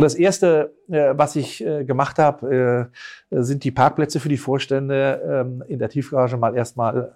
Das 0.00 0.14
erste, 0.14 0.76
äh, 0.88 1.14
was 1.16 1.34
ich 1.34 1.66
äh, 1.66 1.84
gemacht 1.84 2.20
habe, 2.20 2.90
äh, 3.32 3.42
sind 3.42 3.64
die 3.64 3.72
Parkplätze 3.72 4.20
für 4.20 4.28
die 4.28 4.36
Vorstände 4.36 5.20
ähm, 5.28 5.64
in 5.66 5.80
der 5.80 5.88
Tiefgarage 5.88 6.36
mal 6.36 6.54
erstmal 6.54 7.10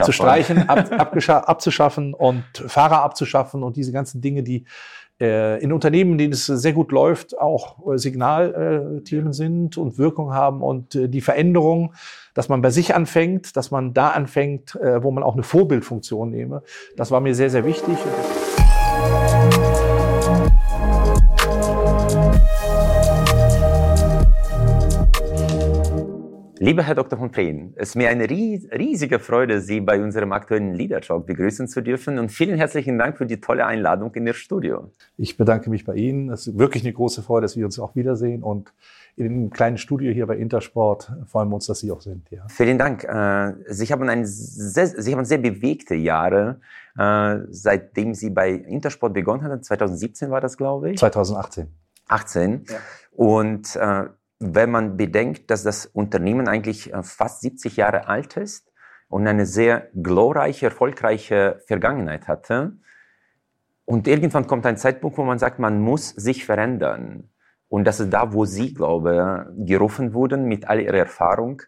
zu 0.00 0.12
streichen, 0.12 0.68
ab, 0.68 0.92
abzuschaffen 0.92 2.14
und 2.14 2.44
Fahrer 2.68 3.02
abzuschaffen 3.02 3.64
und 3.64 3.76
diese 3.76 3.90
ganzen 3.90 4.20
Dinge, 4.20 4.42
die 4.42 4.64
in 5.16 5.72
Unternehmen, 5.72 6.12
in 6.12 6.18
denen 6.18 6.32
es 6.32 6.46
sehr 6.46 6.72
gut 6.72 6.90
läuft, 6.90 7.38
auch 7.38 7.76
Signalthemen 7.94 9.32
sind 9.32 9.78
und 9.78 9.96
Wirkung 9.96 10.34
haben 10.34 10.60
und 10.60 10.94
die 10.94 11.20
Veränderung, 11.20 11.94
dass 12.34 12.48
man 12.48 12.62
bei 12.62 12.70
sich 12.70 12.96
anfängt, 12.96 13.56
dass 13.56 13.70
man 13.70 13.94
da 13.94 14.08
anfängt, 14.08 14.74
wo 14.74 15.12
man 15.12 15.22
auch 15.22 15.34
eine 15.34 15.44
Vorbildfunktion 15.44 16.30
nehme, 16.30 16.64
das 16.96 17.12
war 17.12 17.20
mir 17.20 17.36
sehr, 17.36 17.48
sehr 17.48 17.64
wichtig. 17.64 17.96
Lieber 26.64 26.82
Herr 26.82 26.94
Dr. 26.94 27.18
von 27.18 27.30
Preen, 27.30 27.74
es 27.76 27.90
ist 27.90 27.94
mir 27.94 28.08
eine 28.08 28.26
riesige 28.26 29.18
Freude, 29.18 29.60
Sie 29.60 29.82
bei 29.82 30.02
unserem 30.02 30.32
aktuellen 30.32 30.72
Leader 30.72 31.02
Talk 31.02 31.26
begrüßen 31.26 31.68
zu 31.68 31.82
dürfen 31.82 32.18
und 32.18 32.30
vielen 32.30 32.56
herzlichen 32.56 32.96
Dank 32.96 33.18
für 33.18 33.26
die 33.26 33.38
tolle 33.38 33.66
Einladung 33.66 34.14
in 34.14 34.26
Ihr 34.26 34.32
Studio. 34.32 34.90
Ich 35.18 35.36
bedanke 35.36 35.68
mich 35.68 35.84
bei 35.84 35.94
Ihnen. 35.94 36.30
Es 36.30 36.46
ist 36.46 36.58
wirklich 36.58 36.82
eine 36.82 36.94
große 36.94 37.22
Freude, 37.22 37.42
dass 37.42 37.58
wir 37.58 37.66
uns 37.66 37.78
auch 37.78 37.94
wiedersehen 37.96 38.42
und 38.42 38.72
in 39.16 39.24
dem 39.24 39.50
kleinen 39.50 39.76
Studio 39.76 40.10
hier 40.10 40.26
bei 40.26 40.38
Intersport 40.38 41.12
freuen 41.26 41.50
wir 41.50 41.56
uns, 41.56 41.66
dass 41.66 41.80
Sie 41.80 41.92
auch 41.92 42.00
sind. 42.00 42.30
Ja. 42.30 42.46
Vielen 42.48 42.78
Dank. 42.78 43.04
Äh, 43.04 43.52
Sie 43.66 43.84
haben, 43.92 44.08
ein 44.08 44.24
sehr, 44.24 44.86
Sie 44.86 45.14
haben 45.14 45.26
sehr 45.26 45.36
bewegte 45.36 45.94
Jahre, 45.94 46.60
äh, 46.98 47.40
seitdem 47.50 48.14
Sie 48.14 48.30
bei 48.30 48.52
Intersport 48.52 49.12
begonnen 49.12 49.44
haben. 49.44 49.62
2017 49.62 50.30
war 50.30 50.40
das, 50.40 50.56
glaube 50.56 50.92
ich. 50.92 50.98
2018. 50.98 51.66
18. 52.08 52.64
Ja. 52.66 52.76
Und 53.12 53.76
äh, 53.76 54.06
wenn 54.38 54.70
man 54.70 54.96
bedenkt, 54.96 55.50
dass 55.50 55.62
das 55.62 55.86
Unternehmen 55.86 56.48
eigentlich 56.48 56.92
äh, 56.92 57.02
fast 57.02 57.40
70 57.42 57.76
Jahre 57.76 58.08
alt 58.08 58.36
ist 58.36 58.72
und 59.08 59.26
eine 59.26 59.46
sehr 59.46 59.88
glorreiche, 59.94 60.66
erfolgreiche 60.66 61.60
Vergangenheit 61.66 62.28
hatte. 62.28 62.76
Und 63.84 64.08
irgendwann 64.08 64.46
kommt 64.46 64.66
ein 64.66 64.76
Zeitpunkt, 64.76 65.18
wo 65.18 65.24
man 65.24 65.38
sagt, 65.38 65.58
man 65.58 65.80
muss 65.80 66.10
sich 66.10 66.44
verändern. 66.44 67.30
Und 67.68 67.84
das 67.86 68.00
ist 68.00 68.10
da, 68.10 68.32
wo 68.32 68.44
Sie, 68.44 68.72
glaube 68.72 69.46
ich, 69.56 69.66
gerufen 69.66 70.14
wurden 70.14 70.46
mit 70.46 70.68
all 70.68 70.80
Ihrer 70.80 70.98
Erfahrung. 70.98 71.62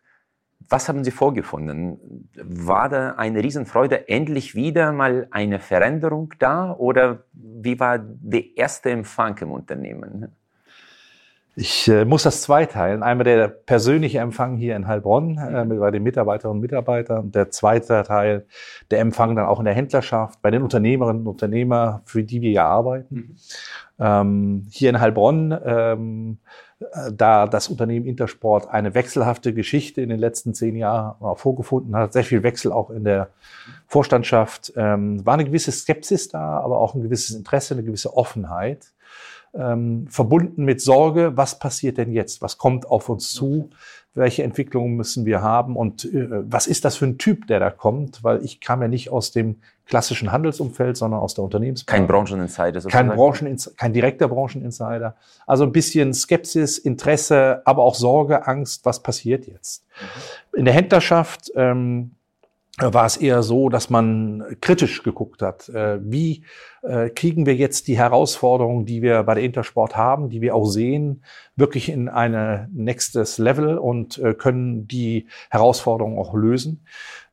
Was 0.68 0.88
haben 0.88 1.04
Sie 1.04 1.10
vorgefunden? 1.10 2.30
War 2.34 2.88
da 2.88 3.10
eine 3.12 3.42
Riesenfreude, 3.42 4.08
endlich 4.08 4.54
wieder 4.54 4.92
mal 4.92 5.28
eine 5.30 5.60
Veränderung 5.60 6.32
da? 6.38 6.72
Oder 6.72 7.24
wie 7.32 7.78
war 7.78 7.98
der 7.98 8.56
erste 8.56 8.90
Empfang 8.90 9.36
im 9.38 9.52
Unternehmen? 9.52 10.34
Ich 11.58 11.88
äh, 11.88 12.04
muss 12.04 12.24
das 12.24 12.42
zweiteilen. 12.42 13.02
Einmal 13.02 13.24
der 13.24 13.48
persönliche 13.48 14.18
Empfang 14.18 14.58
hier 14.58 14.76
in 14.76 14.86
Heilbronn 14.86 15.38
äh, 15.38 15.64
bei 15.64 15.90
den 15.90 16.02
Mitarbeiterinnen 16.02 16.58
und 16.58 16.60
Mitarbeitern. 16.60 17.32
Der 17.32 17.50
zweite 17.50 18.02
Teil 18.02 18.44
der 18.90 19.00
Empfang 19.00 19.34
dann 19.34 19.46
auch 19.46 19.58
in 19.58 19.64
der 19.64 19.72
Händlerschaft, 19.72 20.42
bei 20.42 20.50
den 20.50 20.62
Unternehmerinnen 20.62 21.22
und 21.22 21.28
Unternehmern, 21.28 22.02
für 22.04 22.22
die 22.22 22.42
wir 22.42 22.50
ja 22.50 22.68
arbeiten. 22.68 23.14
Mhm. 23.14 23.36
Ähm, 23.98 24.66
hier 24.70 24.90
in 24.90 25.00
Heilbronn, 25.00 25.58
ähm, 25.64 26.38
äh, 26.78 27.10
da 27.10 27.46
das 27.46 27.68
Unternehmen 27.68 28.04
Intersport 28.04 28.68
eine 28.68 28.92
wechselhafte 28.92 29.54
Geschichte 29.54 30.02
in 30.02 30.10
den 30.10 30.18
letzten 30.18 30.52
zehn 30.52 30.76
Jahren 30.76 31.22
auch 31.22 31.38
vorgefunden 31.38 31.96
hat, 31.96 32.12
sehr 32.12 32.24
viel 32.24 32.42
Wechsel 32.42 32.70
auch 32.70 32.90
in 32.90 33.04
der 33.04 33.30
Vorstandschaft, 33.86 34.74
ähm, 34.76 35.24
war 35.24 35.34
eine 35.34 35.46
gewisse 35.46 35.72
Skepsis 35.72 36.28
da, 36.28 36.60
aber 36.60 36.78
auch 36.80 36.94
ein 36.94 37.02
gewisses 37.02 37.34
Interesse, 37.34 37.72
eine 37.72 37.82
gewisse 37.82 38.14
Offenheit 38.14 38.92
ähm, 39.58 40.06
verbunden 40.08 40.64
mit 40.64 40.80
Sorge, 40.80 41.36
was 41.36 41.58
passiert 41.58 41.98
denn 41.98 42.12
jetzt? 42.12 42.42
Was 42.42 42.58
kommt 42.58 42.86
auf 42.88 43.08
uns 43.08 43.32
zu? 43.32 43.70
Welche 44.14 44.42
Entwicklungen 44.42 44.96
müssen 44.96 45.26
wir 45.26 45.42
haben? 45.42 45.76
Und 45.76 46.04
äh, 46.04 46.28
was 46.30 46.66
ist 46.66 46.84
das 46.84 46.96
für 46.96 47.06
ein 47.06 47.18
Typ, 47.18 47.46
der 47.46 47.60
da 47.60 47.70
kommt? 47.70 48.24
Weil 48.24 48.44
ich 48.44 48.60
kam 48.60 48.82
ja 48.82 48.88
nicht 48.88 49.10
aus 49.10 49.30
dem 49.30 49.56
klassischen 49.86 50.32
Handelsumfeld, 50.32 50.96
sondern 50.96 51.20
aus 51.20 51.34
der 51.34 51.44
Unternehmensbranche. 51.44 52.00
Kein 52.00 52.06
Brancheninsider. 52.06 52.80
Kein, 52.82 53.08
Branchen, 53.08 53.56
kein 53.76 53.92
direkter 53.92 54.28
Brancheninsider. 54.28 55.16
Also 55.46 55.64
ein 55.64 55.72
bisschen 55.72 56.12
Skepsis, 56.12 56.78
Interesse, 56.78 57.62
aber 57.64 57.84
auch 57.84 57.94
Sorge, 57.94 58.46
Angst, 58.46 58.84
was 58.84 59.02
passiert 59.02 59.46
jetzt? 59.46 59.84
Mhm. 60.52 60.58
In 60.58 60.64
der 60.64 60.74
Händlerschaft 60.74 61.52
ähm, 61.54 62.12
war 62.78 63.06
es 63.06 63.16
eher 63.16 63.42
so, 63.42 63.68
dass 63.68 63.88
man 63.88 64.44
kritisch 64.60 65.02
geguckt 65.02 65.40
hat, 65.40 65.68
äh, 65.70 65.98
wie 66.02 66.42
äh, 66.86 67.10
kriegen 67.10 67.46
wir 67.46 67.54
jetzt 67.54 67.88
die 67.88 67.98
Herausforderungen, 67.98 68.86
die 68.86 69.02
wir 69.02 69.22
bei 69.24 69.34
der 69.34 69.44
Intersport 69.44 69.96
haben, 69.96 70.30
die 70.30 70.40
wir 70.40 70.54
auch 70.54 70.66
sehen, 70.66 71.22
wirklich 71.56 71.88
in 71.88 72.08
eine 72.08 72.68
nächstes 72.72 73.38
Level 73.38 73.78
und 73.78 74.18
äh, 74.18 74.34
können 74.34 74.86
die 74.86 75.26
Herausforderungen 75.50 76.18
auch 76.18 76.34
lösen. 76.34 76.84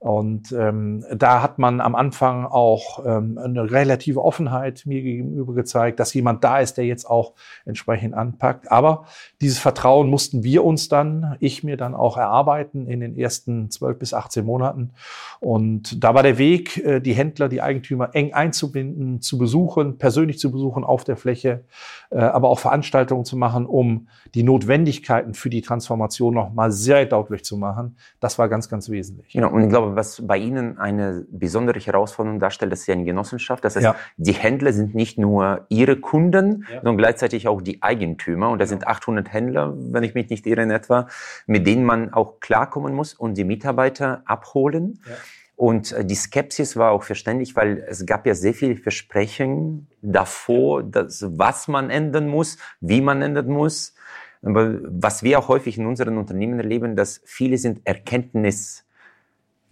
Und 0.03 0.51
ähm, 0.51 1.05
da 1.15 1.41
hat 1.41 1.59
man 1.59 1.79
am 1.79 1.95
Anfang 1.95 2.45
auch 2.45 3.05
ähm, 3.05 3.37
eine 3.37 3.71
relative 3.71 4.21
Offenheit 4.21 4.85
mir 4.85 5.01
gegenüber 5.01 5.53
gezeigt, 5.53 5.97
dass 6.01 6.13
jemand 6.13 6.43
da 6.43 6.59
ist, 6.59 6.73
der 6.73 6.85
jetzt 6.85 7.05
auch 7.09 7.35
entsprechend 7.63 8.13
anpackt. 8.13 8.69
Aber 8.69 9.05
dieses 9.39 9.59
Vertrauen 9.59 10.09
mussten 10.09 10.43
wir 10.43 10.65
uns 10.65 10.89
dann, 10.89 11.37
ich 11.39 11.63
mir 11.63 11.77
dann 11.77 11.95
auch 11.95 12.17
erarbeiten 12.17 12.85
in 12.85 12.99
den 12.99 13.17
ersten 13.17 13.71
zwölf 13.71 13.97
bis 13.97 14.13
18 14.13 14.43
Monaten. 14.43 14.91
Und 15.39 16.03
da 16.03 16.13
war 16.13 16.23
der 16.23 16.37
Weg, 16.37 16.83
äh, 16.83 16.99
die 16.99 17.13
Händler, 17.13 17.47
die 17.47 17.61
Eigentümer 17.61 18.09
eng 18.13 18.33
einzubinden, 18.33 19.21
zu 19.21 19.37
besuchen, 19.43 19.97
persönlich 19.97 20.39
zu 20.39 20.51
besuchen 20.51 20.85
auf 20.85 21.03
der 21.03 21.17
Fläche, 21.17 21.65
äh, 22.11 22.19
aber 22.19 22.47
auch 22.47 22.59
Veranstaltungen 22.59 23.25
zu 23.25 23.35
machen, 23.35 23.65
um 23.65 24.07
die 24.35 24.43
Notwendigkeiten 24.43 25.33
für 25.33 25.49
die 25.49 25.61
Transformation 25.61 26.33
noch 26.33 26.53
mal 26.53 26.71
sehr 26.71 27.05
deutlich 27.05 27.43
zu 27.43 27.57
machen. 27.57 27.97
Das 28.21 28.39
war 28.39 28.47
ganz, 28.47 28.69
ganz 28.69 28.89
wesentlich. 28.89 29.33
Genau. 29.33 29.51
Und 29.51 29.63
ich 29.63 29.69
glaube, 29.69 29.97
was 29.97 30.25
bei 30.25 30.37
Ihnen 30.37 30.77
eine 30.77 31.25
besondere 31.29 31.77
Herausforderung 31.77 32.39
darstellt, 32.39 32.71
das 32.71 32.81
ist 32.81 32.87
ja 32.87 32.93
eine 32.93 33.03
Genossenschaft. 33.03 33.65
Das 33.65 33.75
heißt, 33.75 33.83
ja. 33.83 33.95
die 34.15 34.31
Händler 34.31 34.71
sind 34.71 34.95
nicht 34.95 35.17
nur 35.17 35.65
Ihre 35.67 35.97
Kunden, 35.97 36.65
ja. 36.69 36.77
sondern 36.77 36.97
gleichzeitig 36.97 37.49
auch 37.49 37.61
die 37.61 37.83
Eigentümer. 37.83 38.49
Und 38.49 38.59
da 38.59 38.65
sind 38.65 38.87
800 38.87 39.33
Händler, 39.33 39.73
wenn 39.75 40.03
ich 40.03 40.13
mich 40.13 40.29
nicht 40.29 40.47
irre 40.47 40.63
in 40.63 40.71
etwa, 40.71 41.07
mit 41.47 41.67
denen 41.67 41.83
man 41.83 42.13
auch 42.13 42.39
klarkommen 42.39 42.93
muss 42.93 43.13
und 43.13 43.37
die 43.37 43.43
Mitarbeiter 43.43 44.21
abholen. 44.25 45.01
Ja. 45.05 45.15
Und 45.55 45.91
äh, 45.91 46.05
die 46.05 46.15
Skepsis 46.15 46.75
war 46.75 46.91
auch 46.91 47.03
verständlich, 47.03 47.55
weil 47.55 47.85
es 47.87 48.05
gab 48.05 48.25
ja 48.25 48.35
sehr 48.35 48.53
viele 48.53 48.75
Versprechen 48.75 49.87
davor, 50.01 50.83
dass, 50.83 51.25
was 51.37 51.67
man 51.67 51.89
ändern 51.89 52.27
muss, 52.27 52.57
wie 52.81 53.01
man 53.01 53.21
ändern 53.21 53.47
muss. 53.47 53.93
Aber 54.41 54.79
was 54.83 55.23
wir 55.23 55.39
auch 55.39 55.47
häufig 55.47 55.77
in 55.77 55.85
unseren 55.85 56.17
Unternehmen 56.17 56.59
erleben, 56.59 56.95
dass 56.95 57.21
viele 57.23 57.57
sind 57.57 57.81
Erkenntnis 57.85 58.85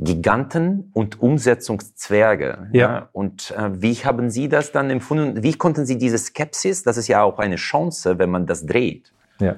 Giganten 0.02 0.90
und 0.94 1.22
Umsetzungszwerge. 1.22 2.70
Ja. 2.74 2.80
ja. 2.80 3.10
Und 3.12 3.52
äh, 3.52 3.70
wie 3.82 3.94
haben 3.94 4.32
Sie 4.32 4.50
das 4.50 4.72
dann 4.72 4.90
empfunden? 4.90 5.44
Wie 5.44 5.54
konnten 5.54 5.86
Sie 5.86 5.98
diese 5.98 6.18
Skepsis, 6.18 6.82
das 6.82 6.98
ist 6.98 7.08
ja 7.08 7.22
auch 7.22 7.38
eine 7.38 7.58
Chance, 7.58 8.18
wenn 8.18 8.32
man 8.32 8.48
das 8.48 8.66
dreht. 8.66 9.14
Ja. 9.40 9.58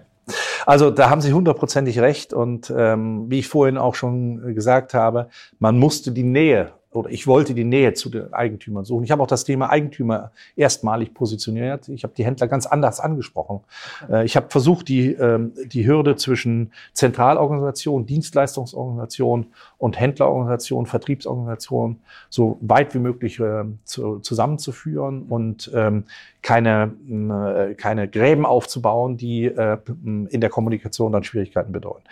Also 0.65 0.91
da 0.91 1.09
haben 1.09 1.21
Sie 1.21 1.33
hundertprozentig 1.33 1.99
recht 1.99 2.33
und 2.33 2.73
ähm, 2.75 3.29
wie 3.29 3.39
ich 3.39 3.47
vorhin 3.47 3.77
auch 3.77 3.95
schon 3.95 4.55
gesagt 4.55 4.93
habe, 4.93 5.29
man 5.59 5.77
musste 5.77 6.11
die 6.11 6.23
Nähe 6.23 6.73
oder 6.95 7.09
ich 7.09 7.27
wollte 7.27 7.53
die 7.53 7.63
Nähe 7.63 7.93
zu 7.93 8.09
den 8.09 8.33
Eigentümern 8.33 8.85
suchen. 8.85 9.03
Ich 9.03 9.11
habe 9.11 9.21
auch 9.23 9.27
das 9.27 9.43
Thema 9.43 9.69
Eigentümer 9.69 10.31
erstmalig 10.55 11.13
positioniert. 11.13 11.89
Ich 11.89 12.03
habe 12.03 12.13
die 12.15 12.25
Händler 12.25 12.47
ganz 12.47 12.65
anders 12.65 12.99
angesprochen. 12.99 13.61
Äh, 14.09 14.25
ich 14.25 14.35
habe 14.35 14.47
versucht, 14.49 14.87
die, 14.87 15.13
ähm, 15.13 15.53
die 15.65 15.87
Hürde 15.87 16.15
zwischen 16.15 16.71
Zentralorganisation, 16.93 18.05
Dienstleistungsorganisation 18.05 19.47
und 19.77 19.99
Händlerorganisation, 19.99 20.85
Vertriebsorganisation 20.85 21.99
so 22.29 22.57
weit 22.61 22.93
wie 22.93 22.99
möglich 22.99 23.39
äh, 23.39 23.63
zu, 23.83 24.19
zusammenzuführen 24.19 25.23
und 25.23 25.71
ähm, 25.73 26.05
keine, 26.43 26.91
äh, 27.09 27.73
keine 27.75 28.07
Gräben 28.07 28.45
aufzubauen, 28.45 29.17
die 29.17 29.45
äh, 29.45 29.77
in 30.03 30.41
der 30.41 30.49
Kommunikation 30.49 31.11
dann 31.11 31.23
Schwierigkeiten 31.23 31.71
bedeuten. 31.71 32.03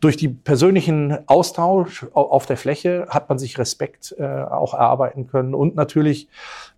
Durch 0.00 0.16
die 0.16 0.28
persönlichen 0.28 1.16
Austausch 1.28 2.04
auf 2.12 2.46
der 2.46 2.56
Fläche 2.56 3.06
hat 3.08 3.28
man 3.28 3.38
sich 3.38 3.58
Respekt 3.58 4.14
äh, 4.26 4.52
auch 4.52 4.74
erarbeiten 4.74 5.26
können 5.26 5.54
und 5.54 5.76
natürlich 5.76 6.28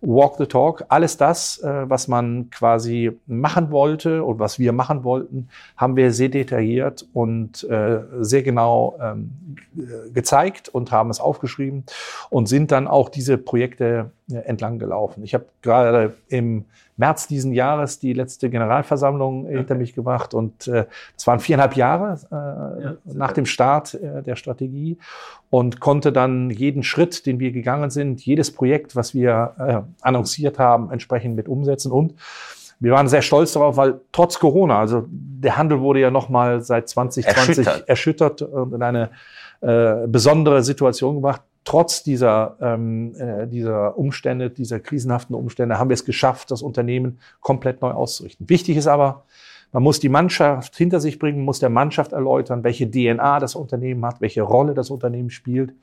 Walk 0.01 0.35
the 0.37 0.45
Talk. 0.45 0.85
Alles 0.89 1.17
das, 1.17 1.59
äh, 1.59 1.89
was 1.89 2.07
man 2.07 2.49
quasi 2.49 3.11
machen 3.27 3.71
wollte 3.71 4.23
und 4.23 4.39
was 4.39 4.59
wir 4.59 4.71
machen 4.71 5.03
wollten, 5.03 5.49
haben 5.75 5.95
wir 5.95 6.11
sehr 6.13 6.29
detailliert 6.29 7.07
und 7.13 7.63
äh, 7.63 8.01
sehr 8.19 8.43
genau 8.43 8.97
ähm, 9.01 9.31
gezeigt 10.13 10.69
und 10.69 10.91
haben 10.91 11.09
es 11.09 11.19
aufgeschrieben 11.19 11.83
und 12.29 12.47
sind 12.47 12.71
dann 12.71 12.87
auch 12.87 13.09
diese 13.09 13.37
Projekte 13.37 14.11
entlang 14.31 14.79
gelaufen. 14.79 15.23
Ich 15.23 15.33
habe 15.33 15.45
gerade 15.61 16.15
im 16.27 16.65
März 16.97 17.27
diesen 17.27 17.53
Jahres 17.53 17.99
die 17.99 18.13
letzte 18.13 18.49
Generalversammlung 18.49 19.45
okay. 19.45 19.57
hinter 19.57 19.75
mich 19.75 19.95
gebracht 19.95 20.33
und 20.33 20.67
äh, 20.67 20.85
das 21.15 21.27
waren 21.27 21.39
viereinhalb 21.39 21.75
Jahre 21.75 22.19
äh, 22.31 22.83
ja, 22.83 22.95
nach 23.05 23.31
dem 23.31 23.45
Start 23.45 23.93
äh, 23.93 24.21
der 24.21 24.35
Strategie 24.35 24.97
und 25.49 25.79
konnte 25.79 26.11
dann 26.11 26.49
jeden 26.49 26.83
Schritt, 26.83 27.25
den 27.25 27.39
wir 27.39 27.51
gegangen 27.51 27.89
sind, 27.89 28.25
jedes 28.25 28.51
Projekt, 28.51 28.95
was 28.95 29.13
wir 29.13 29.55
äh, 29.59 29.81
annonciert 30.01 30.59
haben, 30.59 30.91
entsprechend 30.91 31.35
mit 31.35 31.47
umsetzen 31.47 31.91
und 31.91 32.15
wir 32.81 32.93
waren 32.93 33.09
sehr 33.09 33.21
stolz 33.21 33.53
darauf, 33.53 33.75
weil 33.75 33.99
trotz 34.11 34.39
Corona, 34.39 34.79
also 34.79 35.05
der 35.09 35.57
Handel 35.57 35.81
wurde 35.81 35.99
ja 35.99 36.11
nochmal 36.11 36.61
seit 36.61 36.87
2020 36.87 37.65
erschüttert, 37.65 37.89
erschüttert 37.89 38.41
und 38.41 38.73
in 38.73 38.81
eine 38.81 39.09
äh, 39.61 40.07
besondere 40.07 40.63
Situation 40.63 41.15
gemacht. 41.15 41.41
Trotz 41.63 42.03
dieser, 42.03 42.57
ähm, 42.61 43.13
äh, 43.15 43.47
dieser 43.47 43.97
Umstände, 43.97 44.49
dieser 44.49 44.79
krisenhaften 44.79 45.35
Umstände, 45.35 45.77
haben 45.77 45.89
wir 45.89 45.93
es 45.93 46.05
geschafft, 46.05 46.51
das 46.51 46.61
Unternehmen 46.61 47.19
komplett 47.41 47.81
neu 47.81 47.91
auszurichten. 47.91 48.49
Wichtig 48.49 48.77
ist 48.77 48.87
aber, 48.87 49.25
man 49.71 49.83
muss 49.83 49.99
die 49.99 50.09
Mannschaft 50.09 50.75
hinter 50.75 50.99
sich 50.99 51.19
bringen, 51.19 51.45
muss 51.45 51.59
der 51.59 51.69
Mannschaft 51.69 52.11
erläutern, 52.11 52.63
welche 52.63 52.89
DNA 52.89 53.39
das 53.39 53.55
Unternehmen 53.55 54.03
hat, 54.05 54.19
welche 54.19 54.41
Rolle 54.41 54.73
das 54.73 54.89
Unternehmen 54.89 55.29
spielt 55.29 55.73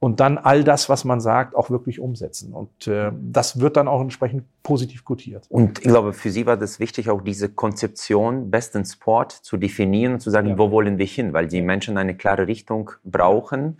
und 0.00 0.18
dann 0.18 0.38
all 0.38 0.64
das, 0.64 0.88
was 0.88 1.04
man 1.04 1.20
sagt, 1.20 1.54
auch 1.54 1.70
wirklich 1.70 2.00
umsetzen. 2.00 2.52
Und 2.52 2.88
äh, 2.88 3.12
das 3.14 3.60
wird 3.60 3.76
dann 3.76 3.86
auch 3.86 4.00
entsprechend 4.00 4.44
positiv 4.62 5.04
gutiert. 5.04 5.46
Und 5.50 5.78
ich 5.78 5.84
glaube, 5.84 6.12
für 6.12 6.30
Sie 6.30 6.46
war 6.46 6.56
das 6.56 6.80
wichtig, 6.80 7.10
auch 7.10 7.22
diese 7.22 7.48
Konzeption 7.48 8.50
besten 8.50 8.84
Sport 8.84 9.32
zu 9.32 9.56
definieren 9.56 10.14
und 10.14 10.20
zu 10.20 10.30
sagen, 10.30 10.48
ja. 10.48 10.58
wo 10.58 10.72
wollen 10.72 10.98
wir 10.98 11.06
hin, 11.06 11.32
weil 11.32 11.46
die 11.46 11.62
Menschen 11.62 11.96
eine 11.96 12.16
klare 12.16 12.48
Richtung 12.48 12.90
brauchen. 13.04 13.78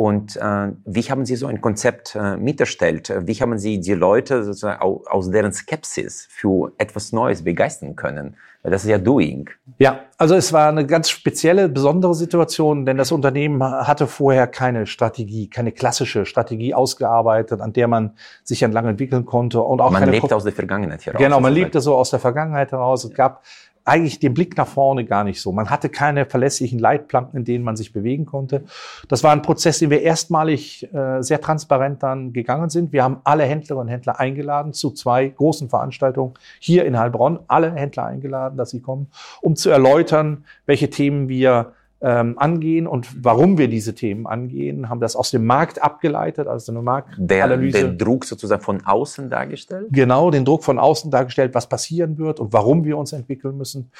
Und 0.00 0.38
äh, 0.38 0.68
wie 0.86 1.02
haben 1.02 1.26
Sie 1.26 1.36
so 1.36 1.46
ein 1.46 1.60
Konzept 1.60 2.16
äh, 2.16 2.38
miterstellt? 2.38 3.12
Wie 3.26 3.34
haben 3.34 3.58
Sie 3.58 3.80
die 3.80 3.92
Leute 3.92 4.44
sozusagen 4.44 4.80
aus 4.80 5.30
deren 5.30 5.52
Skepsis 5.52 6.26
für 6.30 6.72
etwas 6.78 7.12
Neues 7.12 7.44
begeistern 7.44 7.96
können? 7.96 8.34
Das 8.62 8.84
ist 8.84 8.90
ja 8.90 8.96
Doing. 8.96 9.50
Ja, 9.78 10.00
also 10.16 10.34
es 10.34 10.54
war 10.54 10.68
eine 10.68 10.86
ganz 10.86 11.10
spezielle, 11.10 11.68
besondere 11.68 12.14
Situation, 12.14 12.86
denn 12.86 12.96
das 12.96 13.12
Unternehmen 13.12 13.62
hatte 13.62 14.06
vorher 14.06 14.46
keine 14.46 14.86
Strategie, 14.86 15.48
keine 15.48 15.72
klassische 15.72 16.24
Strategie 16.24 16.74
ausgearbeitet, 16.74 17.60
an 17.60 17.74
der 17.74 17.88
man 17.88 18.12
sich 18.42 18.62
entlang 18.62 18.86
entwickeln 18.86 19.26
konnte 19.26 19.60
und 19.60 19.82
auch 19.82 19.90
man 19.90 20.00
keine 20.00 20.12
lebt 20.12 20.32
aus 20.32 20.44
der 20.44 20.52
Vergangenheit 20.52 21.04
heraus. 21.04 21.20
Genau, 21.20 21.40
man 21.40 21.52
lebte 21.52 21.80
so 21.82 21.94
aus 21.94 22.08
der 22.08 22.20
Vergangenheit 22.20 22.72
heraus. 22.72 23.04
Es 23.04 23.12
gab 23.12 23.42
eigentlich 23.90 24.20
den 24.20 24.34
Blick 24.34 24.56
nach 24.56 24.68
vorne 24.68 25.04
gar 25.04 25.24
nicht 25.24 25.42
so. 25.42 25.50
Man 25.50 25.68
hatte 25.68 25.88
keine 25.88 26.24
verlässlichen 26.24 26.78
Leitplanken, 26.78 27.38
in 27.38 27.44
denen 27.44 27.64
man 27.64 27.74
sich 27.74 27.92
bewegen 27.92 28.24
konnte. 28.24 28.62
Das 29.08 29.24
war 29.24 29.32
ein 29.32 29.42
Prozess, 29.42 29.80
den 29.80 29.90
wir 29.90 30.02
erstmalig 30.02 30.88
äh, 30.94 31.22
sehr 31.22 31.40
transparent 31.40 32.00
dann 32.04 32.32
gegangen 32.32 32.70
sind. 32.70 32.92
Wir 32.92 33.02
haben 33.02 33.18
alle 33.24 33.42
Händlerinnen 33.42 33.88
und 33.88 33.92
Händler 33.92 34.20
eingeladen 34.20 34.72
zu 34.72 34.92
zwei 34.92 35.26
großen 35.26 35.68
Veranstaltungen 35.68 36.34
hier 36.60 36.84
in 36.84 36.96
Heilbronn. 36.96 37.40
Alle 37.48 37.74
Händler 37.74 38.06
eingeladen, 38.06 38.56
dass 38.56 38.70
sie 38.70 38.80
kommen, 38.80 39.08
um 39.40 39.56
zu 39.56 39.70
erläutern, 39.70 40.44
welche 40.66 40.88
Themen 40.88 41.28
wir 41.28 41.72
ähm, 42.02 42.38
angehen 42.38 42.86
und 42.86 43.24
warum 43.24 43.58
wir 43.58 43.68
diese 43.68 43.94
Themen 43.94 44.26
angehen, 44.26 44.88
haben 44.88 45.00
das 45.00 45.16
aus 45.16 45.30
dem 45.30 45.44
Markt 45.44 45.82
abgeleitet, 45.82 46.48
also 46.48 46.72
eine 46.72 46.82
Marktanalyse. 46.82 47.78
Der, 47.78 47.88
den 47.88 47.98
Druck 47.98 48.24
sozusagen 48.24 48.62
von 48.62 48.84
außen 48.84 49.28
dargestellt? 49.28 49.88
Genau, 49.90 50.30
den 50.30 50.44
Druck 50.44 50.64
von 50.64 50.78
außen 50.78 51.10
dargestellt, 51.10 51.54
was 51.54 51.68
passieren 51.68 52.16
wird 52.16 52.40
und 52.40 52.52
warum 52.52 52.84
wir 52.84 52.96
uns 52.96 53.12
entwickeln 53.12 53.56
müssen 53.58 53.90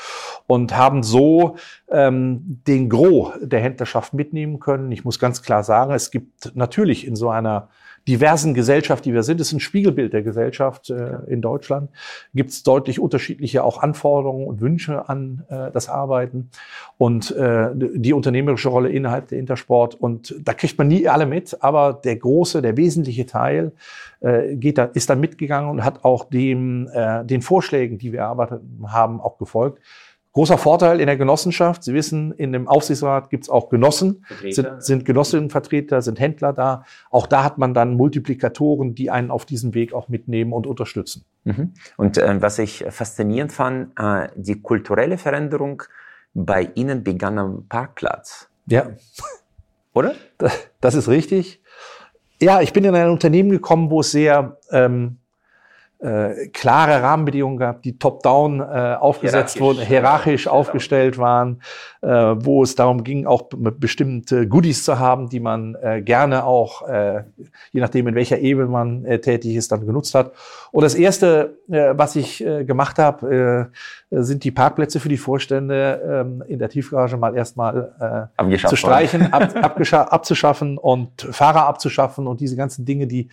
und 0.47 0.77
haben 0.77 1.03
so 1.03 1.57
ähm, 1.91 2.63
den 2.67 2.89
Gros 2.89 3.33
der 3.41 3.61
Händlerschaft 3.61 4.15
mitnehmen 4.15 4.61
können. 4.61 4.91
Ich 4.93 5.05
muss 5.05 5.19
ganz 5.19 5.43
klar 5.43 5.63
sagen, 5.63 5.93
es 5.93 6.11
gibt 6.11 6.55
natürlich 6.55 7.07
in 7.07 7.17
so 7.17 7.29
einer 7.29 7.69
diversen 8.09 8.55
Gesellschaft, 8.55 9.05
die 9.05 9.13
wir 9.13 9.23
sind, 9.23 9.41
ist 9.41 9.53
ein 9.53 9.61
Spiegelbild 9.61 10.13
der 10.13 10.23
Gesellschaft 10.23 10.91
äh, 10.91 11.19
in 11.27 11.43
Deutschland, 11.43 11.91
gibt 12.35 12.51
es 12.51 12.63
deutlich 12.63 12.99
unterschiedliche 12.99 13.63
auch 13.63 13.83
Anforderungen 13.83 14.47
und 14.47 14.61
Wünsche 14.61 15.09
an 15.09 15.45
äh, 15.49 15.71
das 15.71 15.89
Arbeiten 15.89 16.51
und 16.99 17.31
äh, 17.33 17.69
die 17.75 18.13
unternehmerische 18.13 18.69
Rolle 18.69 18.89
innerhalb 18.89 19.29
der 19.29 19.39
Intersport. 19.39 19.95
Und 19.95 20.35
da 20.41 20.55
kriegt 20.55 20.79
man 20.79 20.89
nie 20.89 21.09
alle 21.09 21.27
mit, 21.27 21.63
aber 21.63 21.93
der 21.93 22.17
große, 22.17 22.63
der 22.63 22.77
wesentliche 22.77 23.27
Teil 23.27 23.73
äh, 24.21 24.57
geht 24.57 24.79
da, 24.79 24.85
ist 24.85 25.11
dann 25.11 25.21
mitgegangen 25.21 25.71
und 25.71 25.85
hat 25.85 26.05
auch 26.05 26.25
dem, 26.25 26.89
äh, 26.93 27.25
den 27.25 27.43
Vorschlägen, 27.43 27.99
die 27.99 28.13
wir 28.13 28.21
erarbeitet 28.21 28.63
haben, 28.87 29.21
auch 29.21 29.39
gefolgt. 29.39 29.81
Großer 30.33 30.59
Vorteil 30.59 31.01
in 31.01 31.07
der 31.07 31.17
Genossenschaft. 31.17 31.83
Sie 31.83 31.93
wissen, 31.93 32.33
in 32.33 32.53
dem 32.53 32.69
Aufsichtsrat 32.69 33.31
gibt 33.31 33.45
es 33.45 33.51
auch 33.51 33.69
Genossen, 33.69 34.25
sind, 34.49 34.83
sind 34.83 35.05
Genossinnenvertreter, 35.05 36.03
sind 36.03 36.21
Händler 36.21 36.53
da. 36.53 36.85
Auch 37.11 37.27
da 37.27 37.43
hat 37.43 37.59
man 37.59 37.75
dann 37.75 37.95
Multiplikatoren, 37.97 38.95
die 38.95 39.11
einen 39.11 39.33
auf 39.33 39.45
diesem 39.45 39.75
Weg 39.75 39.93
auch 39.93 40.09
mitnehmen 40.09 40.53
und 40.53 40.69
unterstützen. 40.69 41.25
Mhm. 41.45 41.73
Und 41.97 42.17
äh, 42.17 42.41
was 42.41 42.61
ich 42.61 42.85
faszinierend 42.91 43.53
fand, 43.53 43.99
äh, 43.99 44.29
die 44.37 44.61
kulturelle 44.61 45.19
Veränderung 45.19 45.83
bei 46.33 46.71
Ihnen 46.75 47.03
begann 47.03 47.39
am 47.39 47.67
Parkplatz. 47.69 48.49
Ja. 48.67 48.91
Oder? 49.95 50.15
Das, 50.39 50.69
das 50.81 50.95
ist 50.95 51.09
richtig. 51.09 51.61
Ja, 52.41 52.61
ich 52.61 52.73
bin 52.73 52.85
in 52.85 52.95
ein 52.95 53.11
Unternehmen 53.11 53.51
gekommen, 53.51 53.91
wo 53.91 54.01
es 54.01 54.13
sehr 54.13 54.59
ähm, 54.71 55.19
äh, 56.01 56.49
klare 56.49 57.03
Rahmenbedingungen 57.03 57.59
gab, 57.59 57.83
die 57.83 57.99
top-down 57.99 58.61
äh, 58.61 58.63
aufgesetzt 58.99 59.57
hierarchisch, 59.57 59.61
wurden, 59.61 59.87
hierarchisch 59.87 60.47
ja, 60.47 60.53
aufgestellt 60.53 61.19
waren, 61.19 61.63
wo 62.03 62.63
es 62.63 62.75
darum 62.75 63.05
ging, 63.05 63.27
auch 63.27 63.43
bestimmte 63.51 64.49
Goodies 64.49 64.85
zu 64.85 64.99
haben, 64.99 65.29
die 65.29 65.41
man 65.41 65.75
äh, 65.83 66.01
gerne 66.01 66.45
auch, 66.45 66.89
äh, 66.89 67.25
je 67.73 67.81
nachdem 67.81 68.09
in 68.09 68.15
welcher 68.15 68.39
Ebene 68.39 68.69
man 68.69 69.05
äh, 69.05 69.21
tätig 69.21 69.55
ist, 69.55 69.71
dann 69.71 69.85
genutzt 69.85 70.15
hat. 70.15 70.33
Und 70.73 70.83
das 70.83 70.95
Erste, 70.95 71.59
äh, 71.69 71.93
was 71.93 72.17
ich 72.17 72.45
äh, 72.45 72.65
gemacht 72.65 72.99
habe, 72.99 73.71
äh, 74.11 74.23
sind 74.23 74.45
die 74.45 74.51
Parkplätze 74.51 74.99
für 74.99 75.11
die 75.11 75.19
Vorstände 75.19 76.41
äh, 76.47 76.53
in 76.53 76.59
der 76.59 76.71
Tiefgarage 76.71 77.19
mal 77.19 77.37
erstmal 77.37 78.31
äh, 78.39 78.57
zu 78.57 78.77
streichen, 78.77 79.33
ab, 79.33 79.55
abzuschaffen 80.11 80.79
und 80.79 81.21
Fahrer 81.31 81.67
abzuschaffen 81.67 82.27
und 82.27 82.41
diese 82.41 82.57
ganzen 82.57 82.87
Dinge, 82.87 83.07
die 83.07 83.29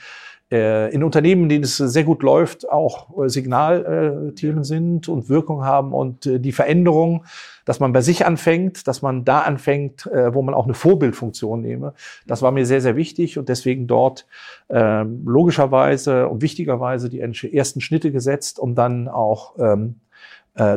äh, 0.52 0.94
in 0.94 1.04
Unternehmen, 1.04 1.44
in 1.44 1.50
denen 1.50 1.64
es 1.66 1.78
sehr 1.78 2.06
gut 2.06 2.24
läuft, 2.24 2.70
auch 2.70 3.24
äh, 3.24 3.28
Signalthemen 3.28 4.64
sind 4.64 5.10
und 5.10 5.28
Wirkung 5.28 5.66
haben 5.66 5.94
und 5.94 6.26
äh, 6.26 6.40
die 6.40 6.54
Veränderung, 6.54 7.26
dass 7.66 7.82
man 7.82 7.92
bei 7.92 8.00
sich 8.00 8.26
anfängt, 8.26 8.57
dass 8.88 9.02
man 9.02 9.26
da 9.26 9.42
anfängt, 9.42 10.06
wo 10.06 10.42
man 10.42 10.54
auch 10.54 10.66
eine 10.66 10.74
Vorbildfunktion 10.74 11.62
nehme. 11.62 11.94
Das 12.26 12.42
war 12.42 12.52
mir 12.52 12.66
sehr, 12.66 12.82
sehr 12.82 12.96
wichtig 12.96 13.38
und 13.38 13.50
deswegen 13.50 13.88
dort 13.88 14.26
ähm, 14.70 15.24
logischerweise 15.26 16.28
und 16.28 16.42
wichtigerweise 16.42 17.10
die 17.10 17.22
ersten 17.22 17.82
Schnitte 17.82 18.12
gesetzt, 18.12 18.60
um 18.60 18.76
dann 18.76 19.08
auch 19.08 19.56
ähm, 19.60 19.96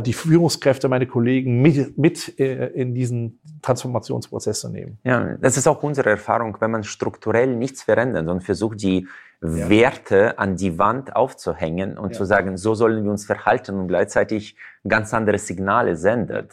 die 0.05 0.13
Führungskräfte, 0.13 0.91
meine 0.91 1.07
Kollegen 1.07 1.63
mit, 1.63 1.97
mit 1.97 2.29
in 2.29 2.95
diesen 2.95 3.41
Transformationsprozess 3.63 4.61
zu 4.61 4.69
nehmen. 4.69 4.99
Ja, 5.05 5.37
das 5.41 5.57
ist 5.57 5.67
auch 5.67 5.83
unsere 5.83 6.11
Erfahrung, 6.11 6.55
wenn 6.61 6.71
man 6.71 6.85
strukturell 6.85 7.57
nichts 7.57 7.85
verändert 7.85 8.29
und 8.29 8.43
versucht, 8.43 8.83
die 8.83 9.09
ja. 9.43 9.71
Werte 9.71 10.39
an 10.39 10.57
die 10.57 10.79
Wand 10.79 11.17
aufzuhängen 11.17 11.97
und 11.97 12.11
ja. 12.11 12.19
zu 12.19 12.27
sagen, 12.27 12.59
so 12.59 12.75
sollen 12.75 13.05
wir 13.05 13.11
uns 13.11 13.25
verhalten 13.25 13.79
und 13.79 13.89
gleichzeitig 13.89 14.55
ganz 14.87 15.15
andere 15.15 15.39
Signale 15.39 15.97
sendet. 15.97 16.53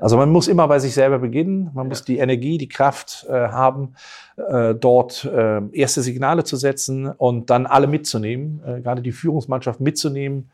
Also 0.00 0.16
man 0.16 0.30
muss 0.30 0.48
immer 0.48 0.68
bei 0.68 0.78
sich 0.78 0.94
selber 0.94 1.18
beginnen. 1.18 1.70
Man 1.74 1.86
ja. 1.86 1.88
muss 1.88 2.04
die 2.04 2.18
Energie, 2.18 2.58
die 2.58 2.68
Kraft 2.68 3.26
äh, 3.28 3.32
haben, 3.32 3.94
äh, 4.36 4.74
dort 4.74 5.24
äh, 5.24 5.60
erste 5.72 6.02
Signale 6.02 6.44
zu 6.44 6.56
setzen 6.56 7.06
und 7.08 7.50
dann 7.50 7.66
alle 7.66 7.86
mitzunehmen, 7.86 8.62
äh, 8.66 8.80
gerade 8.80 9.02
die 9.02 9.12
Führungsmannschaft 9.12 9.80
mitzunehmen 9.80 10.50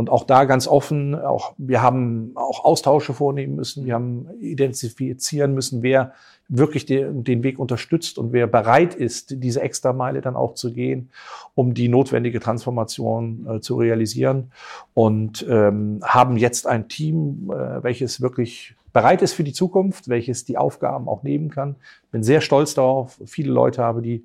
und 0.00 0.08
auch 0.08 0.24
da 0.24 0.46
ganz 0.46 0.66
offen. 0.66 1.14
Auch 1.14 1.52
wir 1.58 1.82
haben 1.82 2.32
auch 2.34 2.64
Austausche 2.64 3.12
vornehmen 3.12 3.54
müssen. 3.54 3.84
Wir 3.84 3.92
haben 3.92 4.28
identifizieren 4.40 5.52
müssen, 5.52 5.82
wer 5.82 6.14
wirklich 6.48 6.86
den, 6.86 7.22
den 7.22 7.42
Weg 7.42 7.58
unterstützt 7.58 8.16
und 8.16 8.32
wer 8.32 8.46
bereit 8.46 8.94
ist, 8.94 9.42
diese 9.44 9.60
extra 9.60 9.92
Meile 9.92 10.22
dann 10.22 10.36
auch 10.36 10.54
zu 10.54 10.72
gehen, 10.72 11.10
um 11.54 11.74
die 11.74 11.88
notwendige 11.88 12.40
Transformation 12.40 13.46
äh, 13.46 13.60
zu 13.60 13.76
realisieren. 13.76 14.52
Und 14.94 15.46
ähm, 15.50 16.00
haben 16.02 16.38
jetzt 16.38 16.66
ein 16.66 16.88
Team, 16.88 17.52
äh, 17.52 17.82
welches 17.82 18.22
wirklich 18.22 18.74
bereit 18.94 19.20
ist 19.20 19.34
für 19.34 19.44
die 19.44 19.52
Zukunft, 19.52 20.08
welches 20.08 20.46
die 20.46 20.56
Aufgaben 20.56 21.08
auch 21.08 21.22
nehmen 21.24 21.50
kann. 21.50 21.76
Bin 22.10 22.22
sehr 22.22 22.40
stolz 22.40 22.72
darauf, 22.72 23.20
viele 23.26 23.52
Leute 23.52 23.82
habe, 23.82 24.00
die 24.00 24.24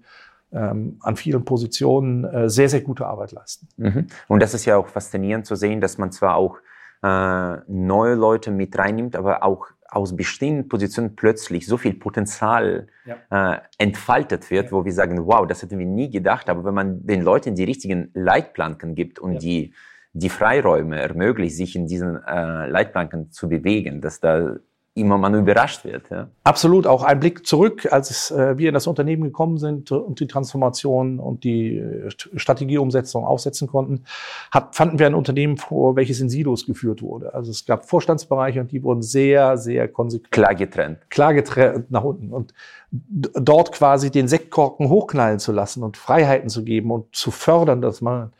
an 0.57 1.15
vielen 1.15 1.45
Positionen 1.45 2.23
äh, 2.25 2.49
sehr, 2.49 2.69
sehr 2.69 2.81
gute 2.81 3.05
Arbeit 3.05 3.31
leisten. 3.31 3.67
Mhm. 3.77 4.07
Und 4.27 4.41
das 4.41 4.53
ist 4.53 4.65
ja 4.65 4.77
auch 4.77 4.87
faszinierend 4.87 5.45
zu 5.45 5.55
sehen, 5.55 5.81
dass 5.81 5.97
man 5.97 6.11
zwar 6.11 6.35
auch 6.35 6.57
äh, 7.03 7.57
neue 7.67 8.15
Leute 8.15 8.51
mit 8.51 8.77
reinnimmt, 8.77 9.15
aber 9.15 9.43
auch 9.43 9.67
aus 9.87 10.15
bestehenden 10.15 10.67
Positionen 10.67 11.15
plötzlich 11.15 11.67
so 11.67 11.77
viel 11.77 11.93
Potenzial 11.93 12.87
ja. 13.05 13.53
äh, 13.53 13.59
entfaltet 13.77 14.49
wird, 14.51 14.65
ja. 14.65 14.71
wo 14.71 14.83
wir 14.83 14.91
sagen, 14.91 15.25
wow, 15.25 15.47
das 15.47 15.61
hätten 15.61 15.79
wir 15.79 15.85
nie 15.85 16.09
gedacht. 16.09 16.49
Aber 16.49 16.65
wenn 16.65 16.73
man 16.73 17.05
den 17.05 17.21
Leuten 17.21 17.55
die 17.55 17.63
richtigen 17.63 18.09
Leitplanken 18.13 18.95
gibt 18.95 19.19
und 19.19 19.33
ja. 19.33 19.39
die, 19.39 19.73
die 20.13 20.29
Freiräume 20.29 20.99
ermöglicht, 20.99 21.55
sich 21.55 21.75
in 21.75 21.87
diesen 21.87 22.21
äh, 22.23 22.67
Leitplanken 22.67 23.31
zu 23.31 23.47
bewegen, 23.47 24.01
dass 24.01 24.19
da 24.19 24.55
immer 24.95 25.17
man 25.17 25.35
überrascht 25.35 25.83
wird. 25.83 26.09
Ja. 26.09 26.29
Absolut, 26.45 26.87
auch 26.87 27.03
ein 27.03 27.19
Blick 27.19 27.45
zurück, 27.45 27.91
als 27.91 28.31
äh, 28.31 28.57
wir 28.57 28.69
in 28.69 28.73
das 28.73 28.87
Unternehmen 28.87 29.23
gekommen 29.23 29.57
sind 29.57 29.91
und 29.91 30.21
die 30.21 30.27
Transformation 30.27 31.19
und 31.19 31.43
die 31.43 31.77
äh, 31.77 32.09
Strategieumsetzung 32.35 33.25
aufsetzen 33.25 33.67
konnten, 33.67 34.05
hat, 34.51 34.73
fanden 34.73 34.97
wir 34.97 35.05
ein 35.05 35.13
Unternehmen 35.13 35.57
vor, 35.57 35.97
welches 35.97 36.21
in 36.21 36.29
Silos 36.29 36.65
geführt 36.65 37.01
wurde. 37.01 37.33
Also 37.33 37.51
es 37.51 37.65
gab 37.65 37.89
Vorstandsbereiche 37.89 38.61
und 38.61 38.71
die 38.71 38.83
wurden 38.83 39.01
sehr, 39.01 39.57
sehr 39.57 39.89
konsequent. 39.89 40.31
Klar 40.31 40.55
getrennt. 40.55 41.09
Klar 41.09 41.33
getrennt 41.33 41.91
nach 41.91 42.05
unten. 42.05 42.31
Und 42.31 42.53
dort 42.89 43.73
quasi 43.73 44.11
den 44.11 44.29
Sektkorken 44.29 44.87
hochknallen 44.87 45.39
zu 45.39 45.51
lassen 45.51 45.83
und 45.83 45.97
Freiheiten 45.97 46.47
zu 46.47 46.63
geben 46.63 46.91
und 46.91 47.13
zu 47.13 47.31
fördern, 47.31 47.81
dass 47.81 47.99
man 47.99 48.31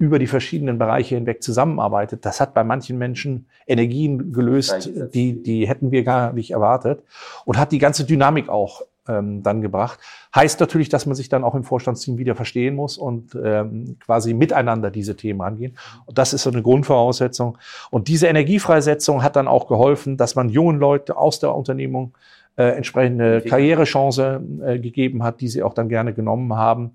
über 0.00 0.18
die 0.18 0.26
verschiedenen 0.26 0.78
Bereiche 0.78 1.14
hinweg 1.14 1.42
zusammenarbeitet, 1.42 2.24
das 2.24 2.40
hat 2.40 2.54
bei 2.54 2.64
manchen 2.64 2.96
Menschen 2.96 3.46
Energien 3.66 4.32
gelöst, 4.32 4.90
die, 5.12 5.42
die 5.42 5.68
hätten 5.68 5.90
wir 5.90 6.04
gar 6.04 6.32
nicht 6.32 6.52
erwartet 6.52 7.04
und 7.44 7.58
hat 7.58 7.70
die 7.70 7.78
ganze 7.78 8.06
Dynamik 8.06 8.48
auch 8.48 8.80
ähm, 9.06 9.42
dann 9.42 9.60
gebracht. 9.60 9.98
Heißt 10.34 10.58
natürlich, 10.58 10.88
dass 10.88 11.04
man 11.04 11.14
sich 11.14 11.28
dann 11.28 11.44
auch 11.44 11.54
im 11.54 11.64
Vorstandsteam 11.64 12.16
wieder 12.16 12.34
verstehen 12.34 12.76
muss 12.76 12.96
und 12.96 13.36
ähm, 13.44 13.98
quasi 14.02 14.32
miteinander 14.32 14.90
diese 14.90 15.16
Themen 15.16 15.42
angehen. 15.42 15.76
Und 16.06 16.16
das 16.16 16.32
ist 16.32 16.44
so 16.44 16.50
eine 16.50 16.62
Grundvoraussetzung. 16.62 17.58
Und 17.90 18.08
diese 18.08 18.26
Energiefreisetzung 18.26 19.22
hat 19.22 19.36
dann 19.36 19.48
auch 19.48 19.68
geholfen, 19.68 20.16
dass 20.16 20.34
man 20.34 20.48
jungen 20.48 20.78
Leute 20.78 21.18
aus 21.18 21.40
der 21.40 21.54
Unternehmung 21.54 22.14
äh, 22.56 22.76
entsprechende 22.76 23.42
Karrierechance 23.42 24.40
äh, 24.64 24.78
gegeben 24.78 25.22
hat, 25.22 25.40
die 25.40 25.48
sie 25.48 25.62
auch 25.62 25.74
dann 25.74 25.88
gerne 25.88 26.12
genommen 26.12 26.54
haben 26.56 26.92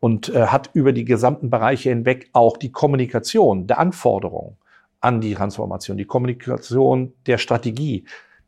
und 0.00 0.28
äh, 0.28 0.46
hat 0.46 0.70
über 0.74 0.92
die 0.92 1.04
gesamten 1.04 1.50
Bereiche 1.50 1.90
hinweg 1.90 2.28
auch 2.32 2.56
die 2.56 2.72
Kommunikation 2.72 3.66
der 3.66 3.78
Anforderungen 3.78 4.56
an 5.00 5.20
die 5.20 5.34
Transformation, 5.34 5.96
die 5.96 6.04
Kommunikation 6.04 7.12
der 7.26 7.38
Strategie, 7.38 8.04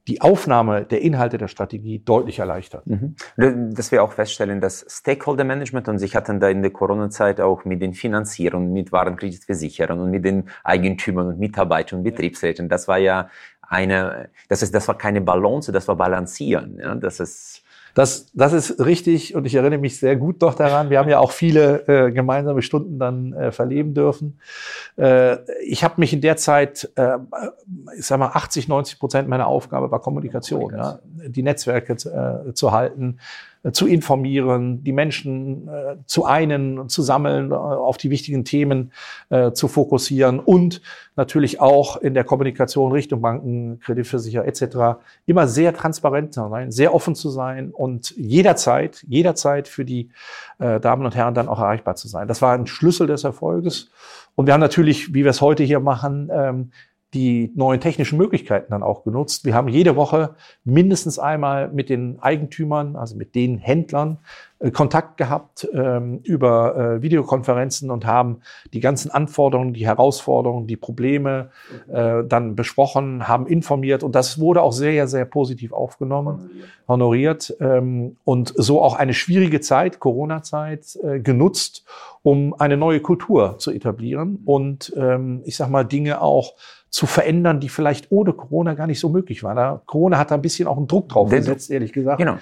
die 0.09 0.23
Aufnahme 0.23 0.87
der 0.87 1.02
Inhalte 1.02 1.37
der 1.37 1.49
Strategie 1.49 1.99
deutlich 1.99 2.38
erleichtert. 2.38 2.87
Mhm. 2.87 3.14
Dass 3.75 3.93
wir 3.93 4.02
auch 4.02 4.12
feststellen, 4.12 4.61
dass 4.61 4.87
Stakeholder 4.88 5.45
Management 5.45 5.87
und 5.88 5.99
sich 5.99 6.17
hatten 6.17 6.40
da 6.40 6.49
in 6.49 6.62
der 6.62 6.71
Corona-Zeit 6.71 7.40
auch 7.40 7.67
mit 7.67 7.83
den 7.83 7.93
Finanzierern, 7.93 8.73
mit 8.73 8.90
Warenkreditversicherern 8.90 10.00
und 10.00 10.11
mit 10.11 10.25
den 10.25 10.49
Eigentümern 10.64 11.28
und 11.28 11.38
Mitarbeitern 11.38 11.99
und 11.99 12.05
Betriebsräten, 12.05 12.71
das 12.71 12.88
war 12.88 12.99
ja 12.99 13.28
eine, 13.61 14.31
das 14.49 14.62
ist, 14.62 14.75
das 14.75 14.88
war 14.88 14.97
keine 14.97 15.21
Balance, 15.21 15.71
das 15.73 15.87
war 15.87 15.97
Balancieren. 15.97 16.78
Ja, 16.81 16.95
das 16.95 17.21
ist 17.21 17.62
das, 17.99 18.31
das 18.33 18.52
ist 18.52 18.78
richtig 18.78 19.35
und 19.35 19.45
ich 19.45 19.57
erinnere 19.57 19.81
mich 19.81 19.99
sehr 19.99 20.14
gut 20.14 20.40
noch 20.40 20.55
daran. 20.55 20.88
Wir 20.88 21.00
haben 21.00 21.09
ja 21.09 21.19
auch 21.19 21.33
viele 21.33 21.88
äh, 21.88 22.12
gemeinsame 22.12 22.62
Stunden 22.62 23.00
dann 23.00 23.33
äh, 23.33 23.50
verleben 23.50 23.93
dürfen. 23.93 24.38
Äh, 24.97 25.38
ich 25.64 25.83
habe 25.83 25.95
mich 25.97 26.12
in 26.12 26.21
der 26.21 26.37
Zeit, 26.37 26.88
äh, 26.95 27.19
ich 27.99 28.07
sag 28.07 28.21
mal, 28.21 28.28
80, 28.28 28.69
90 28.69 29.00
Prozent 29.00 29.28
meiner 29.28 29.49
Aufgabe 29.49 29.90
war 29.90 30.00
Kommunikation, 30.00 30.75
ja, 30.76 31.00
die 31.26 31.43
Netzwerke 31.43 31.95
äh, 31.95 32.52
zu 32.52 32.71
halten, 32.71 33.19
zu 33.72 33.86
informieren, 33.86 34.84
die 34.84 34.92
Menschen 34.92 35.68
äh, 35.68 35.96
zu 36.06 36.24
einen, 36.24 36.88
zu 36.88 37.02
sammeln, 37.02 37.50
äh, 37.50 37.54
auf 37.54 37.96
die 37.96 38.10
wichtigen 38.10 38.44
Themen 38.44 38.92
äh, 39.30 39.52
zu 39.52 39.68
fokussieren 39.68 40.38
und 40.38 40.80
natürlich 41.16 41.60
auch 41.60 41.96
in 41.96 42.14
der 42.14 42.24
Kommunikation 42.24 42.92
Richtung 42.92 43.20
Banken, 43.20 43.80
Kreditversicherer 43.80 44.46
etc. 44.46 45.00
immer 45.26 45.48
sehr 45.48 45.74
transparent 45.74 46.32
zu 46.32 46.48
sein, 46.48 46.70
sehr 46.70 46.94
offen 46.94 47.14
zu 47.14 47.30
sein 47.30 47.70
und 47.70 48.10
jederzeit, 48.16 49.04
jederzeit 49.08 49.66
für 49.66 49.84
die 49.84 50.10
äh, 50.58 50.78
Damen 50.78 51.04
und 51.04 51.16
Herren 51.16 51.34
dann 51.34 51.48
auch 51.48 51.58
erreichbar 51.58 51.96
zu 51.96 52.08
sein. 52.08 52.28
Das 52.28 52.40
war 52.40 52.54
ein 52.54 52.66
Schlüssel 52.66 53.06
des 53.06 53.24
Erfolges. 53.24 53.90
Und 54.36 54.46
wir 54.46 54.54
haben 54.54 54.60
natürlich, 54.60 55.12
wie 55.14 55.24
wir 55.24 55.30
es 55.30 55.40
heute 55.40 55.64
hier 55.64 55.80
machen, 55.80 56.30
ähm, 56.32 56.70
die 57.14 57.52
neuen 57.54 57.80
technischen 57.80 58.18
Möglichkeiten 58.18 58.70
dann 58.70 58.82
auch 58.82 59.02
genutzt. 59.02 59.44
Wir 59.46 59.54
haben 59.54 59.68
jede 59.68 59.96
Woche 59.96 60.34
mindestens 60.64 61.18
einmal 61.18 61.68
mit 61.68 61.88
den 61.88 62.18
Eigentümern, 62.20 62.96
also 62.96 63.16
mit 63.16 63.34
den 63.34 63.56
Händlern, 63.56 64.18
äh, 64.58 64.70
Kontakt 64.70 65.16
gehabt 65.16 65.66
ähm, 65.72 66.20
über 66.24 66.76
äh, 66.76 67.02
Videokonferenzen 67.02 67.90
und 67.90 68.04
haben 68.04 68.40
die 68.74 68.80
ganzen 68.80 69.10
Anforderungen, 69.10 69.72
die 69.72 69.86
Herausforderungen, 69.86 70.66
die 70.66 70.76
Probleme 70.76 71.50
äh, 71.90 72.24
dann 72.24 72.54
besprochen, 72.56 73.26
haben 73.26 73.46
informiert 73.46 74.02
und 74.02 74.14
das 74.14 74.38
wurde 74.38 74.60
auch 74.60 74.72
sehr, 74.72 75.06
sehr 75.08 75.24
positiv 75.24 75.72
aufgenommen, 75.72 76.50
honoriert, 76.88 77.56
ähm, 77.60 78.16
und 78.24 78.52
so 78.56 78.82
auch 78.82 78.94
eine 78.94 79.14
schwierige 79.14 79.60
Zeit, 79.60 79.98
Corona-Zeit, 79.98 80.98
äh, 81.02 81.20
genutzt, 81.20 81.86
um 82.22 82.52
eine 82.58 82.76
neue 82.76 83.00
Kultur 83.00 83.56
zu 83.58 83.70
etablieren 83.70 84.42
und 84.44 84.92
ähm, 84.96 85.40
ich 85.44 85.56
sag 85.56 85.70
mal 85.70 85.84
Dinge 85.84 86.20
auch 86.20 86.54
zu 86.90 87.07
verändern, 87.07 87.61
die 87.61 87.68
vielleicht 87.68 88.11
ohne 88.11 88.33
Corona 88.33 88.75
gar 88.75 88.87
nicht 88.87 89.00
so 89.00 89.09
möglich 89.09 89.42
waren. 89.42 89.57
Da, 89.57 89.83
Corona 89.85 90.18
hat 90.18 90.30
da 90.30 90.37
ein 90.37 90.42
bisschen 90.42 90.66
auch 90.66 90.76
einen 90.76 90.87
Druck 90.87 91.09
drauf 91.09 91.30
gesetzt, 91.30 91.71
ehrlich 91.71 91.92
gesagt. 91.92 92.18
Genau. 92.18 92.38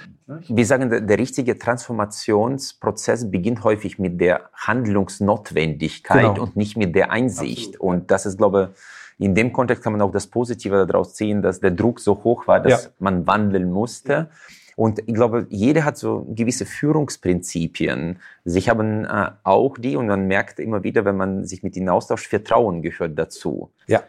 Wir 0.49 0.67
sagen, 0.67 0.89
der, 0.89 1.01
der 1.01 1.19
richtige 1.19 1.59
Transformationsprozess 1.59 3.31
beginnt 3.31 3.65
häufig 3.65 3.99
mit 3.99 4.21
der 4.21 4.51
Handlungsnotwendigkeit 4.55 6.35
genau. 6.35 6.43
und 6.43 6.57
nicht 6.57 6.77
mit 6.77 6.95
der 6.95 7.11
Einsicht. 7.11 7.75
Absolut. 7.75 7.81
Und 7.81 8.11
das 8.11 8.27
ist, 8.27 8.39
glaube 8.39 8.73
ich, 9.19 9.27
in 9.27 9.35
dem 9.35 9.53
Kontext 9.53 9.83
kann 9.83 9.93
man 9.93 10.03
auch 10.03 10.13
das 10.13 10.27
Positive 10.27 10.87
daraus 10.87 11.15
ziehen, 11.15 11.43
dass 11.43 11.61
der 11.61 11.71
Druck 11.71 12.01
so 12.01 12.23
hoch 12.23 12.47
war, 12.47 12.61
dass 12.61 12.85
ja. 12.85 12.91
man 12.99 13.27
wandeln 13.27 13.73
musste. 13.73 14.13
Ja. 14.13 14.29
Und 14.77 14.99
ich 14.99 15.15
glaube, 15.15 15.47
jeder 15.49 15.87
hat 15.87 15.97
so 15.97 16.27
gewisse 16.29 16.67
Führungsprinzipien. 16.67 18.19
Sie 18.45 18.61
haben 18.61 19.07
äh, 19.07 19.31
auch 19.43 19.79
die 19.79 19.97
und 19.97 20.07
man 20.07 20.27
merkt 20.29 20.61
immer 20.61 20.85
wieder, 20.85 21.07
wenn 21.07 21.17
man 21.17 21.45
sich 21.47 21.63
mit 21.63 21.77
ihnen 21.77 21.89
austauscht, 21.89 22.27
Vertrauen 22.27 22.83
gehört 22.83 23.19
dazu. 23.19 23.71
Ja, 23.87 24.03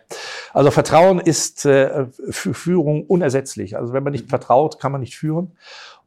also 0.53 0.69
Vertrauen 0.69 1.19
ist 1.19 1.65
äh, 1.65 2.07
für 2.29 2.53
Führung 2.53 3.05
unersetzlich. 3.05 3.77
Also 3.77 3.93
wenn 3.93 4.03
man 4.03 4.11
nicht 4.11 4.29
vertraut, 4.29 4.77
kann 4.77 4.91
man 4.91 4.99
nicht 4.99 5.15
führen. 5.15 5.53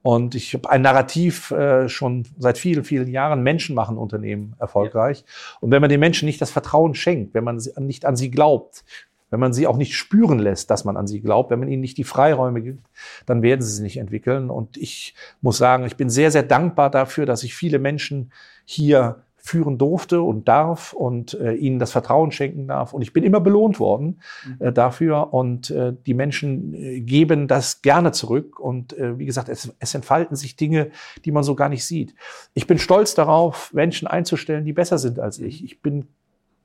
Und 0.02 0.34
ich 0.34 0.54
habe 0.54 0.68
ein 0.70 0.82
Narrativ 0.82 1.50
äh, 1.50 1.88
schon 1.88 2.26
seit 2.38 2.58
vielen, 2.58 2.84
vielen 2.84 3.08
Jahren. 3.08 3.42
Menschen 3.42 3.74
machen 3.74 3.96
Unternehmen 3.96 4.56
erfolgreich. 4.58 5.20
Ja. 5.20 5.58
Und 5.60 5.70
wenn 5.70 5.80
man 5.80 5.90
den 5.90 6.00
Menschen 6.00 6.26
nicht 6.26 6.40
das 6.40 6.50
Vertrauen 6.50 6.94
schenkt, 6.94 7.34
wenn 7.34 7.44
man 7.44 7.62
nicht 7.78 8.04
an 8.04 8.16
sie 8.16 8.30
glaubt, 8.30 8.84
wenn 9.30 9.40
man 9.40 9.52
sie 9.52 9.66
auch 9.66 9.76
nicht 9.76 9.96
spüren 9.96 10.38
lässt, 10.38 10.70
dass 10.70 10.84
man 10.84 10.96
an 10.96 11.06
sie 11.06 11.20
glaubt, 11.20 11.50
wenn 11.50 11.60
man 11.60 11.68
ihnen 11.68 11.80
nicht 11.80 11.98
die 11.98 12.04
Freiräume 12.04 12.62
gibt, 12.62 12.84
dann 13.26 13.42
werden 13.42 13.62
sie 13.62 13.72
sich 13.72 13.82
nicht 13.82 13.96
entwickeln. 13.96 14.50
Und 14.50 14.76
ich 14.76 15.14
muss 15.40 15.58
sagen, 15.58 15.86
ich 15.86 15.96
bin 15.96 16.10
sehr, 16.10 16.30
sehr 16.30 16.42
dankbar 16.42 16.90
dafür, 16.90 17.26
dass 17.26 17.44
ich 17.44 17.54
viele 17.54 17.78
Menschen 17.78 18.32
hier 18.64 19.22
führen 19.42 19.78
durfte 19.78 20.20
und 20.20 20.48
darf 20.48 20.92
und 20.92 21.34
äh, 21.34 21.54
ihnen 21.54 21.78
das 21.78 21.92
Vertrauen 21.92 22.30
schenken 22.30 22.68
darf. 22.68 22.92
Und 22.92 23.02
ich 23.02 23.12
bin 23.12 23.24
immer 23.24 23.40
belohnt 23.40 23.80
worden 23.80 24.20
äh, 24.58 24.68
mhm. 24.68 24.74
dafür. 24.74 25.32
Und 25.32 25.70
äh, 25.70 25.94
die 26.06 26.14
Menschen 26.14 26.74
äh, 26.74 27.00
geben 27.00 27.48
das 27.48 27.80
gerne 27.80 28.12
zurück. 28.12 28.60
Und 28.60 28.96
äh, 28.98 29.18
wie 29.18 29.26
gesagt, 29.26 29.48
es, 29.48 29.74
es 29.78 29.94
entfalten 29.94 30.36
sich 30.36 30.56
Dinge, 30.56 30.90
die 31.24 31.32
man 31.32 31.42
so 31.42 31.54
gar 31.54 31.70
nicht 31.70 31.84
sieht. 31.84 32.14
Ich 32.52 32.66
bin 32.66 32.78
stolz 32.78 33.14
darauf, 33.14 33.72
Menschen 33.72 34.06
einzustellen, 34.06 34.64
die 34.64 34.74
besser 34.74 34.98
sind 34.98 35.18
als 35.18 35.38
ich. 35.38 35.64
Ich 35.64 35.80
bin 35.80 36.08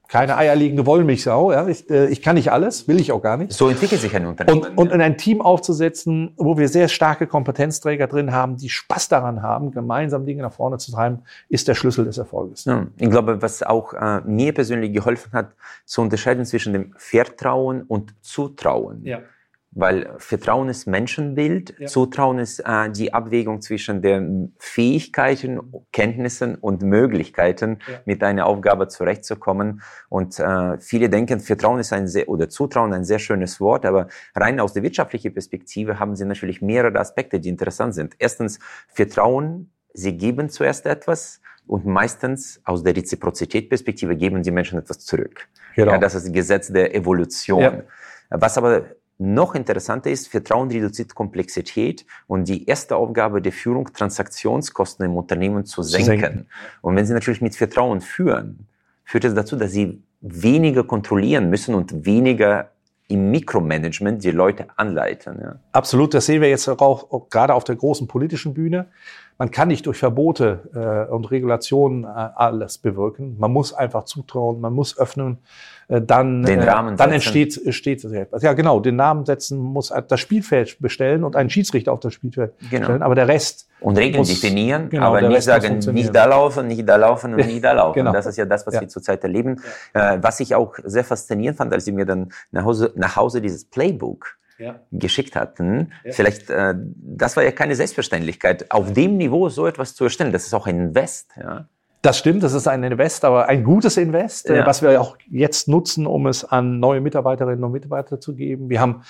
keine 0.08 0.38
eierlegende 0.38 0.86
Wollmilchsau. 0.86 1.52
Ja. 1.52 1.68
Ich, 1.68 1.90
äh, 1.90 2.08
ich 2.08 2.22
kann 2.22 2.36
nicht 2.36 2.52
alles, 2.52 2.88
will 2.88 3.00
ich 3.00 3.12
auch 3.12 3.22
gar 3.22 3.38
nicht. 3.38 3.54
So 3.54 3.70
entwickelt 3.70 4.02
sich 4.02 4.16
ein 4.16 4.26
Unternehmen. 4.26 4.62
Und, 4.62 4.78
und 4.78 4.92
in 4.92 5.02
ein 5.02 5.18
Team 5.18 5.42
aufzusetzen, 5.42 6.34
wo 6.38 6.58
wir 6.58 6.68
sehr 6.68 6.88
starke 6.88 7.28
Kompetenzträger 7.28 8.08
drin 8.08 8.32
haben, 8.32 8.58
die 8.58 8.70
Spaß 8.70 9.10
daran 9.10 9.42
haben, 9.42 9.72
gemeinsam 9.72 10.26
Dinge 10.26 10.42
nach 10.42 10.54
vorne 10.54 10.78
zu 10.78 10.92
treiben, 10.92 11.24
ist 11.50 11.68
der 11.68 11.76
Schlüssel 11.76 12.06
des 12.06 12.18
Erfolges. 12.18 12.66
Ja, 12.66 12.88
ich 12.98 13.10
glaube, 13.10 13.42
was 13.42 13.64
auch 13.64 13.94
äh, 13.94 14.22
mir 14.26 14.54
persönlich 14.54 14.94
geholfen 14.94 15.32
hat, 15.34 15.52
zu 15.86 16.02
unterscheiden 16.02 16.46
zwischen 16.46 16.74
dem 16.74 16.94
Vertrauen 16.98 17.84
und 17.84 18.14
Zutrauen. 18.22 19.04
Ja. 19.04 19.20
Weil 19.78 20.16
Vertrauen 20.18 20.70
ist 20.70 20.88
Menschenbild, 20.88 21.76
ja. 21.78 21.88
Zutrauen 21.88 22.40
ist 22.40 22.60
äh, 22.60 22.90
die 22.90 23.14
Abwägung 23.14 23.62
zwischen 23.62 24.02
den 24.02 24.56
Fähigkeiten, 24.58 25.60
Kenntnissen 25.92 26.56
und 26.56 26.82
Möglichkeiten, 26.82 27.80
ja. 27.86 28.00
mit 28.06 28.24
einer 28.24 28.46
Aufgabe 28.46 28.88
zurechtzukommen. 28.88 29.82
Und 30.08 30.40
äh, 30.40 30.78
viele 30.80 31.10
denken, 31.10 31.42
Vertrauen 31.42 31.80
ist 31.80 31.92
ein 31.92 32.08
sehr, 32.08 32.30
oder 32.30 32.48
Zutrauen 32.48 32.94
ein 32.94 33.04
sehr 33.04 33.20
schönes 33.20 33.60
Wort, 33.60 33.86
aber 33.86 34.08
rein 34.34 34.62
aus 34.62 34.72
der 34.72 34.82
wirtschaftlichen 34.82 35.34
Perspektive 35.34 36.00
haben 36.00 36.16
sie 36.16 36.24
natürlich 36.24 36.62
mehrere 36.62 36.98
Aspekte, 36.98 37.42
die 37.42 37.50
interessant 37.50 37.94
sind. 37.94 38.16
Erstens, 38.18 38.60
Vertrauen, 38.88 39.72
sie 39.94 40.16
geben 40.16 40.50
zuerst 40.50 40.86
etwas, 40.86 41.42
und 41.68 41.86
meistens 41.86 42.62
aus 42.64 42.84
der 42.84 42.96
Reziprozität-Perspektive 42.96 44.16
geben 44.16 44.44
die 44.44 44.52
Menschen 44.52 44.78
etwas 44.78 45.00
zurück. 45.00 45.48
Genau. 45.76 45.94
Ja, 45.94 45.98
das 45.98 46.16
ist 46.16 46.28
das 46.28 46.32
Gesetz 46.32 46.68
der 46.68 46.96
Evolution. 46.96 47.62
Ja. 47.62 47.84
Was 48.30 48.58
aber 48.58 48.86
noch 49.18 49.56
interessanter 49.56 50.12
ist, 50.12 50.28
Vertrauen 50.28 50.70
reduziert 50.70 51.16
Komplexität 51.16 52.06
und 52.28 52.48
die 52.48 52.68
erste 52.68 52.96
Aufgabe 52.96 53.42
der 53.42 53.52
Führung, 53.52 53.92
Transaktionskosten 53.94 55.06
im 55.06 55.16
Unternehmen 55.16 55.66
zu 55.66 55.84
senken. 55.84 56.06
senken. 56.06 56.46
Und 56.82 56.96
wenn 56.96 57.06
Sie 57.06 57.14
natürlich 57.14 57.42
mit 57.42 57.56
Vertrauen 57.56 58.02
führen, 58.02 58.68
führt 59.06 59.24
es 59.24 59.34
dazu, 59.34 59.56
dass 59.56 59.72
Sie 59.72 60.02
weniger 60.22 60.84
kontrollieren 60.84 61.50
müssen 61.50 61.76
und 61.76 62.06
weniger 62.06 62.72
im 63.08 63.30
Mikromanagement 63.30 64.24
die 64.24 64.32
Leute 64.32 64.68
anleiten. 64.76 65.40
Ja. 65.40 65.56
Absolut, 65.72 66.14
das 66.14 66.26
sehen 66.26 66.42
wir 66.42 66.50
jetzt 66.50 66.68
auch, 66.68 66.82
auch 66.82 67.30
gerade 67.30 67.54
auf 67.54 67.64
der 67.64 67.76
großen 67.76 68.08
politischen 68.08 68.54
Bühne. 68.54 68.88
Man 69.38 69.52
kann 69.52 69.68
nicht 69.68 69.86
durch 69.86 69.98
Verbote 69.98 71.08
äh, 71.10 71.12
und 71.12 71.30
Regulationen 71.30 72.06
äh, 72.06 72.08
alles 72.08 72.78
bewirken. 72.78 73.36
Man 73.38 73.52
muss 73.52 73.74
einfach 73.74 74.06
zutrauen, 74.06 74.62
man 74.62 74.72
muss 74.72 74.98
öffnen. 74.98 75.40
Äh, 75.90 76.02
dann, 76.02 76.44
den 76.44 76.62
äh, 76.62 76.70
Rahmen 76.70 76.96
dann 76.96 77.12
entsteht, 77.12 77.64
entsteht 77.64 78.04
etwas. 78.06 78.42
Ja, 78.44 78.54
genau, 78.54 78.80
den 78.80 78.96
Namen 78.96 79.26
setzen 79.26 79.60
muss 79.60 79.94
das 80.08 80.20
Spielfeld 80.20 80.78
bestellen 80.80 81.24
und 81.24 81.36
einen 81.36 81.50
Schiedsrichter 81.50 81.92
auf 81.92 82.00
das 82.00 82.14
Spielfeld 82.14 82.54
genau. 82.72 82.86
stellen. 82.86 83.04
Aber 83.04 83.14
der 83.16 83.28
Rest. 83.28 83.68
Und 83.82 83.98
Regeln 83.98 84.20
muss, 84.20 84.30
definieren, 84.30 84.90
genau, 84.90 85.08
aber 85.08 85.28
nicht 85.28 85.44
sagen, 85.44 85.80
nicht 85.80 86.16
da 86.16 86.26
laufen, 86.26 86.68
nicht 86.68 86.88
da 86.88 86.96
laufen 86.96 87.34
und 87.34 87.46
nicht 87.46 87.64
da 87.64 87.72
laufen. 87.74 87.96
genau. 87.96 88.14
Das 88.14 88.26
ist 88.26 88.38
ja 88.38 88.46
das, 88.46 88.66
was 88.66 88.76
ja. 88.76 88.82
wir 88.82 88.88
zurzeit 88.88 89.22
erleben. 89.22 89.62
Ja. 89.94 90.14
Äh, 90.14 90.24
was 90.24 90.40
ich 90.40 90.56
auch 90.56 90.76
sehr 90.84 91.04
faszinierend 91.04 91.58
fand, 91.58 91.74
als 91.74 91.84
sie 91.86 91.92
mir 91.92 92.06
dann 92.06 92.30
nach 92.52 92.64
Hause, 92.64 92.94
nach 92.96 93.18
Hause 93.18 93.42
dieses 93.42 93.66
Playbook 93.66 94.38
ja. 94.58 94.80
geschickt 94.92 95.36
hatten. 95.36 95.92
Ja. 96.04 96.12
Vielleicht, 96.12 96.50
äh, 96.50 96.74
das 96.76 97.36
war 97.36 97.44
ja 97.44 97.52
keine 97.52 97.76
Selbstverständlichkeit, 97.76 98.72
auf 98.72 98.94
dem 98.94 99.18
Niveau 99.18 99.50
so 99.50 99.68
etwas 99.68 99.96
zu 99.96 100.06
erstellen. 100.06 100.32
Das 100.32 100.46
ist 100.46 100.54
auch 100.54 100.68
ein 100.68 100.80
Invest. 100.80 101.32
Ja. 101.38 101.68
Das 102.02 102.20
stimmt, 102.20 102.44
das 102.44 102.54
ist 102.54 102.68
ein 102.68 102.84
Invest, 102.84 103.26
aber 103.26 103.48
ein 103.48 103.64
gutes 103.64 103.98
Invest, 103.98 104.50
äh, 104.50 104.58
ja. 104.58 104.66
was 104.66 104.84
wir 104.84 105.02
auch 105.02 105.18
jetzt 105.28 105.68
nutzen, 105.68 106.06
um 106.06 106.28
es 106.28 106.46
an 106.46 106.80
neue 106.80 107.02
Mitarbeiterinnen 107.02 107.64
und 107.64 107.72
Mitarbeiter 107.72 108.20
zu 108.20 108.36
geben. 108.36 108.70
Wir 108.70 108.80
haben 108.80 109.02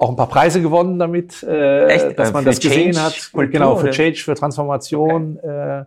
auch 0.00 0.08
ein 0.08 0.16
paar 0.16 0.28
Preise 0.28 0.62
gewonnen 0.62 0.98
damit, 0.98 1.42
äh, 1.42 1.86
Echt? 1.88 2.18
dass 2.18 2.32
man 2.32 2.42
für 2.42 2.50
das 2.50 2.58
gesehen 2.58 2.92
Change 2.92 3.02
hat. 3.02 3.32
Kultur, 3.32 3.52
genau, 3.52 3.76
für 3.76 3.90
Change, 3.90 4.16
für 4.16 4.34
Transformation 4.34 5.36
okay. 5.36 5.80
äh, 5.80 5.84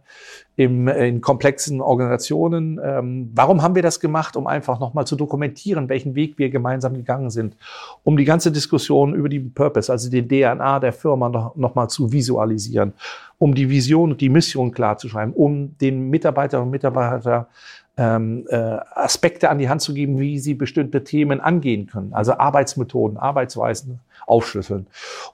im, 0.55 0.87
in 0.87 1.19
komplexen 1.19 1.81
Organisationen. 1.81 2.79
Ähm, 2.83 3.31
warum 3.33 3.63
haben 3.63 3.73
wir 3.73 3.81
das 3.81 3.99
gemacht? 3.99 4.37
Um 4.37 4.45
einfach 4.45 4.79
nochmal 4.79 5.07
zu 5.07 5.15
dokumentieren, 5.15 5.89
welchen 5.89 6.13
Weg 6.13 6.37
wir 6.37 6.51
gemeinsam 6.51 6.93
gegangen 6.93 7.31
sind. 7.31 7.57
Um 8.03 8.15
die 8.15 8.23
ganze 8.23 8.51
Diskussion 8.51 9.15
über 9.15 9.29
die 9.29 9.39
Purpose, 9.39 9.91
also 9.91 10.11
die 10.11 10.27
DNA 10.27 10.79
der 10.79 10.93
Firma 10.93 11.29
noch, 11.29 11.55
noch 11.55 11.87
zu 11.87 12.11
visualisieren. 12.11 12.93
Um 13.39 13.55
die 13.55 13.67
Vision 13.67 14.11
und 14.11 14.21
die 14.21 14.29
Mission 14.29 14.71
klarzuschreiben. 14.71 15.33
Um 15.33 15.75
den 15.79 16.11
Mitarbeiterinnen 16.11 16.67
und 16.67 16.71
Mitarbeitern 16.71 17.47
ähm, 17.97 18.45
äh, 18.49 18.55
Aspekte 18.55 19.49
an 19.49 19.59
die 19.59 19.69
Hand 19.69 19.81
zu 19.81 19.93
geben, 19.93 20.19
wie 20.19 20.39
sie 20.39 20.55
bestimmte 20.55 21.03
Themen 21.03 21.41
angehen 21.41 21.87
können. 21.87 22.13
Also 22.13 22.33
Arbeitsmethoden, 22.33 23.17
Arbeitsweisen 23.17 23.99
aufschlüsseln. 24.25 24.87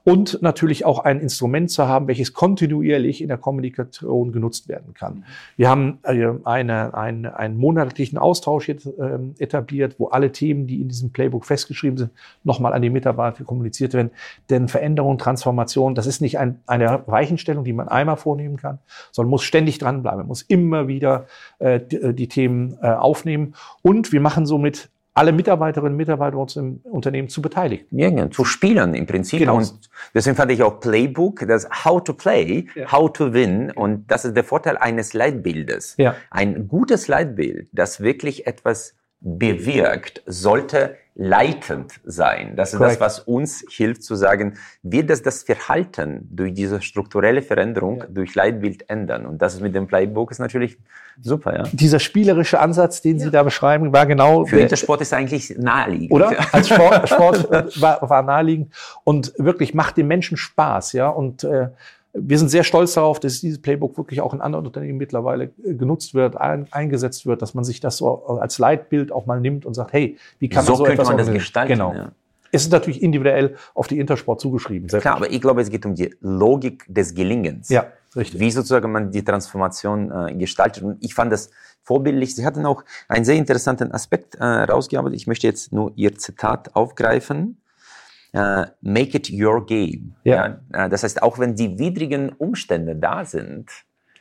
Und 0.03 0.41
natürlich 0.41 0.85
auch 0.85 0.99
ein 0.99 1.19
Instrument 1.19 1.71
zu 1.71 1.87
haben, 1.87 2.07
welches 2.07 2.33
kontinuierlich 2.33 3.21
in 3.21 3.27
der 3.29 3.37
Kommunikation 3.37 4.31
genutzt 4.31 4.67
werden 4.67 4.93
kann. 4.93 5.25
Wir 5.57 5.69
haben 5.69 5.99
äh, 6.03 6.27
eine, 6.43 6.93
eine, 6.93 7.37
einen 7.37 7.57
monatlichen 7.57 8.17
Austausch 8.17 8.67
jetzt 8.67 8.85
äh, 8.85 9.19
etabliert, 9.39 9.95
wo 9.99 10.07
alle 10.07 10.31
Themen, 10.31 10.67
die 10.67 10.81
in 10.81 10.89
diesem 10.89 11.11
Playbook 11.11 11.45
festgeschrieben 11.45 11.97
sind, 11.97 12.11
nochmal 12.43 12.73
an 12.73 12.81
die 12.81 12.89
Mitarbeiter 12.89 13.43
kommuniziert 13.43 13.93
werden. 13.93 14.11
Denn 14.49 14.67
Veränderung, 14.67 15.17
Transformation, 15.17 15.95
das 15.95 16.07
ist 16.07 16.21
nicht 16.21 16.39
ein, 16.39 16.59
eine 16.67 17.03
Weichenstellung, 17.05 17.63
die 17.63 17.73
man 17.73 17.87
einmal 17.87 18.17
vornehmen 18.17 18.57
kann, 18.57 18.79
sondern 19.11 19.29
muss 19.29 19.43
ständig 19.43 19.77
dranbleiben, 19.77 20.27
muss 20.27 20.41
immer 20.41 20.87
wieder 20.87 21.25
äh, 21.59 21.79
die, 21.79 22.13
die 22.13 22.27
Themen 22.27 22.49
Themen 22.49 22.77
äh, 22.81 22.87
aufnehmen. 22.87 23.53
Und 23.81 24.11
wir 24.11 24.21
machen 24.21 24.45
somit 24.45 24.89
alle 25.19 25.33
Mitarbeiterinnen 25.33 25.91
und 25.91 25.97
Mitarbeiter 25.97 26.37
uns 26.37 26.55
im 26.55 26.79
Unternehmen 26.83 27.27
zu 27.27 27.41
beteiligen. 27.41 27.85
Ja, 27.91 28.31
zu 28.31 28.45
spielen 28.45 28.93
im 28.93 29.05
Prinzip. 29.05 29.39
Genau. 29.39 29.57
Und 29.57 29.89
deswegen 30.13 30.37
fand 30.37 30.49
ich 30.49 30.63
auch 30.63 30.79
Playbook, 30.79 31.45
das 31.45 31.67
How 31.83 32.01
to 32.01 32.13
Play, 32.13 32.67
ja. 32.73 32.89
How 32.89 33.11
to 33.11 33.33
Win. 33.33 33.69
Und 33.71 34.09
das 34.09 34.23
ist 34.23 34.37
der 34.37 34.45
Vorteil 34.45 34.77
eines 34.77 35.13
Leitbildes. 35.13 35.95
Ja. 35.97 36.15
Ein 36.31 36.69
gutes 36.69 37.09
Leitbild, 37.09 37.67
das 37.73 37.99
wirklich 37.99 38.47
etwas 38.47 38.95
bewirkt, 39.19 40.23
sollte 40.25 40.95
leitend 41.21 41.99
sein. 42.05 42.55
Das 42.55 42.71
ist 42.71 42.77
Correct. 42.77 42.93
das, 42.93 43.01
was 43.01 43.19
uns 43.19 43.65
hilft 43.69 44.03
zu 44.03 44.15
sagen, 44.15 44.53
wird 44.83 45.09
das 45.09 45.21
das 45.21 45.43
Verhalten 45.43 46.29
durch 46.31 46.53
diese 46.53 46.81
strukturelle 46.81 47.41
Veränderung 47.41 47.97
ja. 47.99 48.05
durch 48.07 48.35
Leitbild 48.35 48.89
ändern? 48.89 49.25
Und 49.25 49.41
das 49.41 49.55
ist 49.55 49.61
mit 49.61 49.75
dem 49.75 49.85
Playbook 49.85 50.31
ist 50.31 50.39
natürlich 50.39 50.77
super, 51.21 51.57
ja. 51.57 51.63
Dieser 51.73 51.99
spielerische 51.99 52.59
Ansatz, 52.59 53.01
den 53.01 53.17
ja. 53.17 53.25
Sie 53.25 53.31
da 53.31 53.43
beschreiben, 53.43 53.91
war 53.91 54.05
genau. 54.05 54.45
Für 54.45 54.61
Intersport 54.61 55.01
ist 55.01 55.13
eigentlich 55.13 55.57
naheliegend. 55.57 56.11
Oder? 56.11 56.31
Als 56.53 56.69
Sport, 56.69 57.09
Sport 57.09 57.81
war, 57.81 58.09
war 58.09 58.23
naheliegend 58.23 58.73
und 59.03 59.33
wirklich 59.37 59.73
macht 59.73 59.97
dem 59.97 60.07
Menschen 60.07 60.37
Spaß, 60.37 60.93
ja. 60.93 61.09
Und 61.09 61.43
äh, 61.43 61.67
wir 62.21 62.37
sind 62.37 62.49
sehr 62.49 62.63
stolz 62.63 62.93
darauf, 62.93 63.19
dass 63.19 63.39
dieses 63.39 63.61
Playbook 63.61 63.97
wirklich 63.97 64.21
auch 64.21 64.33
in 64.33 64.41
anderen 64.41 64.65
Unternehmen 64.65 64.97
mittlerweile 64.97 65.51
äh, 65.63 65.73
genutzt 65.73 66.13
wird, 66.13 66.37
ein, 66.37 66.67
eingesetzt 66.71 67.25
wird, 67.25 67.41
dass 67.41 67.53
man 67.53 67.63
sich 67.63 67.79
das 67.79 67.97
so 67.97 68.25
als 68.39 68.57
Leitbild 68.57 69.11
auch 69.11 69.25
mal 69.25 69.39
nimmt 69.39 69.65
und 69.65 69.73
sagt, 69.73 69.93
hey, 69.93 70.17
wie 70.39 70.49
kann 70.49 70.65
so 70.65 70.73
man 70.73 70.77
so 70.77 70.85
etwas 70.85 71.07
man 71.07 71.17
das 71.17 71.31
gestalten? 71.31 71.73
Genau. 71.73 71.93
Ja. 71.93 72.11
Es 72.51 72.63
ist 72.63 72.71
natürlich 72.71 73.03
individuell 73.03 73.55
auf 73.75 73.87
die 73.87 73.99
Intersport 73.99 74.41
zugeschrieben. 74.41 74.87
Klar, 74.87 75.17
aber 75.17 75.31
ich 75.31 75.39
glaube, 75.39 75.61
es 75.61 75.69
geht 75.69 75.85
um 75.85 75.93
die 75.93 76.15
Logik 76.21 76.83
des 76.87 77.13
Gelingens. 77.13 77.69
Ja, 77.69 77.87
richtig. 78.15 78.39
Wie 78.39 78.49
sozusagen 78.49 78.91
man 78.91 79.11
die 79.11 79.23
Transformation 79.23 80.11
äh, 80.11 80.33
gestaltet. 80.33 80.83
Und 80.83 80.97
ich 81.03 81.13
fand 81.13 81.31
das 81.31 81.51
vorbildlich. 81.83 82.35
Sie 82.35 82.45
hatten 82.45 82.65
auch 82.65 82.83
einen 83.07 83.25
sehr 83.25 83.35
interessanten 83.35 83.91
Aspekt 83.91 84.35
äh, 84.35 84.43
rausgearbeitet. 84.43 85.19
Ich 85.19 85.27
möchte 85.27 85.45
jetzt 85.45 85.71
nur 85.71 85.91
Ihr 85.95 86.17
Zitat 86.17 86.75
aufgreifen 86.75 87.57
uh, 88.35 88.65
make 88.81 89.17
it 89.17 89.29
your 89.31 89.65
game. 89.65 90.15
Ja. 90.23 90.59
ja. 90.73 90.85
Äh, 90.85 90.89
das 90.89 91.03
heißt, 91.03 91.21
auch 91.21 91.39
wenn 91.39 91.55
die 91.55 91.77
widrigen 91.79 92.29
Umstände 92.29 92.95
da 92.95 93.25
sind, 93.25 93.69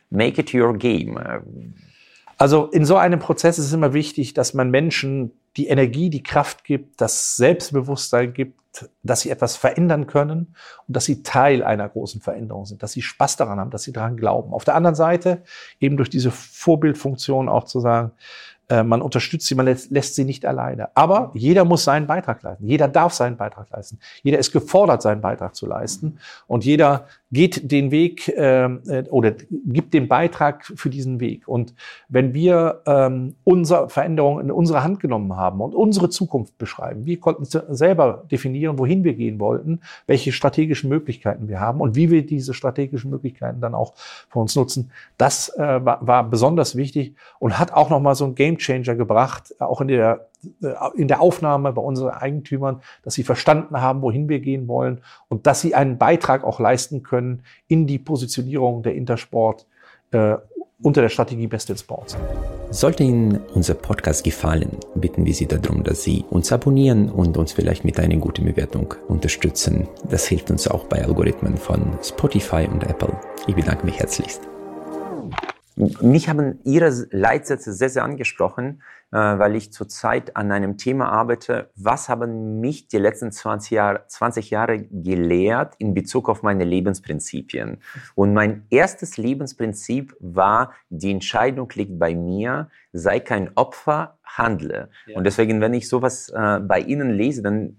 make 0.09 0.41
it 0.41 0.53
your 0.53 0.77
game. 0.77 1.19
Also 2.37 2.67
in 2.67 2.85
so 2.85 2.95
einem 2.95 3.19
Prozess 3.19 3.59
ist 3.59 3.65
es 3.65 3.73
immer 3.73 3.93
wichtig, 3.93 4.33
dass 4.33 4.53
man 4.53 4.71
Menschen 4.71 5.31
die 5.57 5.67
Energie, 5.67 6.09
die 6.09 6.23
Kraft 6.23 6.63
gibt, 6.63 7.01
das 7.01 7.35
Selbstbewusstsein 7.35 8.33
gibt, 8.33 8.59
dass 9.03 9.21
sie 9.21 9.29
etwas 9.29 9.55
verändern 9.57 10.07
können 10.07 10.55
und 10.87 10.95
dass 10.95 11.05
sie 11.05 11.23
Teil 11.23 11.63
einer 11.63 11.89
großen 11.89 12.21
Veränderung 12.21 12.65
sind, 12.65 12.83
dass 12.83 12.93
sie 12.93 13.01
Spaß 13.01 13.35
daran 13.35 13.59
haben, 13.59 13.71
dass 13.71 13.83
sie 13.83 13.91
daran 13.91 14.15
glauben. 14.15 14.53
Auf 14.53 14.63
der 14.63 14.75
anderen 14.75 14.95
Seite 14.95 15.41
eben 15.79 15.97
durch 15.97 16.09
diese 16.09 16.31
Vorbildfunktion 16.31 17.49
auch 17.49 17.65
zu 17.65 17.79
sagen, 17.79 18.11
äh, 18.69 18.83
man 18.83 19.01
unterstützt 19.01 19.47
sie, 19.47 19.55
man 19.55 19.65
lässt, 19.65 19.91
lässt, 19.91 20.15
sie 20.15 20.23
nicht 20.23 20.45
alleine. 20.45 20.95
Aber 20.95 21.31
jeder 21.33 21.65
muss 21.65 21.83
seinen 21.83 22.07
Beitrag 22.07 22.41
leisten. 22.43 22.67
Jeder 22.67 22.87
darf 22.87 23.13
seinen 23.13 23.35
Beitrag 23.35 23.69
leisten. 23.71 23.99
Jeder 24.23 24.39
ist 24.39 24.51
gefordert, 24.51 25.01
seinen 25.01 25.21
Beitrag 25.21 25.55
zu 25.55 25.65
leisten. 25.65 26.19
Und 26.47 26.63
jeder 26.65 27.05
geht 27.31 27.71
den 27.71 27.91
Weg 27.91 28.33
ähm, 28.35 28.81
äh, 28.87 29.03
oder 29.09 29.31
gibt 29.31 29.93
den 29.93 30.07
Beitrag 30.07 30.65
für 30.65 30.89
diesen 30.89 31.19
Weg. 31.19 31.47
Und 31.47 31.75
wenn 32.07 32.33
wir 32.33 32.81
ähm, 32.87 33.35
unsere 33.43 33.89
Veränderung 33.89 34.39
in 34.39 34.51
unsere 34.51 34.83
Hand 34.83 34.99
genommen 34.99 35.35
haben 35.35 35.61
und 35.61 35.75
unsere 35.75 36.09
Zukunft 36.09 36.57
beschreiben, 36.57 37.05
wir 37.05 37.19
konnten 37.19 37.45
selber 37.45 38.25
definieren, 38.31 38.79
wohin 38.79 39.03
wir 39.03 39.13
gehen 39.13 39.39
wollten, 39.39 39.81
welche 40.07 40.31
strategischen 40.31 40.89
Möglichkeiten 40.89 41.47
wir 41.47 41.59
haben 41.59 41.81
und 41.81 41.95
wie 41.95 42.09
wir 42.09 42.25
diese 42.25 42.53
strategischen 42.53 43.11
Möglichkeiten 43.11 43.61
dann 43.61 43.75
auch 43.75 43.93
für 44.29 44.39
uns 44.39 44.55
nutzen, 44.55 44.91
das 45.17 45.49
äh, 45.55 45.85
war, 45.85 46.05
war 46.05 46.27
besonders 46.27 46.75
wichtig 46.75 47.15
und 47.37 47.59
hat 47.59 47.73
auch 47.73 47.89
nochmal 47.89 48.15
so 48.15 48.25
ein 48.25 48.35
Gamechanger 48.35 48.95
gebracht, 48.95 49.53
auch 49.59 49.81
in 49.81 49.89
der 49.89 50.28
äh, 50.28 50.28
in 50.95 51.07
der 51.07 51.21
Aufnahme 51.21 51.73
bei 51.73 51.81
unseren 51.81 52.11
Eigentümern, 52.11 52.81
dass 53.03 53.13
sie 53.13 53.23
verstanden 53.23 53.81
haben, 53.81 54.01
wohin 54.01 54.29
wir 54.29 54.39
gehen 54.39 54.67
wollen 54.67 55.01
und 55.27 55.47
dass 55.47 55.61
sie 55.61 55.75
einen 55.75 55.97
Beitrag 55.97 56.43
auch 56.43 56.59
leisten 56.59 57.03
können 57.03 57.43
in 57.67 57.87
die 57.87 57.99
Positionierung 57.99 58.83
der 58.83 58.95
Intersport 58.95 59.65
äh, 60.11 60.35
unter 60.81 61.01
der 61.01 61.09
Strategie 61.09 61.47
Best 61.47 61.69
in 61.69 61.77
Sports. 61.77 62.17
Sollte 62.71 63.03
Ihnen 63.03 63.39
unser 63.53 63.73
Podcast 63.73 64.23
gefallen, 64.23 64.77
bitten 64.95 65.25
wir 65.25 65.33
Sie 65.33 65.47
darum, 65.47 65.83
dass 65.83 66.03
Sie 66.03 66.23
uns 66.29 66.51
abonnieren 66.51 67.09
und 67.09 67.37
uns 67.37 67.51
vielleicht 67.51 67.83
mit 67.83 67.99
einer 67.99 68.15
guten 68.17 68.45
Bewertung 68.45 68.93
unterstützen. 69.07 69.87
Das 70.09 70.25
hilft 70.27 70.51
uns 70.51 70.67
auch 70.67 70.85
bei 70.85 71.03
Algorithmen 71.03 71.57
von 71.57 71.97
Spotify 72.01 72.67
und 72.71 72.83
Apple. 72.83 73.13
Ich 73.47 73.55
bedanke 73.55 73.85
mich 73.85 73.99
herzlichst. 73.99 74.41
Mich 75.79 76.27
haben 76.27 76.59
Ihre 76.65 76.89
Leitsätze 77.11 77.71
sehr, 77.71 77.89
sehr 77.89 78.03
angesprochen, 78.03 78.81
äh, 79.11 79.17
weil 79.17 79.55
ich 79.55 79.71
zurzeit 79.71 80.35
an 80.35 80.51
einem 80.51 80.77
Thema 80.77 81.09
arbeite. 81.09 81.69
Was 81.77 82.09
haben 82.09 82.59
mich 82.59 82.89
die 82.89 82.97
letzten 82.97 83.31
20 83.31 83.71
Jahre, 83.71 84.03
20 84.07 84.49
Jahre 84.49 84.79
gelehrt 84.79 85.75
in 85.77 85.93
Bezug 85.93 86.27
auf 86.27 86.43
meine 86.43 86.65
Lebensprinzipien? 86.65 87.77
Und 88.15 88.33
mein 88.33 88.65
erstes 88.69 89.15
Lebensprinzip 89.15 90.17
war, 90.19 90.73
die 90.89 91.11
Entscheidung 91.11 91.71
liegt 91.73 91.97
bei 91.97 92.13
mir, 92.13 92.69
sei 92.91 93.21
kein 93.21 93.51
Opfer, 93.55 94.17
handle. 94.25 94.89
Ja. 95.07 95.17
Und 95.17 95.23
deswegen, 95.23 95.61
wenn 95.61 95.73
ich 95.73 95.87
sowas 95.87 96.27
äh, 96.27 96.59
bei 96.59 96.81
Ihnen 96.81 97.11
lese, 97.11 97.41
dann 97.41 97.77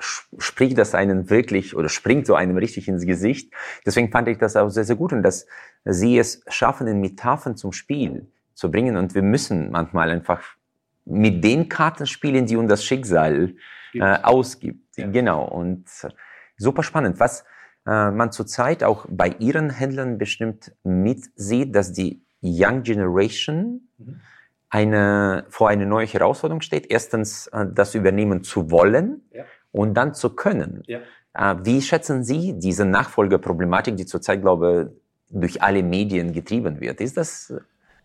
spricht 0.00 0.78
das 0.78 0.94
einen 0.94 1.30
wirklich 1.30 1.76
oder 1.76 1.88
springt 1.88 2.26
so 2.26 2.34
einem 2.34 2.56
richtig 2.56 2.88
ins 2.88 3.06
Gesicht. 3.06 3.52
Deswegen 3.84 4.10
fand 4.10 4.28
ich 4.28 4.38
das 4.38 4.56
auch 4.56 4.70
sehr, 4.70 4.84
sehr 4.84 4.96
gut 4.96 5.12
und 5.12 5.22
dass 5.22 5.46
sie 5.84 6.18
es 6.18 6.42
schaffen, 6.48 6.86
in 6.86 7.00
Metaphern 7.00 7.56
zum 7.56 7.72
Spiel 7.72 8.28
zu 8.54 8.70
bringen. 8.70 8.96
Und 8.96 9.14
wir 9.14 9.22
müssen 9.22 9.70
manchmal 9.70 10.10
einfach 10.10 10.42
mit 11.04 11.44
den 11.44 11.68
Karten 11.68 12.06
spielen, 12.06 12.46
die 12.46 12.56
uns 12.56 12.70
das 12.70 12.84
Schicksal 12.84 13.54
äh, 13.94 14.18
ausgibt. 14.22 14.96
Ja. 14.96 15.06
Genau. 15.08 15.44
Und 15.44 15.86
super 16.56 16.82
spannend. 16.82 17.20
Was 17.20 17.44
äh, 17.86 18.10
man 18.10 18.32
zurzeit 18.32 18.84
auch 18.84 19.06
bei 19.08 19.28
ihren 19.38 19.70
Händlern 19.70 20.18
bestimmt 20.18 20.72
mitsieht, 20.82 21.74
dass 21.74 21.92
die 21.92 22.24
Young 22.42 22.82
Generation 22.84 23.88
mhm. 23.98 24.20
eine, 24.70 25.44
vor 25.50 25.68
eine 25.68 25.84
neue 25.84 26.06
Herausforderung 26.06 26.62
steht. 26.62 26.90
Erstens, 26.90 27.48
äh, 27.48 27.66
das 27.70 27.94
übernehmen 27.94 28.42
zu 28.42 28.70
wollen. 28.70 29.22
Ja 29.32 29.44
und 29.72 29.94
dann 29.94 30.14
zu 30.14 30.30
können. 30.30 30.82
Ja. 30.86 31.00
Äh, 31.34 31.56
wie 31.64 31.82
schätzen 31.82 32.24
Sie 32.24 32.58
diese 32.58 32.84
Nachfolgeproblematik, 32.84 33.96
die 33.96 34.06
zurzeit, 34.06 34.42
glaube 34.42 34.92
ich, 34.92 35.36
durch 35.40 35.62
alle 35.62 35.82
Medien 35.82 36.32
getrieben 36.32 36.80
wird? 36.80 37.00
Ist 37.00 37.16
das 37.16 37.54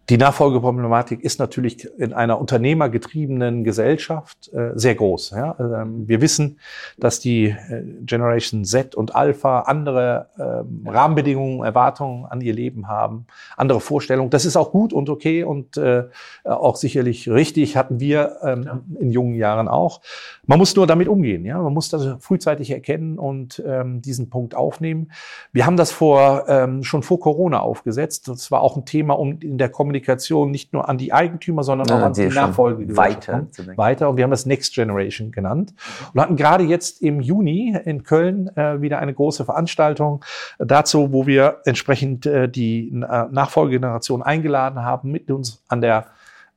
die 0.10 0.18
Nachfolgeproblematik 0.18 1.24
ist 1.24 1.39
natürlich 1.39 1.89
in 1.98 2.13
einer 2.13 2.39
unternehmergetriebenen 2.39 3.63
Gesellschaft 3.63 4.54
äh, 4.54 4.72
sehr 4.76 4.94
groß. 4.94 5.32
Ja? 5.32 5.56
Ähm, 5.60 6.08
wir 6.08 6.22
wissen, 6.22 6.60
dass 6.98 7.20
die 7.20 7.46
äh, 7.46 7.84
Generation 8.02 8.65
Z 8.65 8.94
und 8.94 9.15
Alpha 9.15 9.62
andere 9.62 10.30
ähm, 10.38 10.88
Rahmenbedingungen, 10.88 11.63
Erwartungen 11.63 12.26
an 12.26 12.39
ihr 12.41 12.54
Leben 12.54 12.88
haben, 12.88 13.26
andere 13.58 13.80
Vorstellungen. 13.80 14.30
Das 14.30 14.46
ist 14.46 14.58
auch 14.58 14.72
gut 14.72 14.94
und 14.94 15.10
okay 15.10 15.44
und 15.44 15.78
äh, 15.78 16.04
auch 16.44 16.76
sicherlich 16.76 17.28
richtig, 17.28 17.76
hatten 17.76 18.00
wir 18.00 18.38
ähm, 18.44 18.84
in 19.00 19.10
jungen 19.10 19.34
Jahren 19.34 19.68
auch. 19.68 20.02
Man 20.46 20.60
muss 20.60 20.76
nur 20.76 20.86
damit 20.86 21.08
umgehen. 21.08 21.46
Ja? 21.46 21.60
Man 21.60 21.74
muss 21.74 21.89
das 21.89 22.24
frühzeitig 22.24 22.70
erkennen 22.70 23.18
und 23.18 23.62
ähm, 23.65 24.04
diesen 24.04 24.30
Punkt 24.30 24.54
aufnehmen. 24.54 25.12
Wir 25.52 25.65
haben 25.65 25.78
das 25.78 25.91
vor, 25.91 26.46
ähm, 26.48 26.84
schon 26.84 27.02
vor 27.02 27.20
Corona 27.20 27.60
aufgesetzt. 27.62 28.28
Das 28.28 28.52
war 28.52 28.62
auch 28.62 28.78
ein 28.78 28.86
Thema 28.86 29.18
um 29.18 29.39
in 29.39 29.58
der 29.58 29.70
Kommunikation 29.70 29.94
Kommunikation 29.95 30.51
nicht 30.51 30.73
nur 30.73 30.89
an 30.89 30.97
die 30.97 31.13
Eigentümer, 31.13 31.63
sondern 31.63 31.89
auch 31.91 32.03
an 32.03 32.13
die 32.13 32.27
Nachfolge 32.27 32.95
weiter, 32.97 33.47
weiter. 33.75 34.10
Und 34.10 34.17
wir 34.17 34.23
haben 34.23 34.31
das 34.31 34.45
Next 34.45 34.73
Generation 34.75 35.31
genannt. 35.31 35.73
Und 36.13 36.21
hatten 36.21 36.36
gerade 36.36 36.63
jetzt 36.63 37.01
im 37.01 37.21
Juni 37.21 37.77
in 37.86 38.03
Köln 38.03 38.49
äh, 38.55 38.81
wieder 38.81 38.99
eine 38.99 39.13
große 39.13 39.45
Veranstaltung 39.45 40.23
dazu, 40.60 41.12
wo 41.12 41.25
wir 41.27 41.62
entsprechend 41.65 42.25
äh, 42.25 42.49
die 42.49 42.89
äh, 42.89 43.25
Nachfolgegeneration 43.31 44.21
eingeladen 44.21 44.84
haben, 44.84 45.12
mit 45.12 45.31
uns 45.31 45.63
an 45.67 45.81
der 45.81 46.08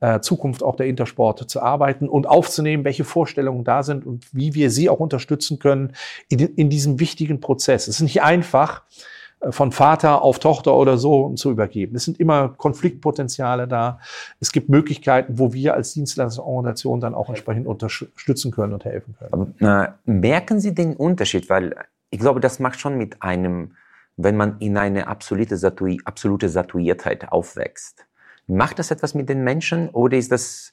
äh, 0.01 0.21
Zukunft 0.21 0.63
auch 0.63 0.77
der 0.77 0.87
Intersport 0.87 1.49
zu 1.51 1.63
arbeiten 1.63 2.09
und 2.09 2.27
aufzunehmen, 2.27 2.85
welche 2.85 3.05
Vorstellungen 3.05 3.65
da 3.65 3.83
sind 3.83 4.07
und 4.07 4.27
wie 4.33 4.55
wir 4.55 4.71
sie 4.71 4.89
auch 4.89 5.01
unterstützen 5.01 5.59
können 5.59 5.93
in, 6.29 6.39
in 6.39 6.71
diesem 6.71 7.01
wichtigen 7.01 7.41
Prozess. 7.41 7.89
Es 7.89 7.97
ist 7.97 8.03
nicht 8.03 8.23
einfach, 8.23 8.83
äh, 8.83 9.18
von 9.51 9.73
Vater 9.73 10.23
auf 10.23 10.39
Tochter 10.39 10.75
oder 10.75 10.99
so 10.99 11.33
zu 11.35 11.51
übergeben. 11.51 11.95
Es 11.97 12.05
sind 12.05 12.19
immer 12.19 12.49
Konfliktpotenziale 12.51 13.69
da. 13.69 14.01
Es 14.41 14.53
gibt 14.53 14.69
Möglichkeiten, 14.69 15.39
wo 15.39 15.53
wir 15.53 15.75
als 15.75 15.95
Dienstleistungsorganisation 15.95 17.01
dann 17.01 17.15
auch 17.15 17.29
entsprechend 17.29 17.67
unterstützen 17.67 18.51
können 18.51 18.73
und 18.73 18.85
helfen 18.85 19.15
können. 19.19 19.55
Äh, 19.61 19.93
merken 20.05 20.61
Sie 20.61 20.75
den 20.75 20.97
Unterschied? 20.97 21.49
Weil 21.49 21.75
ich 22.11 22.19
glaube, 22.19 22.41
das 22.41 22.59
macht 22.59 22.81
schon 22.81 22.97
mit 22.99 23.23
einem, 23.23 23.77
wenn 24.17 24.37
man 24.37 24.59
in 24.59 24.77
eine 24.77 25.07
absolute, 25.07 25.57
Satui 25.57 26.01
absolute 26.05 26.49
Satuiertheit 26.49 27.31
aufwächst. 27.31 28.07
Macht 28.49 28.79
das 28.79 28.91
etwas 28.91 29.15
mit 29.15 29.29
den 29.29 29.45
Menschen 29.45 29.89
oder 29.91 30.17
ist 30.17 30.33
das 30.33 30.73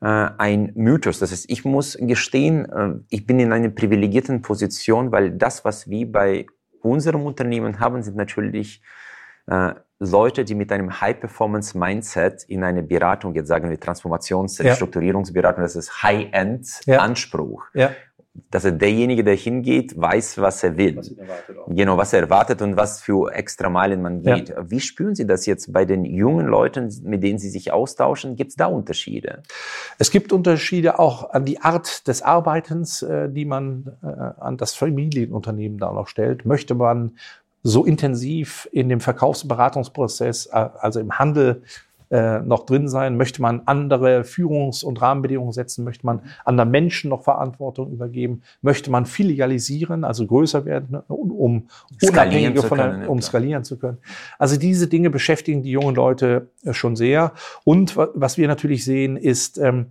äh, 0.00 0.06
ein 0.06 0.72
Mythos? 0.76 1.18
Das 1.18 1.30
heißt, 1.30 1.50
ich 1.50 1.64
muss 1.64 1.98
gestehen, 2.00 2.64
äh, 2.70 2.94
ich 3.10 3.26
bin 3.26 3.38
in 3.38 3.52
einer 3.52 3.68
privilegierten 3.68 4.40
Position, 4.40 5.12
weil 5.12 5.32
das, 5.32 5.64
was 5.64 5.90
wir 5.90 6.10
bei 6.10 6.46
unserem 6.82 7.24
Unternehmen 7.26 7.80
haben, 7.80 8.02
sind 8.02 8.16
natürlich 8.16 8.82
äh, 9.46 9.74
Leute, 10.00 10.44
die 10.44 10.54
mit 10.54 10.70
einem 10.70 11.00
High-Performance-Mindset 11.00 12.44
in 12.44 12.62
eine 12.62 12.82
Beratung, 12.82 13.34
jetzt 13.34 13.48
sagen 13.48 13.68
wir 13.68 13.78
Transformations-, 13.78 14.62
ja. 14.62 14.74
Strukturierungsberatung, 14.74 15.62
das 15.62 15.74
ist 15.74 16.02
High-End-Anspruch. 16.02 17.66
Ja. 17.74 17.88
ja 17.88 17.96
dass 18.50 18.64
er 18.64 18.72
derjenige, 18.72 19.24
der 19.24 19.34
hingeht, 19.34 19.98
weiß, 20.00 20.38
was 20.38 20.62
er 20.62 20.76
will. 20.76 20.96
Was 20.96 21.14
genau, 21.68 21.96
was 21.96 22.12
er 22.12 22.20
erwartet 22.20 22.62
und 22.62 22.76
was 22.76 23.00
für 23.00 23.32
extra 23.32 23.68
Meilen 23.68 24.02
man 24.02 24.22
geht. 24.22 24.50
Ja. 24.50 24.70
Wie 24.70 24.80
spüren 24.80 25.14
Sie 25.14 25.26
das 25.26 25.46
jetzt 25.46 25.72
bei 25.72 25.84
den 25.84 26.04
jungen 26.04 26.46
Leuten, 26.46 26.92
mit 27.04 27.22
denen 27.22 27.38
Sie 27.38 27.50
sich 27.50 27.72
austauschen? 27.72 28.36
Gibt 28.36 28.50
es 28.50 28.56
da 28.56 28.66
Unterschiede? 28.66 29.42
Es 29.98 30.10
gibt 30.10 30.32
Unterschiede 30.32 30.98
auch 30.98 31.30
an 31.30 31.44
die 31.44 31.60
Art 31.60 32.06
des 32.08 32.22
Arbeitens, 32.22 33.02
äh, 33.02 33.28
die 33.28 33.44
man 33.44 33.96
äh, 34.02 34.06
an 34.06 34.56
das 34.56 34.74
Familienunternehmen 34.74 35.78
da 35.78 35.92
noch 35.92 36.08
stellt. 36.08 36.44
Möchte 36.44 36.74
man 36.74 37.16
so 37.62 37.84
intensiv 37.84 38.68
in 38.72 38.88
dem 38.88 39.00
Verkaufsberatungsprozess, 39.00 40.46
äh, 40.46 40.68
also 40.78 41.00
im 41.00 41.18
Handel, 41.18 41.62
äh, 42.10 42.40
noch 42.40 42.66
drin 42.66 42.88
sein? 42.88 43.16
Möchte 43.16 43.42
man 43.42 43.62
andere 43.66 44.24
Führungs- 44.24 44.84
und 44.84 45.00
Rahmenbedingungen 45.00 45.52
setzen? 45.52 45.84
Möchte 45.84 46.06
man 46.06 46.22
anderen 46.44 46.70
Menschen 46.70 47.10
noch 47.10 47.22
Verantwortung 47.22 47.90
übergeben? 47.92 48.42
Möchte 48.62 48.90
man 48.90 49.06
filialisieren, 49.06 50.04
also 50.04 50.26
größer 50.26 50.64
werden, 50.64 50.88
ne, 50.90 51.02
um 51.08 51.68
unabhängiger 52.02 52.62
von 52.62 52.78
der, 52.78 52.90
können, 52.90 53.08
um 53.08 53.20
skalieren 53.20 53.64
zu 53.64 53.78
können? 53.78 53.98
Also 54.38 54.56
diese 54.58 54.86
Dinge 54.88 55.10
beschäftigen 55.10 55.62
die 55.62 55.70
jungen 55.70 55.94
Leute 55.94 56.50
äh, 56.64 56.72
schon 56.72 56.96
sehr. 56.96 57.32
Und 57.64 57.96
was 57.96 58.38
wir 58.38 58.48
natürlich 58.48 58.84
sehen, 58.84 59.16
ist, 59.16 59.58
ähm, 59.58 59.86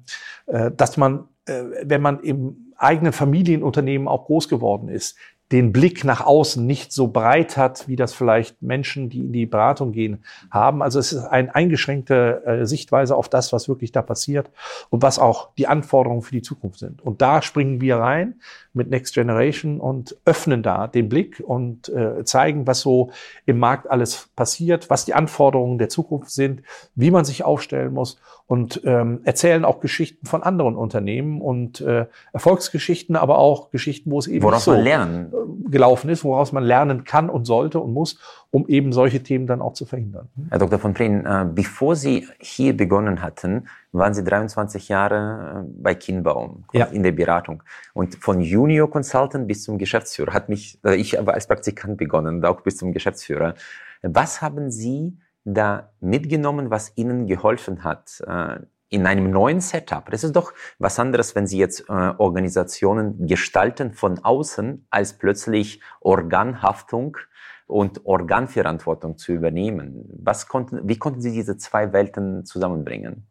äh, 0.47 0.71
dass 0.71 0.97
man, 0.97 1.25
äh, 1.45 1.63
wenn 1.83 2.01
man 2.01 2.19
im 2.21 2.73
eigenen 2.77 3.11
Familienunternehmen 3.11 4.07
auch 4.07 4.25
groß 4.25 4.49
geworden 4.49 4.89
ist, 4.89 5.17
den 5.51 5.71
Blick 5.71 6.03
nach 6.03 6.25
außen 6.25 6.65
nicht 6.65 6.91
so 6.91 7.07
breit 7.07 7.55
hat, 7.55 7.87
wie 7.87 7.95
das 7.95 8.13
vielleicht 8.13 8.61
Menschen, 8.61 9.09
die 9.09 9.19
in 9.19 9.31
die 9.31 9.45
Beratung 9.45 9.93
gehen, 9.93 10.23
haben. 10.51 10.83
Also 10.83 10.99
es 10.99 11.13
ist 11.13 11.23
eine 11.23 11.55
eingeschränkte 11.55 12.43
äh, 12.45 12.65
Sichtweise 12.65 13.15
auf 13.15 13.29
das, 13.29 13.53
was 13.53 13.69
wirklich 13.69 13.93
da 13.93 14.01
passiert 14.01 14.51
und 14.89 15.03
was 15.03 15.19
auch 15.19 15.49
die 15.57 15.67
Anforderungen 15.67 16.21
für 16.21 16.35
die 16.35 16.41
Zukunft 16.41 16.79
sind. 16.79 17.01
Und 17.01 17.21
da 17.21 17.41
springen 17.41 17.79
wir 17.79 17.97
rein 17.97 18.35
mit 18.73 18.89
Next 18.89 19.13
Generation 19.13 19.79
und 19.79 20.17
öffnen 20.25 20.63
da 20.63 20.87
den 20.87 21.07
Blick 21.07 21.41
und 21.45 21.87
äh, 21.89 22.25
zeigen, 22.25 22.67
was 22.67 22.81
so 22.81 23.11
im 23.45 23.57
Markt 23.57 23.89
alles 23.89 24.29
passiert, 24.35 24.89
was 24.89 25.05
die 25.05 25.13
Anforderungen 25.13 25.77
der 25.77 25.89
Zukunft 25.89 26.31
sind, 26.31 26.61
wie 26.95 27.09
man 27.09 27.23
sich 27.23 27.45
aufstellen 27.45 27.93
muss 27.93 28.19
und 28.47 28.81
ähm, 28.85 29.19
erzählen 29.25 29.65
auch 29.65 29.81
Geschichten 29.81 30.25
von 30.25 30.41
anderen 30.41 30.77
Unternehmen 30.77 31.41
und 31.41 31.81
äh, 31.81 32.05
Erfolgsgeschichten, 32.31 33.17
aber 33.17 33.39
auch 33.39 33.71
Geschichten, 33.71 34.09
wo 34.09 34.19
es 34.19 34.27
eben 34.27 34.43
Woraus 34.43 34.63
so 34.63 34.73
lernen. 34.73 35.33
Äh, 35.33 35.69
gelaufen 35.69 36.09
ist, 36.09 36.23
woraus 36.23 36.53
man 36.53 36.63
lernen 36.63 37.03
kann 37.03 37.29
und 37.29 37.43
sollte 37.43 37.79
und 37.81 37.91
muss, 37.91 38.19
um 38.49 38.65
eben 38.69 38.93
solche 38.93 39.21
Themen 39.21 39.47
dann 39.47 39.61
auch 39.61 39.73
zu 39.73 39.85
verhindern. 39.85 40.29
Herr 40.49 40.59
Dr. 40.59 40.79
von 40.79 40.93
Preen, 40.93 41.25
äh, 41.25 41.45
bevor 41.53 41.97
Sie 41.97 42.25
hier 42.39 42.75
begonnen 42.75 43.21
hatten, 43.21 43.67
waren 43.91 44.13
Sie 44.13 44.23
23 44.23 44.87
Jahre 44.87 45.65
äh, 45.65 45.69
bei 45.81 45.93
Kienbaum 45.95 46.63
ja. 46.71 46.85
in 46.85 47.03
der 47.03 47.11
Beratung. 47.11 47.63
Und 47.93 48.15
von 48.15 48.39
Junior 48.39 48.89
Consultant 48.89 49.45
bis 49.45 49.63
zum 49.63 49.77
Geschäftsführer 49.77 50.31
hat 50.31 50.47
mich, 50.47 50.79
äh, 50.85 50.95
ich 50.95 51.19
aber 51.19 51.33
als 51.33 51.47
Praktikant 51.47 51.97
begonnen, 51.97 52.43
auch 52.45 52.61
bis 52.61 52.77
zum 52.77 52.93
Geschäftsführer. 52.93 53.55
Was 54.03 54.41
haben 54.41 54.71
Sie 54.71 55.17
da 55.53 55.91
mitgenommen, 55.99 56.69
was 56.69 56.91
Ihnen 56.95 57.25
geholfen 57.25 57.83
hat 57.83 58.21
äh, 58.27 58.59
in 58.89 59.05
einem 59.05 59.31
neuen 59.31 59.61
Setup? 59.61 60.09
Das 60.11 60.23
ist 60.23 60.35
doch 60.35 60.53
was 60.79 60.99
anderes, 60.99 61.35
wenn 61.35 61.47
Sie 61.47 61.57
jetzt 61.57 61.89
äh, 61.89 61.93
Organisationen 62.17 63.27
gestalten 63.27 63.93
von 63.93 64.19
außen, 64.19 64.85
als 64.89 65.13
plötzlich 65.13 65.81
Organhaftung 66.01 67.17
und 67.65 68.05
Organverantwortung 68.05 69.17
zu 69.17 69.33
übernehmen. 69.33 70.05
Was 70.21 70.47
konnten, 70.47 70.87
wie 70.87 70.97
konnten 70.97 71.21
Sie 71.21 71.31
diese 71.31 71.57
zwei 71.57 71.93
Welten 71.93 72.45
zusammenbringen? 72.45 73.25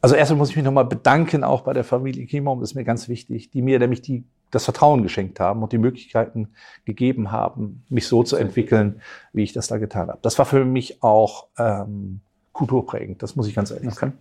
Also 0.00 0.16
erstmal 0.16 0.38
muss 0.38 0.50
ich 0.50 0.56
mich 0.56 0.64
nochmal 0.64 0.84
bedanken, 0.84 1.44
auch 1.44 1.62
bei 1.62 1.72
der 1.72 1.82
Familie 1.82 2.26
Kiembaum, 2.26 2.60
das 2.60 2.70
ist 2.70 2.74
mir 2.74 2.84
ganz 2.84 3.08
wichtig, 3.08 3.50
die 3.50 3.62
mir 3.62 3.78
nämlich 3.78 4.02
die, 4.02 4.24
das 4.54 4.64
Vertrauen 4.64 5.02
geschenkt 5.02 5.40
haben 5.40 5.62
und 5.62 5.72
die 5.72 5.78
Möglichkeiten 5.78 6.48
gegeben 6.84 7.32
haben, 7.32 7.84
mich 7.88 8.06
so 8.06 8.22
zu 8.22 8.36
entwickeln, 8.36 9.00
wie 9.32 9.42
ich 9.42 9.52
das 9.52 9.66
da 9.68 9.78
getan 9.78 10.08
habe. 10.08 10.18
Das 10.22 10.38
war 10.38 10.46
für 10.46 10.64
mich 10.64 11.02
auch 11.02 11.48
ähm, 11.58 12.20
kulturprägend, 12.52 13.22
das 13.22 13.36
muss 13.36 13.48
ich 13.48 13.54
ganz 13.54 13.70
ehrlich 13.70 13.92
sagen. 13.94 14.18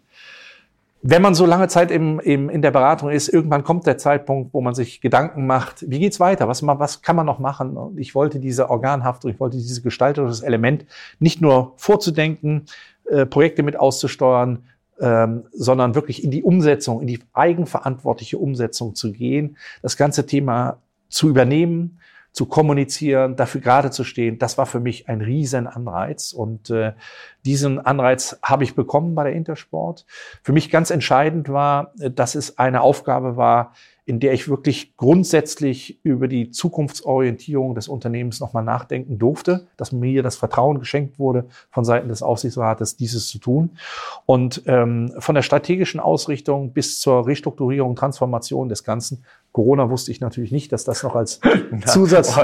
Wenn 1.06 1.22
man 1.22 1.36
so 1.36 1.46
lange 1.46 1.68
Zeit 1.68 1.92
im, 1.92 2.22
im, 2.22 2.50
in 2.50 2.62
der 2.62 2.72
Beratung 2.72 3.10
ist, 3.10 3.28
irgendwann 3.28 3.66
kommt 3.66 3.86
der 3.86 3.98
Zeitpunkt, 3.98 4.54
wo 4.54 4.62
man 4.62 4.74
sich 4.74 5.02
Gedanken 5.02 5.46
macht, 5.46 5.84
wie 5.90 6.00
geht's 6.00 6.22
weiter? 6.22 6.48
Was, 6.48 6.66
was 6.66 7.02
kann 7.02 7.18
man 7.18 7.26
noch 7.26 7.40
machen? 7.40 7.76
Und 7.76 8.00
ich 8.00 8.16
wollte 8.16 8.40
diese 8.40 8.70
Organhaftung, 8.70 9.30
ich 9.30 9.40
wollte 9.40 9.58
dieses 9.58 9.84
gestalterisches 9.84 10.42
Element 10.42 10.86
nicht 11.20 11.42
nur 11.42 11.74
vorzudenken, 11.76 12.68
äh, 13.10 13.26
Projekte 13.26 13.64
mit 13.64 13.78
auszusteuern, 13.78 14.64
ähm, 15.00 15.44
sondern 15.52 15.96
wirklich 15.96 16.24
in 16.24 16.32
die 16.32 16.44
Umsetzung, 16.44 17.02
in 17.02 17.08
die 17.08 17.20
eigenverantwortliche 17.34 18.38
Umsetzung 18.38 18.96
zu 18.96 19.12
gehen, 19.12 19.58
das 19.82 19.98
ganze 19.98 20.26
Thema 20.26 20.78
zu 21.10 21.30
übernehmen, 21.30 22.00
zu 22.34 22.48
kommunizieren, 22.48 23.36
dafür 23.36 23.62
gerade 23.62 23.92
zu 23.92 24.04
stehen, 24.04 24.40
das 24.40 24.58
war 24.58 24.66
für 24.66 24.80
mich 24.80 25.08
ein 25.08 25.22
riesen 25.22 25.68
Anreiz. 25.68 26.34
Und 26.34 26.72
äh, 26.72 26.94
diesen 27.46 27.80
Anreiz 27.80 28.40
habe 28.42 28.64
ich 28.64 28.74
bekommen 28.74 29.14
bei 29.14 29.24
der 29.24 29.34
Intersport. 29.34 30.06
Für 30.42 30.52
mich 30.52 30.72
ganz 30.72 30.90
entscheidend 30.90 31.50
war, 31.50 31.94
äh, 32.00 32.10
dass 32.10 32.34
es 32.34 32.58
eine 32.58 32.82
Aufgabe 32.82 33.38
war, 33.38 33.74
in 34.06 34.20
der 34.20 34.34
ich 34.34 34.50
wirklich 34.50 34.98
grundsätzlich 34.98 36.04
über 36.04 36.28
die 36.28 36.52
Zukunftsorientierung 36.52 37.74
des 37.74 37.88
Unternehmens 37.88 38.42
nochmal 38.42 38.64
nachdenken 38.64 39.18
durfte, 39.18 39.68
dass 39.78 39.94
mir 39.94 40.24
das 40.24 40.36
Vertrauen 40.36 40.80
geschenkt 40.80 41.20
wurde 41.20 41.46
von 41.72 41.86
Seiten 41.86 42.10
des 42.10 42.22
Aufsichtsrates, 42.22 42.98
dieses 42.98 43.30
zu 43.30 43.40
tun. 43.40 43.78
Und 44.26 44.64
ähm, 44.66 45.14
von 45.20 45.36
der 45.36 45.42
strategischen 45.42 46.02
Ausrichtung 46.02 46.74
bis 46.74 47.00
zur 47.00 47.26
Restrukturierung, 47.26 47.96
Transformation 47.96 48.68
des 48.68 48.84
Ganzen. 48.84 49.24
Corona 49.54 49.90
wusste 49.90 50.12
ich 50.12 50.20
natürlich 50.20 50.52
nicht, 50.52 50.74
dass 50.74 50.84
das 50.84 51.04
noch 51.04 51.16
als 51.16 51.40
Zusatz 51.86 52.36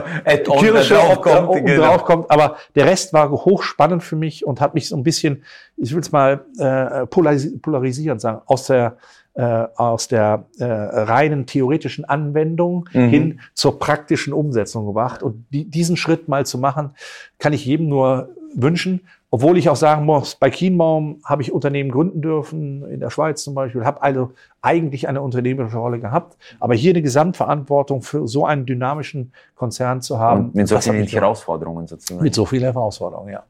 Kirsche 0.59 0.93
draufkommt, 0.93 1.49
um 1.49 1.65
genau. 1.65 1.87
draufkommt. 1.87 2.31
Aber 2.31 2.55
der 2.75 2.85
Rest 2.85 3.11
war 3.11 3.29
hochspannend 3.31 4.03
für 4.03 4.15
mich 4.15 4.45
und 4.45 4.61
hat 4.61 4.75
mich 4.75 4.87
so 4.87 4.95
ein 4.95 5.03
bisschen, 5.03 5.43
ich 5.75 5.93
will 5.93 6.01
es 6.01 6.11
mal 6.13 6.45
äh, 6.57 7.05
polarisierend 7.07 8.21
sagen, 8.21 8.41
aus 8.45 8.67
der 8.67 8.97
äh, 9.35 9.67
aus 9.75 10.07
der 10.07 10.45
äh, 10.57 10.65
reinen 10.65 11.45
theoretischen 11.45 12.05
Anwendung 12.05 12.89
mhm. 12.93 13.09
hin 13.09 13.39
zur 13.53 13.79
praktischen 13.79 14.33
Umsetzung 14.33 14.85
gebracht. 14.85 15.23
Und 15.23 15.45
die, 15.51 15.65
diesen 15.65 15.97
Schritt 15.97 16.27
mal 16.27 16.45
zu 16.45 16.57
machen, 16.57 16.91
kann 17.37 17.53
ich 17.53 17.65
jedem 17.65 17.87
nur 17.87 18.29
wünschen. 18.53 19.01
Obwohl 19.31 19.59
ich 19.59 19.69
auch 19.69 19.75
sagen 19.75 20.05
muss, 20.05 20.35
bei 20.35 20.49
Kienbaum 20.49 21.21
habe 21.23 21.43
ich 21.43 21.51
Unternehmen 21.51 21.91
gründen 21.91 22.21
dürfen, 22.21 22.83
in 22.89 22.99
der 22.99 23.11
Schweiz 23.11 23.43
zum 23.43 23.53
Beispiel, 23.53 23.85
habe 23.85 24.01
also 24.01 24.31
eigentlich 24.63 25.07
eine 25.07 25.21
unternehmerische 25.21 25.77
Rolle 25.77 25.99
gehabt. 25.99 26.35
Aber 26.59 26.73
hier 26.73 26.91
eine 26.91 27.03
Gesamtverantwortung 27.03 28.01
für 28.01 28.27
so 28.27 28.45
einen 28.45 28.65
dynamischen 28.65 29.31
Konzern 29.55 30.01
zu 30.01 30.17
haben. 30.17 30.47
Und 30.47 30.55
mit 30.55 30.67
so 30.67 30.79
vielen 30.79 31.05
Herausforderungen 31.05 31.85
sozusagen. 31.85 32.23
Mit 32.23 32.33
so 32.33 32.45
vielen 32.45 32.63
Herausforderungen, 32.63 33.31
ja. 33.31 33.43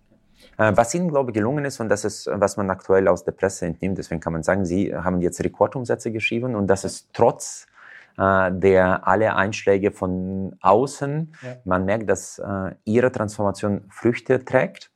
Äh, 0.59 0.73
was 0.75 0.93
Ihnen, 0.93 1.09
glaube 1.09 1.31
ich, 1.31 1.35
gelungen 1.35 1.65
ist, 1.65 1.79
und 1.79 1.89
das 1.89 2.03
ist, 2.03 2.29
was 2.31 2.57
man 2.57 2.69
aktuell 2.69 3.07
aus 3.07 3.23
der 3.23 3.31
Presse 3.31 3.65
entnimmt, 3.65 3.97
deswegen 3.97 4.19
kann 4.19 4.33
man 4.33 4.43
sagen, 4.43 4.65
Sie 4.65 4.93
haben 4.93 5.21
jetzt 5.21 5.43
Rekordumsätze 5.43 6.11
geschrieben 6.11 6.55
und 6.55 6.67
das 6.67 6.83
ist 6.83 7.09
trotz 7.13 7.65
äh, 8.17 8.51
der 8.51 9.07
alle 9.07 9.35
Einschläge 9.35 9.91
von 9.91 10.57
außen. 10.59 11.33
Ja. 11.41 11.55
Man 11.63 11.85
merkt, 11.85 12.09
dass 12.09 12.39
äh, 12.39 12.75
Ihre 12.83 13.11
Transformation 13.11 13.85
Früchte 13.89 14.43
trägt 14.43 14.91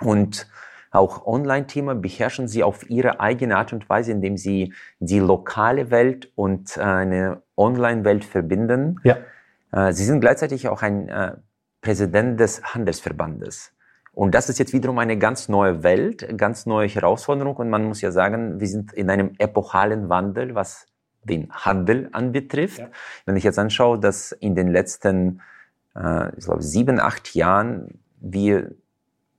und 0.00 0.46
auch 0.90 1.26
Online-Thema 1.26 1.94
beherrschen 1.96 2.46
Sie 2.46 2.62
auf 2.62 2.88
Ihre 2.88 3.18
eigene 3.18 3.56
Art 3.56 3.72
und 3.72 3.88
Weise, 3.88 4.12
indem 4.12 4.36
Sie 4.36 4.74
die 5.00 5.18
lokale 5.18 5.90
Welt 5.90 6.30
und 6.36 6.78
eine 6.78 7.42
Online-Welt 7.56 8.24
verbinden. 8.24 9.00
Ja. 9.02 9.16
Äh, 9.72 9.92
Sie 9.92 10.04
sind 10.04 10.20
gleichzeitig 10.20 10.68
auch 10.68 10.82
ein 10.82 11.08
äh, 11.08 11.32
Präsident 11.80 12.38
des 12.38 12.62
Handelsverbandes. 12.62 13.73
Und 14.14 14.34
das 14.34 14.48
ist 14.48 14.58
jetzt 14.58 14.72
wiederum 14.72 14.98
eine 14.98 15.18
ganz 15.18 15.48
neue 15.48 15.82
Welt, 15.82 16.38
ganz 16.38 16.66
neue 16.66 16.88
Herausforderung. 16.88 17.56
Und 17.56 17.68
man 17.68 17.84
muss 17.84 18.00
ja 18.00 18.12
sagen, 18.12 18.60
wir 18.60 18.68
sind 18.68 18.92
in 18.92 19.10
einem 19.10 19.32
epochalen 19.38 20.08
Wandel, 20.08 20.54
was 20.54 20.86
den 21.24 21.50
Handel 21.50 22.08
anbetrifft. 22.12 22.78
Ja. 22.78 22.88
Wenn 23.26 23.36
ich 23.36 23.44
jetzt 23.44 23.58
anschaue, 23.58 23.98
dass 23.98 24.32
in 24.32 24.54
den 24.54 24.68
letzten, 24.68 25.40
äh, 25.96 26.36
ich 26.36 26.44
glaube, 26.44 26.62
sieben, 26.62 27.00
acht 27.00 27.34
Jahren 27.34 27.98
wir, 28.20 28.72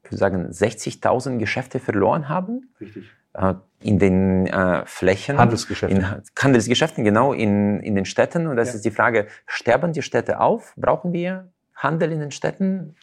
sagen, 0.09 0.49
60.000 0.49 1.38
Geschäfte 1.38 1.79
verloren 1.79 2.27
haben. 2.27 2.69
Richtig. 2.81 3.05
Äh, 3.33 3.53
in 3.81 3.99
den 3.99 4.47
äh, 4.47 4.83
Flächen. 4.85 5.38
Handelsgeschäften. 5.38 5.99
In 5.99 6.23
Handelsgeschäften, 6.38 7.03
genau, 7.03 7.33
in, 7.33 7.79
in 7.79 7.95
den 7.95 8.05
Städten. 8.05 8.47
Und 8.47 8.57
das 8.57 8.69
ja. 8.69 8.75
ist 8.75 8.85
die 8.85 8.91
Frage, 8.91 9.27
sterben 9.45 9.93
die 9.93 10.01
Städte 10.01 10.39
auf? 10.39 10.73
Brauchen 10.75 11.13
wir 11.13 11.51
Handel 11.75 12.11
in 12.11 12.19
den 12.19 12.31
Städten? 12.31 12.95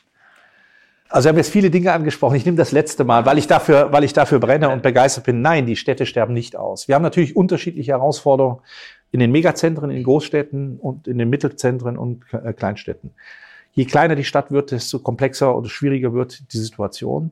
Also, 1.12 1.26
wir 1.26 1.28
haben 1.30 1.36
jetzt 1.36 1.50
viele 1.50 1.70
Dinge 1.70 1.92
angesprochen. 1.92 2.36
Ich 2.36 2.46
nehme 2.46 2.56
das 2.56 2.72
letzte 2.72 3.04
Mal, 3.04 3.26
weil 3.26 3.36
ich 3.36 3.46
dafür, 3.46 3.92
weil 3.92 4.02
ich 4.02 4.14
dafür 4.14 4.40
brenne 4.40 4.70
und 4.70 4.82
begeistert 4.82 5.24
bin. 5.24 5.42
Nein, 5.42 5.66
die 5.66 5.76
Städte 5.76 6.06
sterben 6.06 6.32
nicht 6.32 6.56
aus. 6.56 6.88
Wir 6.88 6.94
haben 6.94 7.02
natürlich 7.02 7.36
unterschiedliche 7.36 7.92
Herausforderungen 7.92 8.60
in 9.10 9.20
den 9.20 9.30
Megazentren, 9.30 9.90
in 9.90 9.96
den 9.96 10.04
Großstädten 10.04 10.78
und 10.78 11.06
in 11.06 11.18
den 11.18 11.28
Mittelzentren 11.28 11.98
und 11.98 12.24
äh, 12.32 12.54
Kleinstädten. 12.54 13.10
Je 13.74 13.84
kleiner 13.84 14.14
die 14.14 14.24
Stadt 14.24 14.50
wird, 14.50 14.70
desto 14.70 15.00
komplexer 15.00 15.54
oder 15.54 15.68
schwieriger 15.68 16.14
wird 16.14 16.50
die 16.54 16.58
Situation. 16.58 17.30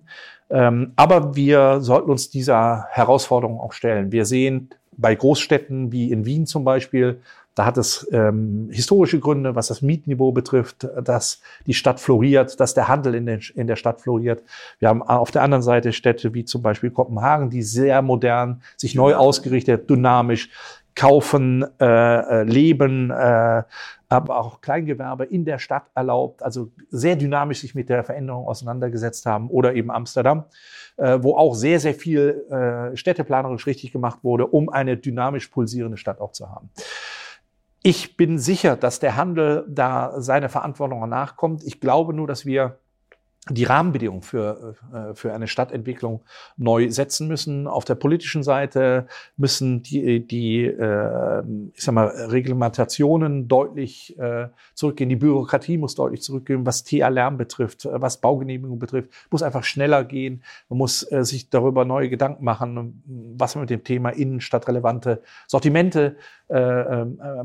Ähm, 0.51 0.93
aber 0.97 1.35
wir 1.35 1.81
sollten 1.81 2.11
uns 2.11 2.29
dieser 2.29 2.87
Herausforderung 2.90 3.61
auch 3.61 3.73
stellen. 3.73 4.12
Wir 4.12 4.27
sehen 4.27 4.69
bei 4.93 5.14
Großstädten 5.14 5.90
wie 5.90 6.12
in 6.12 6.27
Wien 6.27 6.45
zum 6.45 6.64
Beispiel 6.64 7.23
da 7.55 7.65
hat 7.67 7.77
es 7.79 8.09
ähm, 8.13 8.69
historische 8.71 9.19
Gründe, 9.19 9.55
was 9.55 9.69
das 9.69 9.83
Mietniveau 9.83 10.33
betrifft, 10.33 10.89
dass 11.03 11.41
die 11.67 11.75
Stadt 11.75 12.01
floriert, 12.01 12.61
dass 12.61 12.75
der 12.75 12.89
Handel 12.89 13.15
in, 13.15 13.27
den, 13.27 13.41
in 13.55 13.67
der 13.67 13.77
Stadt 13.77 14.01
floriert. 14.01 14.43
Wir 14.79 14.89
haben 14.89 15.03
auf 15.03 15.31
der 15.31 15.43
anderen 15.43 15.63
Seite 15.63 15.93
Städte 15.93 16.33
wie 16.33 16.45
zum 16.45 16.63
Beispiel 16.63 16.91
Kopenhagen, 16.91 17.51
die 17.51 17.63
sehr 17.63 18.03
modern, 18.03 18.63
sich 18.77 18.95
neu 18.95 19.15
ausgerichtet, 19.15 19.91
dynamisch 19.91 20.49
kaufen, 20.95 21.65
äh, 21.81 21.85
äh, 21.87 22.43
leben, 22.45 23.11
äh, 23.11 23.63
aber 24.09 24.39
auch 24.39 24.61
Kleingewerbe 24.61 25.25
in 25.25 25.45
der 25.45 25.59
Stadt 25.59 25.85
erlaubt, 25.95 26.43
also 26.43 26.71
sehr 26.91 27.17
dynamisch 27.17 27.61
sich 27.61 27.75
mit 27.75 27.89
der 27.89 28.05
Veränderung 28.05 28.47
auseinandergesetzt 28.47 29.25
haben 29.25 29.49
oder 29.51 29.75
eben 29.75 29.91
Amsterdam, 29.91 30.45
äh, 30.97 31.19
wo 31.23 31.37
auch 31.37 31.55
sehr, 31.55 31.79
sehr 31.79 31.95
viel 31.95 32.45
äh, 32.51 32.97
städteplanerisch 32.97 33.67
richtig 33.67 33.93
gemacht 33.93 34.19
wurde, 34.23 34.47
um 34.47 34.69
eine 34.69 34.97
dynamisch 34.97 35.49
pulsierende 35.49 35.97
Stadt 35.97 36.21
auch 36.21 36.33
zu 36.33 36.51
haben. 36.51 36.71
Ich 37.83 38.16
bin 38.16 38.38
sicher, 38.38 38.77
dass 38.77 39.01
der 39.01 39.16
Handel 39.16 39.64
da 39.69 40.21
seine 40.21 40.51
Verantwortung 40.51 41.09
nachkommt. 41.09 41.62
Ich 41.64 41.81
glaube 41.81 42.12
nur, 42.12 42.27
dass 42.27 42.45
wir 42.45 42.79
die 43.49 43.64
Rahmenbedingungen 43.64 44.23
für, 44.23 44.77
äh, 44.93 45.14
für 45.14 45.33
eine 45.33 45.49
Stadtentwicklung 45.49 46.21
neu 46.59 46.90
setzen 46.90 47.27
müssen. 47.27 47.66
Auf 47.66 47.87
der 47.87 47.95
politischen 47.95 48.43
Seite 48.43 49.07
müssen 49.38 49.83
die, 49.83 50.27
die 50.27 50.64
äh, 50.66 51.43
ich 51.75 51.83
sag 51.83 51.95
mal, 51.95 52.09
Reglementationen 52.09 53.49
deutlich 53.49 54.19
äh, 54.19 54.49
zurückgehen. 54.75 55.09
Die 55.09 55.16
Bürokratie 55.16 55.79
muss 55.79 55.95
deutlich 55.95 56.21
zurückgehen, 56.21 56.66
was 56.66 56.85
TA-Lärm 56.85 57.38
betrifft, 57.38 57.88
was 57.90 58.21
Baugenehmigung 58.21 58.79
betrifft, 58.79 59.11
muss 59.31 59.43
einfach 59.43 59.64
schneller 59.64 60.05
gehen. 60.05 60.43
Man 60.69 60.79
muss 60.79 61.01
sich 61.01 61.49
darüber 61.49 61.87
neue 61.87 62.11
Gedanken 62.11 62.45
machen, 62.45 63.03
was 63.37 63.55
man 63.55 63.62
mit 63.62 63.71
dem 63.71 63.85
Thema 63.85 64.11
innenstadtrelevante 64.11 65.23
Sortimente 65.47 66.16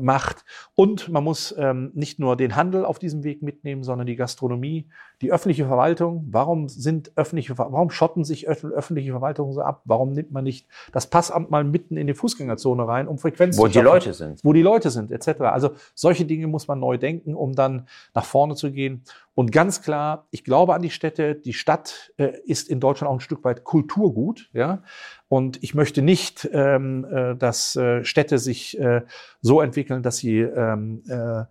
macht. 0.00 0.44
Und 0.74 1.08
man 1.08 1.22
muss 1.22 1.54
ähm, 1.58 1.92
nicht 1.94 2.18
nur 2.18 2.36
den 2.36 2.56
Handel 2.56 2.84
auf 2.84 2.98
diesem 2.98 3.22
Weg 3.22 3.42
mitnehmen, 3.42 3.84
sondern 3.84 4.06
die 4.06 4.16
Gastronomie, 4.16 4.88
die 5.22 5.32
öffentliche 5.32 5.66
Verwaltung, 5.66 6.26
warum 6.30 6.68
sind 6.68 7.12
öffentliche, 7.16 7.56
warum 7.56 7.90
schotten 7.90 8.24
sich 8.24 8.48
öffentliche 8.48 9.12
Verwaltungen 9.12 9.52
so 9.52 9.60
ab? 9.62 9.82
Warum 9.84 10.12
nimmt 10.12 10.32
man 10.32 10.44
nicht 10.44 10.66
das 10.92 11.06
Passamt 11.06 11.50
mal 11.50 11.64
mitten 11.64 11.96
in 11.96 12.06
die 12.06 12.14
Fußgängerzone 12.14 12.86
rein, 12.86 13.08
um 13.08 13.18
Frequenzen 13.18 13.58
Wo 13.58 13.68
zu 13.68 13.74
Wo 13.74 13.78
die 13.80 13.84
Leute 13.84 14.12
sind. 14.12 14.44
Wo 14.44 14.52
die 14.52 14.62
Leute 14.62 14.90
sind, 14.90 15.10
etc. 15.10 15.40
Also 15.42 15.70
solche 15.94 16.24
Dinge 16.24 16.46
muss 16.46 16.68
man 16.68 16.80
neu 16.80 16.98
denken, 16.98 17.34
um 17.34 17.54
dann 17.54 17.86
nach 18.14 18.24
vorne 18.24 18.54
zu 18.54 18.72
gehen. 18.72 19.02
Und 19.36 19.52
ganz 19.52 19.82
klar, 19.82 20.28
ich 20.30 20.44
glaube 20.44 20.72
an 20.72 20.80
die 20.80 20.88
Städte. 20.88 21.34
Die 21.34 21.52
Stadt 21.52 22.10
äh, 22.16 22.32
ist 22.46 22.70
in 22.70 22.80
Deutschland 22.80 23.10
auch 23.10 23.16
ein 23.16 23.20
Stück 23.20 23.44
weit 23.44 23.64
Kulturgut, 23.64 24.48
ja. 24.54 24.82
Und 25.28 25.62
ich 25.62 25.74
möchte 25.74 26.00
nicht, 26.00 26.48
ähm, 26.54 27.04
äh, 27.04 27.36
dass 27.36 27.76
äh, 27.76 28.02
Städte 28.02 28.38
sich 28.38 28.80
äh, 28.80 29.02
so 29.42 29.60
entwickeln, 29.60 30.02
dass 30.02 30.16
sie 30.16 30.40
ähm, 30.40 31.02
äh, 31.06 31.44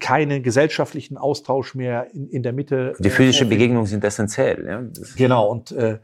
keinen 0.00 0.42
gesellschaftlichen 0.42 1.18
Austausch 1.18 1.74
mehr 1.74 2.06
in, 2.14 2.28
in 2.28 2.42
der 2.42 2.54
Mitte. 2.54 2.94
Die 2.98 3.10
physische 3.10 3.44
äh, 3.44 3.48
Begegnungen 3.48 3.86
sind 3.86 4.02
essentiell. 4.02 4.66
Ja? 4.66 4.82
Genau, 5.16 5.48
und 5.50 5.72
äh, 5.72 5.98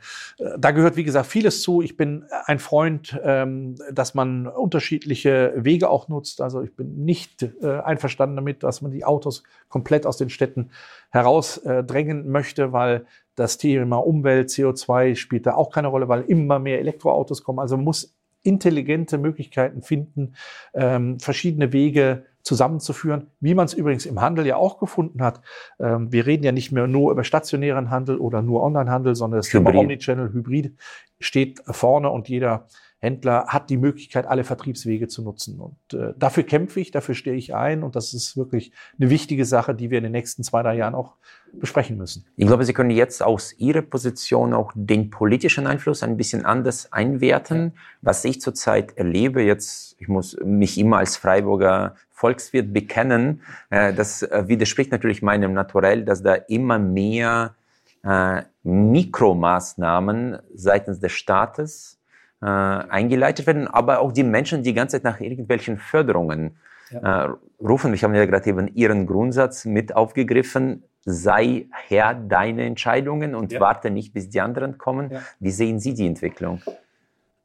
da 0.58 0.70
gehört, 0.70 0.96
wie 0.96 1.04
gesagt, 1.04 1.26
vieles 1.26 1.62
zu. 1.62 1.80
Ich 1.80 1.96
bin 1.96 2.26
ein 2.44 2.58
Freund, 2.58 3.18
ähm, 3.24 3.76
dass 3.90 4.14
man 4.14 4.46
unterschiedliche 4.46 5.54
Wege 5.56 5.88
auch 5.88 6.08
nutzt. 6.08 6.42
Also 6.42 6.62
ich 6.62 6.76
bin 6.76 7.04
nicht 7.04 7.42
äh, 7.62 7.80
einverstanden 7.80 8.36
damit, 8.36 8.62
dass 8.62 8.82
man 8.82 8.90
die 8.90 9.04
Autos 9.04 9.42
komplett 9.70 10.04
aus 10.04 10.18
den 10.18 10.28
Städten 10.28 10.70
herausdrängen 11.10 12.26
äh, 12.26 12.28
möchte, 12.28 12.72
weil 12.72 13.06
das 13.34 13.56
Thema 13.56 13.96
Umwelt, 13.96 14.50
CO2 14.50 15.14
spielt 15.14 15.46
da 15.46 15.54
auch 15.54 15.70
keine 15.70 15.88
Rolle, 15.88 16.08
weil 16.08 16.22
immer 16.22 16.58
mehr 16.58 16.80
Elektroautos 16.80 17.42
kommen. 17.42 17.60
Also 17.60 17.76
man 17.76 17.84
muss 17.84 18.14
intelligente 18.42 19.18
Möglichkeiten 19.18 19.82
finden, 19.82 20.34
ähm, 20.74 21.18
verschiedene 21.18 21.72
Wege 21.72 22.24
zusammenzuführen, 22.48 23.30
wie 23.40 23.54
man 23.54 23.66
es 23.66 23.74
übrigens 23.74 24.06
im 24.06 24.20
Handel 24.20 24.46
ja 24.46 24.56
auch 24.56 24.78
gefunden 24.78 25.22
hat. 25.22 25.42
Ähm, 25.78 26.10
wir 26.10 26.26
reden 26.26 26.44
ja 26.44 26.50
nicht 26.50 26.72
mehr 26.72 26.86
nur 26.86 27.12
über 27.12 27.22
stationären 27.22 27.90
Handel 27.90 28.16
oder 28.16 28.40
nur 28.40 28.62
Onlinehandel, 28.62 29.14
sondern 29.14 29.38
das 29.40 29.52
Hybrid. 29.52 29.66
Thema 29.66 29.80
Omnichannel 29.80 30.32
Hybrid 30.32 30.74
steht 31.20 31.60
vorne 31.66 32.08
und 32.08 32.28
jeder 32.28 32.66
Händler 33.00 33.46
hat 33.46 33.70
die 33.70 33.76
Möglichkeit, 33.76 34.26
alle 34.26 34.42
Vertriebswege 34.42 35.06
zu 35.06 35.22
nutzen. 35.22 35.60
Und 35.60 35.94
äh, 35.94 36.14
dafür 36.16 36.42
kämpfe 36.42 36.80
ich, 36.80 36.90
dafür 36.90 37.14
stehe 37.14 37.36
ich 37.36 37.54
ein. 37.54 37.84
Und 37.84 37.94
das 37.94 38.12
ist 38.12 38.36
wirklich 38.36 38.72
eine 38.98 39.08
wichtige 39.08 39.44
Sache, 39.44 39.74
die 39.74 39.90
wir 39.90 39.98
in 39.98 40.04
den 40.04 40.12
nächsten 40.12 40.42
zwei, 40.42 40.62
drei 40.62 40.76
Jahren 40.76 40.94
auch 40.94 41.14
besprechen 41.52 41.96
müssen. 41.96 42.26
Ich 42.36 42.46
glaube, 42.46 42.64
Sie 42.64 42.72
können 42.72 42.90
jetzt 42.90 43.22
aus 43.22 43.54
Ihrer 43.58 43.82
Position 43.82 44.52
auch 44.52 44.72
den 44.74 45.10
politischen 45.10 45.66
Einfluss 45.66 46.02
ein 46.02 46.16
bisschen 46.16 46.44
anders 46.44 46.92
einwerten. 46.92 47.72
Was 48.02 48.24
ich 48.24 48.40
zurzeit 48.40 48.96
erlebe, 48.96 49.42
jetzt, 49.42 49.96
ich 49.98 50.08
muss 50.08 50.36
mich 50.44 50.76
immer 50.76 50.98
als 50.98 51.16
Freiburger 51.16 51.94
Volkswirt 52.10 52.72
bekennen, 52.72 53.42
äh, 53.70 53.94
das 53.94 54.22
äh, 54.22 54.48
widerspricht 54.48 54.90
natürlich 54.90 55.22
meinem 55.22 55.52
Naturell, 55.52 56.04
dass 56.04 56.22
da 56.22 56.34
immer 56.34 56.80
mehr 56.80 57.54
äh, 58.02 58.42
Mikromaßnahmen 58.64 60.38
seitens 60.54 60.98
des 60.98 61.12
Staates 61.12 61.97
äh, 62.40 62.46
eingeleitet 62.46 63.46
werden, 63.46 63.68
aber 63.68 64.00
auch 64.00 64.12
die 64.12 64.24
Menschen 64.24 64.62
die 64.62 64.74
ganze 64.74 64.96
Zeit 64.96 65.04
nach 65.04 65.20
irgendwelchen 65.20 65.78
Förderungen 65.78 66.56
ja. 66.90 67.24
äh, 67.24 67.30
rufen. 67.60 67.92
Ich 67.94 68.04
habe 68.04 68.16
ja 68.16 68.26
gerade 68.26 68.48
eben 68.48 68.68
Ihren 68.74 69.06
Grundsatz 69.06 69.64
mit 69.64 69.94
aufgegriffen, 69.94 70.84
sei 71.04 71.66
Herr 71.70 72.14
deine 72.14 72.64
Entscheidungen 72.64 73.34
und 73.34 73.52
ja. 73.52 73.60
warte 73.60 73.90
nicht, 73.90 74.12
bis 74.12 74.28
die 74.28 74.40
anderen 74.40 74.78
kommen. 74.78 75.10
Ja. 75.10 75.22
Wie 75.40 75.50
sehen 75.50 75.80
Sie 75.80 75.94
die 75.94 76.06
Entwicklung? 76.06 76.62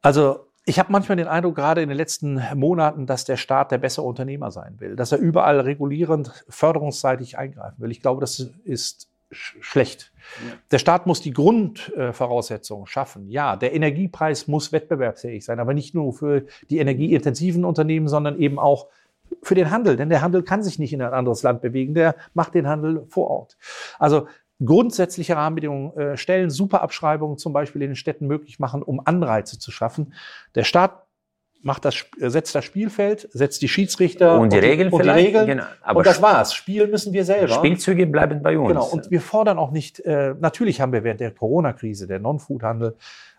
Also 0.01 0.47
ich 0.65 0.79
habe 0.79 0.91
manchmal 0.91 1.17
den 1.17 1.27
Eindruck, 1.27 1.56
gerade 1.56 1.82
in 1.82 1.89
den 1.89 1.97
letzten 1.97 2.41
Monaten, 2.56 3.06
dass 3.06 3.25
der 3.25 3.38
Staat 3.38 3.71
der 3.71 3.77
bessere 3.79 4.06
Unternehmer 4.06 4.51
sein 4.51 4.79
will, 4.79 4.95
dass 4.95 5.12
er 5.12 5.17
überall 5.17 5.60
regulierend, 5.60 6.45
förderungsseitig 6.47 7.38
eingreifen 7.38 7.82
will. 7.82 7.91
Ich 7.91 8.01
glaube, 8.01 8.21
das 8.21 8.39
ist 8.63 9.10
schlecht. 9.34 10.12
Ja. 10.46 10.54
Der 10.72 10.78
Staat 10.78 11.06
muss 11.06 11.22
die 11.22 11.34
Grundvoraussetzungen 11.34 12.88
schaffen. 12.88 13.30
Ja, 13.30 13.56
der 13.56 13.74
Energiepreis 13.74 14.48
muss 14.48 14.72
wettbewerbsfähig 14.72 15.43
sein, 15.43 15.60
aber 15.60 15.74
nicht 15.74 15.93
nur 15.93 16.13
für 16.13 16.46
die 16.69 16.80
energieintensiven 16.80 17.65
Unternehmen, 17.65 18.08
sondern 18.08 18.39
eben 18.39 18.60
auch 18.60 18.88
für 19.41 19.56
den 19.56 19.72
Handel. 19.72 19.98
Denn 19.98 20.10
der 20.10 20.22
Handel 20.22 20.43
kann 20.43 20.63
sich 20.63 20.80
nicht 20.80 20.93
in 20.93 21.02
ein 21.02 21.13
anderes 21.13 21.43
Land 21.43 21.62
bewegen, 21.62 21.93
der 21.93 22.15
macht 22.34 22.54
den 22.54 22.67
Handel 22.67 23.06
vor 23.10 23.30
Ort. 23.30 23.58
Also 24.00 24.28
grundsätzliche 24.63 25.36
Rahmenbedingungen 25.36 25.98
äh, 25.98 26.17
stellen, 26.17 26.50
Superabschreibungen 26.50 27.38
zum 27.38 27.54
Beispiel 27.54 27.82
in 27.82 27.89
den 27.89 27.96
Städten 27.96 28.28
möglich 28.28 28.60
machen, 28.60 28.82
um 28.82 29.02
Anreize 29.06 29.60
zu 29.60 29.72
schaffen. 29.72 30.13
Der 30.56 30.63
Staat 30.63 31.03
macht 31.63 31.86
das, 31.86 32.06
setzt 32.19 32.54
das 32.54 32.65
Spielfeld, 32.65 33.28
setzt 33.32 33.62
die 33.62 33.67
Schiedsrichter 33.67 34.38
und 34.39 34.54
die, 34.54 34.58
und 34.58 34.63
Regeln 34.63 34.91
und 34.91 35.02
vielleicht. 35.02 35.19
Die 35.19 35.26
Regeln. 35.28 35.47
Genau. 35.47 35.63
Aber 35.82 35.99
und 35.99 36.06
das 36.06 36.21
war's. 36.21 36.54
Spielen 36.54 36.91
müssen 36.91 37.13
wir 37.13 37.26
selber. 37.26 37.54
Spielzüge 37.54 38.06
bleiben 38.06 38.43
bei 38.43 38.58
uns. 38.58 38.67
Genau. 38.67 38.86
Und 38.86 39.10
wir 39.10 39.21
fordern 39.21 39.58
auch 39.58 39.71
nicht. 39.71 39.99
Äh, 40.02 40.36
natürlich 40.39 40.82
haben 40.82 40.91
wir 40.91 41.04
während 41.04 41.21
der 41.21 41.32
Corona-Krise, 41.32 42.06
der 42.06 42.19
Non-Food-Handel, 42.19 42.95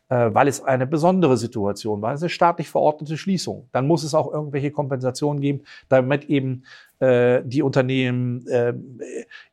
äh, 0.08 0.30
weil 0.32 0.48
es 0.48 0.62
eine 0.62 0.86
besondere 0.86 1.36
Situation 1.36 2.02
war, 2.02 2.12
es 2.12 2.20
ist 2.20 2.24
eine 2.24 2.30
staatlich 2.30 2.68
verordnete 2.68 3.16
Schließung. 3.16 3.68
Dann 3.72 3.86
muss 3.86 4.04
es 4.04 4.14
auch 4.14 4.32
irgendwelche 4.32 4.70
Kompensationen 4.70 5.40
geben, 5.40 5.62
damit 5.88 6.24
eben 6.30 6.64
äh, 7.00 7.42
die 7.44 7.62
Unternehmen 7.62 8.46
äh, 8.46 8.74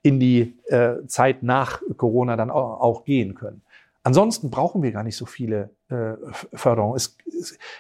in 0.02 0.20
die 0.20 0.56
äh, 0.68 1.06
Zeit 1.08 1.44
nach 1.44 1.82
Corona 1.98 2.38
dann 2.38 2.52
auch, 2.52 2.80
auch 2.80 3.04
gehen 3.04 3.36
können. 3.36 3.62
Ansonsten 4.04 4.50
brauchen 4.50 4.82
wir 4.82 4.92
gar 4.92 5.04
nicht 5.04 5.16
so 5.16 5.26
viele 5.26 5.70
äh, 5.92 6.16
Förderungen. 6.54 6.96
Es, 6.96 7.18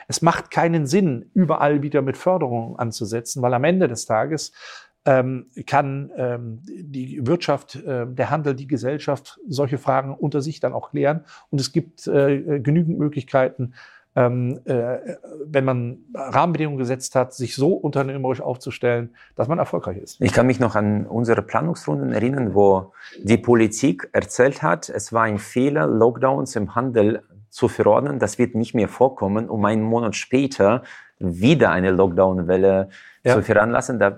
es, 0.07 0.21
macht 0.21 0.51
keinen 0.51 0.85
Sinn, 0.85 1.29
überall 1.33 1.81
wieder 1.81 2.01
mit 2.01 2.17
Förderungen 2.17 2.77
anzusetzen, 2.77 3.41
weil 3.41 3.53
am 3.53 3.63
Ende 3.63 3.87
des 3.87 4.05
Tages 4.05 4.51
ähm, 5.05 5.47
kann 5.65 6.11
ähm, 6.15 6.59
die 6.65 7.25
Wirtschaft, 7.25 7.75
äh, 7.75 8.05
der 8.05 8.29
Handel, 8.29 8.53
die 8.53 8.67
Gesellschaft 8.67 9.39
solche 9.47 9.77
Fragen 9.77 10.13
unter 10.13 10.41
sich 10.41 10.59
dann 10.59 10.73
auch 10.73 10.91
klären. 10.91 11.25
Und 11.49 11.59
es 11.59 11.71
gibt 11.71 12.07
äh, 12.07 12.59
genügend 12.59 12.99
Möglichkeiten, 12.99 13.73
ähm, 14.15 14.59
äh, 14.65 14.97
wenn 15.45 15.63
man 15.63 15.99
Rahmenbedingungen 16.13 16.77
gesetzt 16.77 17.15
hat, 17.15 17.33
sich 17.33 17.55
so 17.55 17.73
unternehmerisch 17.73 18.41
aufzustellen, 18.41 19.15
dass 19.35 19.47
man 19.47 19.57
erfolgreich 19.57 19.97
ist. 19.97 20.19
Ich 20.19 20.33
kann 20.33 20.47
mich 20.47 20.59
noch 20.59 20.75
an 20.75 21.07
unsere 21.07 21.41
Planungsrunden 21.41 22.11
erinnern, 22.11 22.53
wo 22.53 22.91
die 23.23 23.37
Politik 23.37 24.09
erzählt 24.11 24.61
hat, 24.61 24.89
es 24.89 25.13
war 25.13 25.23
ein 25.23 25.39
Fehler, 25.39 25.87
Lockdowns 25.87 26.55
im 26.57 26.75
Handel 26.75 27.23
zu 27.51 27.67
verordnen. 27.67 28.17
Das 28.17 28.39
wird 28.39 28.55
nicht 28.55 28.73
mehr 28.73 28.87
vorkommen. 28.87 29.49
Um 29.49 29.63
einen 29.65 29.83
Monat 29.83 30.15
später 30.15 30.81
wieder 31.19 31.69
eine 31.71 31.91
Lockdown-Welle 31.91 32.89
ja. 33.23 33.35
zu 33.35 33.43
veranlassen. 33.43 33.99
Da 33.99 34.07
äh, 34.09 34.13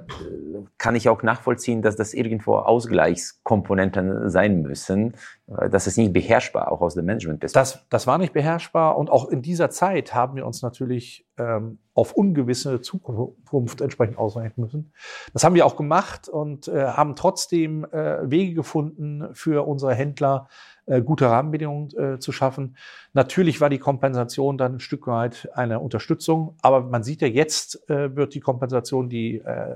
kann 0.77 0.95
ich 0.95 1.09
auch 1.09 1.23
nachvollziehen, 1.23 1.81
dass 1.81 1.95
das 1.95 2.13
irgendwo 2.13 2.55
Ausgleichskomponenten 2.55 4.29
sein 4.29 4.61
müssen. 4.61 5.15
Äh, 5.47 5.69
das 5.69 5.87
ist 5.87 5.97
nicht 5.97 6.13
beherrschbar, 6.13 6.71
auch 6.71 6.81
aus 6.81 6.93
dem 6.93 7.05
Management. 7.05 7.43
Das, 7.43 7.85
das 7.89 8.07
war 8.07 8.17
nicht 8.17 8.33
beherrschbar 8.33 8.97
und 8.97 9.09
auch 9.09 9.27
in 9.27 9.41
dieser 9.41 9.69
Zeit 9.69 10.13
haben 10.13 10.35
wir 10.35 10.45
uns 10.45 10.61
natürlich 10.61 11.27
ähm, 11.37 11.79
auf 11.93 12.13
ungewisse 12.13 12.81
Zukunft 12.81 13.81
entsprechend 13.81 14.17
ausrichten 14.17 14.61
müssen. 14.61 14.93
Das 15.33 15.43
haben 15.43 15.55
wir 15.55 15.65
auch 15.65 15.75
gemacht 15.75 16.29
und 16.29 16.67
äh, 16.67 16.85
haben 16.85 17.15
trotzdem 17.15 17.85
äh, 17.85 18.29
Wege 18.29 18.53
gefunden 18.53 19.27
für 19.33 19.67
unsere 19.67 19.93
Händler, 19.93 20.47
äh, 20.85 21.01
gute 21.01 21.29
Rahmenbedingungen 21.29 21.89
äh, 21.97 22.19
zu 22.19 22.31
schaffen. 22.31 22.75
Natürlich 23.13 23.61
war 23.61 23.69
die 23.69 23.79
Kompensation 23.79 24.57
dann 24.57 24.75
ein 24.75 24.79
Stück 24.79 25.07
weit 25.07 25.49
eine 25.53 25.79
Unterstützung, 25.79 26.55
aber 26.61 26.81
man 26.81 27.03
sieht 27.03 27.21
ja 27.21 27.27
jetzt 27.27 27.89
äh, 27.89 28.15
wird 28.15 28.33
die 28.33 28.39
Kompensation, 28.39 29.09
die 29.09 29.37
äh, 29.37 29.75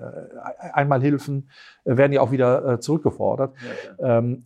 Einmalhilfen 0.73 1.49
äh, 1.85 1.97
werden 1.97 2.13
ja 2.13 2.21
auch 2.21 2.31
wieder 2.31 2.79
zurückgefordert. 2.81 3.55
Ja, 3.99 4.17
ähm, 4.17 4.45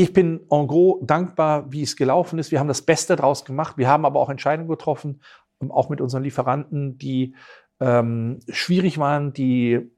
ich 0.00 0.14
bin 0.14 0.40
en 0.50 0.66
gros 0.66 0.98
dankbar, 1.02 1.70
wie 1.70 1.82
es 1.82 1.94
gelaufen 1.94 2.38
ist. 2.38 2.50
Wir 2.50 2.58
haben 2.58 2.68
das 2.68 2.80
Beste 2.80 3.16
daraus 3.16 3.44
gemacht. 3.44 3.76
Wir 3.76 3.86
haben 3.86 4.06
aber 4.06 4.18
auch 4.18 4.30
Entscheidungen 4.30 4.68
getroffen, 4.68 5.20
ähm, 5.60 5.70
auch 5.70 5.90
mit 5.90 6.00
unseren 6.00 6.22
Lieferanten, 6.22 6.96
die 6.96 7.34
ähm, 7.80 8.40
schwierig 8.48 8.96
waren, 8.96 9.34
die 9.34 9.90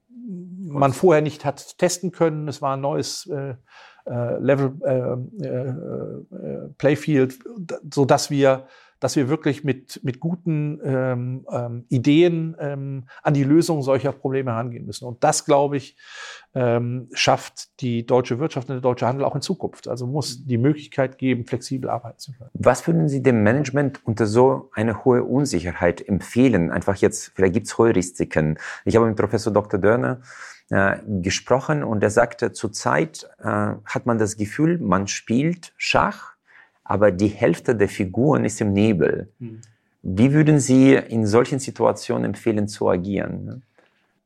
man 0.65 0.91
vorher 0.91 1.21
nicht 1.21 1.45
hat 1.45 1.77
testen 1.77 2.11
können. 2.11 2.49
Es 2.49 2.61
war 2.61 2.75
ein 2.75 2.81
neues 2.81 3.27
äh, 3.27 3.55
Level 4.09 4.73
äh, 4.83 5.45
äh, 5.45 5.69
äh, 5.69 6.69
Playfield, 6.77 7.39
so 7.93 8.05
dass 8.05 8.29
wir 8.29 8.67
dass 9.03 9.17
wir 9.17 9.27
wirklich 9.27 9.65
mit, 9.65 9.99
mit 10.03 10.21
guten 10.21 10.79
ähm, 10.81 11.45
ähm, 11.51 11.83
Ideen 11.89 12.55
ähm, 12.57 13.03
an 13.21 13.33
die 13.33 13.43
Lösung 13.43 13.81
solcher 13.81 14.13
Probleme 14.13 14.51
herangehen 14.51 14.85
müssen. 14.85 15.03
Und 15.05 15.21
das, 15.25 15.43
glaube 15.43 15.75
ich, 15.75 15.97
ähm, 16.55 17.09
schafft 17.11 17.81
die 17.81 18.05
deutsche 18.05 18.39
Wirtschaft 18.39 18.69
und 18.69 18.75
der 18.75 18.81
deutsche 18.81 19.05
Handel 19.05 19.25
auch 19.25 19.35
in 19.35 19.41
Zukunft. 19.41 19.89
Also 19.89 20.07
muss 20.07 20.45
die 20.45 20.57
Möglichkeit 20.57 21.17
geben, 21.17 21.45
flexibel 21.45 21.89
arbeiten 21.89 22.19
zu 22.19 22.31
können. 22.31 22.49
Was 22.53 22.87
würden 22.87 23.09
Sie 23.09 23.21
dem 23.21 23.43
Management 23.43 23.99
unter 24.05 24.25
so 24.25 24.69
eine 24.73 25.03
hohe 25.03 25.25
Unsicherheit 25.25 26.07
empfehlen? 26.07 26.71
Einfach 26.71 26.95
jetzt, 26.95 27.33
vielleicht 27.35 27.55
gibt 27.55 27.67
es 27.67 27.77
hohe 27.77 27.93
Risiken. 27.93 28.57
Ich 28.85 28.95
habe 28.95 29.05
mit 29.05 29.17
Professor 29.17 29.51
Dr. 29.51 29.81
Dörner 29.81 30.21
äh, 30.73 30.97
gesprochen 31.21 31.83
und 31.83 32.01
er 32.01 32.09
sagte, 32.09 32.51
zurzeit 32.51 33.29
äh, 33.37 33.43
hat 33.45 34.05
man 34.07 34.17
das 34.17 34.37
Gefühl, 34.37 34.79
man 34.79 35.07
spielt 35.07 35.71
Schach, 35.77 36.33
aber 36.83 37.11
die 37.11 37.27
Hälfte 37.27 37.75
der 37.75 37.87
Figuren 37.87 38.43
ist 38.43 38.59
im 38.59 38.73
Nebel. 38.73 39.31
Mhm. 39.37 39.61
Wie 40.01 40.33
würden 40.33 40.59
Sie 40.59 40.95
in 40.95 41.27
solchen 41.27 41.59
Situationen 41.59 42.25
empfehlen 42.25 42.67
zu 42.67 42.89
agieren? 42.89 43.61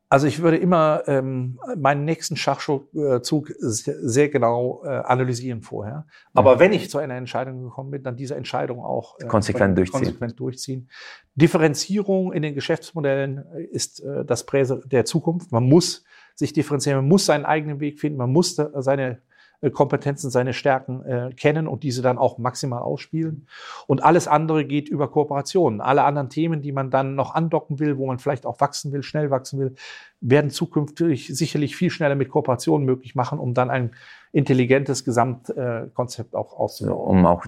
Also 0.08 0.26
ich 0.26 0.42
würde 0.42 0.56
immer 0.56 1.04
ähm, 1.08 1.60
meinen 1.76 2.06
nächsten 2.06 2.38
Schachzug 2.38 3.52
sehr 3.60 4.30
genau 4.30 4.84
äh, 4.86 4.88
analysieren 4.88 5.62
vorher. 5.62 6.06
Aber 6.34 6.56
mhm. 6.56 6.60
wenn 6.62 6.72
ich 6.72 6.90
zu 6.90 6.98
einer 6.98 7.16
Entscheidung 7.16 7.62
gekommen 7.62 7.92
bin, 7.92 8.04
dann 8.04 8.16
diese 8.16 8.36
Entscheidung 8.36 8.80
auch 8.80 9.20
äh, 9.20 9.26
konsequent, 9.26 9.78
durchziehen. 9.78 10.00
konsequent 10.00 10.40
durchziehen. 10.40 10.90
Differenzierung 11.36 12.32
in 12.32 12.42
den 12.42 12.56
Geschäftsmodellen 12.56 13.44
ist 13.70 14.00
äh, 14.00 14.24
das 14.24 14.46
Präse 14.46 14.82
der 14.86 15.04
Zukunft. 15.04 15.52
Man 15.52 15.66
muss 15.66 16.06
sich 16.38 16.54
differenzieren, 16.54 17.00
man 17.00 17.08
muss 17.08 17.26
seinen 17.26 17.46
eigenen 17.46 17.80
Weg 17.80 18.00
finden, 18.00 18.18
man 18.18 18.32
muss 18.32 18.56
seine 18.56 19.20
äh, 19.60 19.72
Kompetenzen, 19.72 20.30
seine 20.30 20.54
Stärken 20.54 21.04
äh, 21.04 21.30
kennen 21.36 21.68
und 21.68 21.82
diese 21.82 22.04
dann 22.04 22.20
auch 22.20 22.38
maximal 22.38 22.82
ausspielen. 22.82 23.48
Und 23.88 24.04
alles 24.04 24.28
andere 24.28 24.66
geht 24.66 24.88
über 24.88 25.10
Kooperationen. 25.10 25.82
Alle 25.82 26.04
anderen 26.04 26.30
Themen, 26.30 26.62
die 26.62 26.72
man 26.72 26.92
dann 26.92 27.16
noch 27.16 27.34
andocken 27.34 27.80
will, 27.80 27.98
wo 27.98 28.06
man 28.06 28.20
vielleicht 28.20 28.46
auch 28.46 28.62
wachsen 28.62 28.92
will, 28.92 29.02
schnell 29.02 29.32
wachsen 29.32 29.60
will, 29.60 29.76
werden 30.22 30.52
zukünftig 30.52 31.36
sicherlich 31.36 31.76
viel 31.76 31.90
schneller 31.90 32.16
mit 32.16 32.30
Kooperationen 32.30 32.86
möglich 32.86 33.16
machen, 33.16 33.40
um 33.40 33.56
dann 33.56 33.72
ein 33.72 33.96
intelligentes 34.32 35.04
Gesamtkonzept 35.04 36.34
äh, 36.34 36.38
auch 36.38 36.54
auszubauen. 36.54 37.18
Um 37.18 37.26
auch 37.26 37.46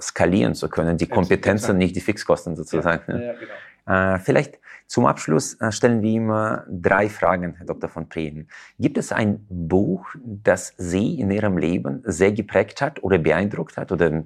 skalieren 0.00 0.54
zu 0.56 0.68
können, 0.68 0.96
die 0.98 1.06
Kompetenzen, 1.06 1.78
nicht 1.78 1.94
die 1.94 2.00
Fixkosten 2.00 2.56
sozusagen. 2.56 3.12
Ja, 3.12 3.22
ja, 3.26 3.32
genau. 3.34 3.52
Äh, 3.86 4.18
vielleicht 4.18 4.58
zum 4.86 5.06
Abschluss 5.06 5.60
äh, 5.60 5.72
stellen 5.72 6.02
wir 6.02 6.12
immer 6.12 6.64
drei 6.68 7.08
Fragen, 7.08 7.54
Herr 7.56 7.66
Dr. 7.66 7.88
von 7.88 8.08
Preen. 8.08 8.48
Gibt 8.78 8.98
es 8.98 9.12
ein 9.12 9.46
Buch, 9.48 10.06
das 10.22 10.74
Sie 10.76 11.18
in 11.18 11.30
Ihrem 11.30 11.58
Leben 11.58 12.02
sehr 12.04 12.32
geprägt 12.32 12.80
hat 12.80 13.02
oder 13.02 13.18
beeindruckt 13.18 13.76
hat 13.76 13.92
oder 13.92 14.24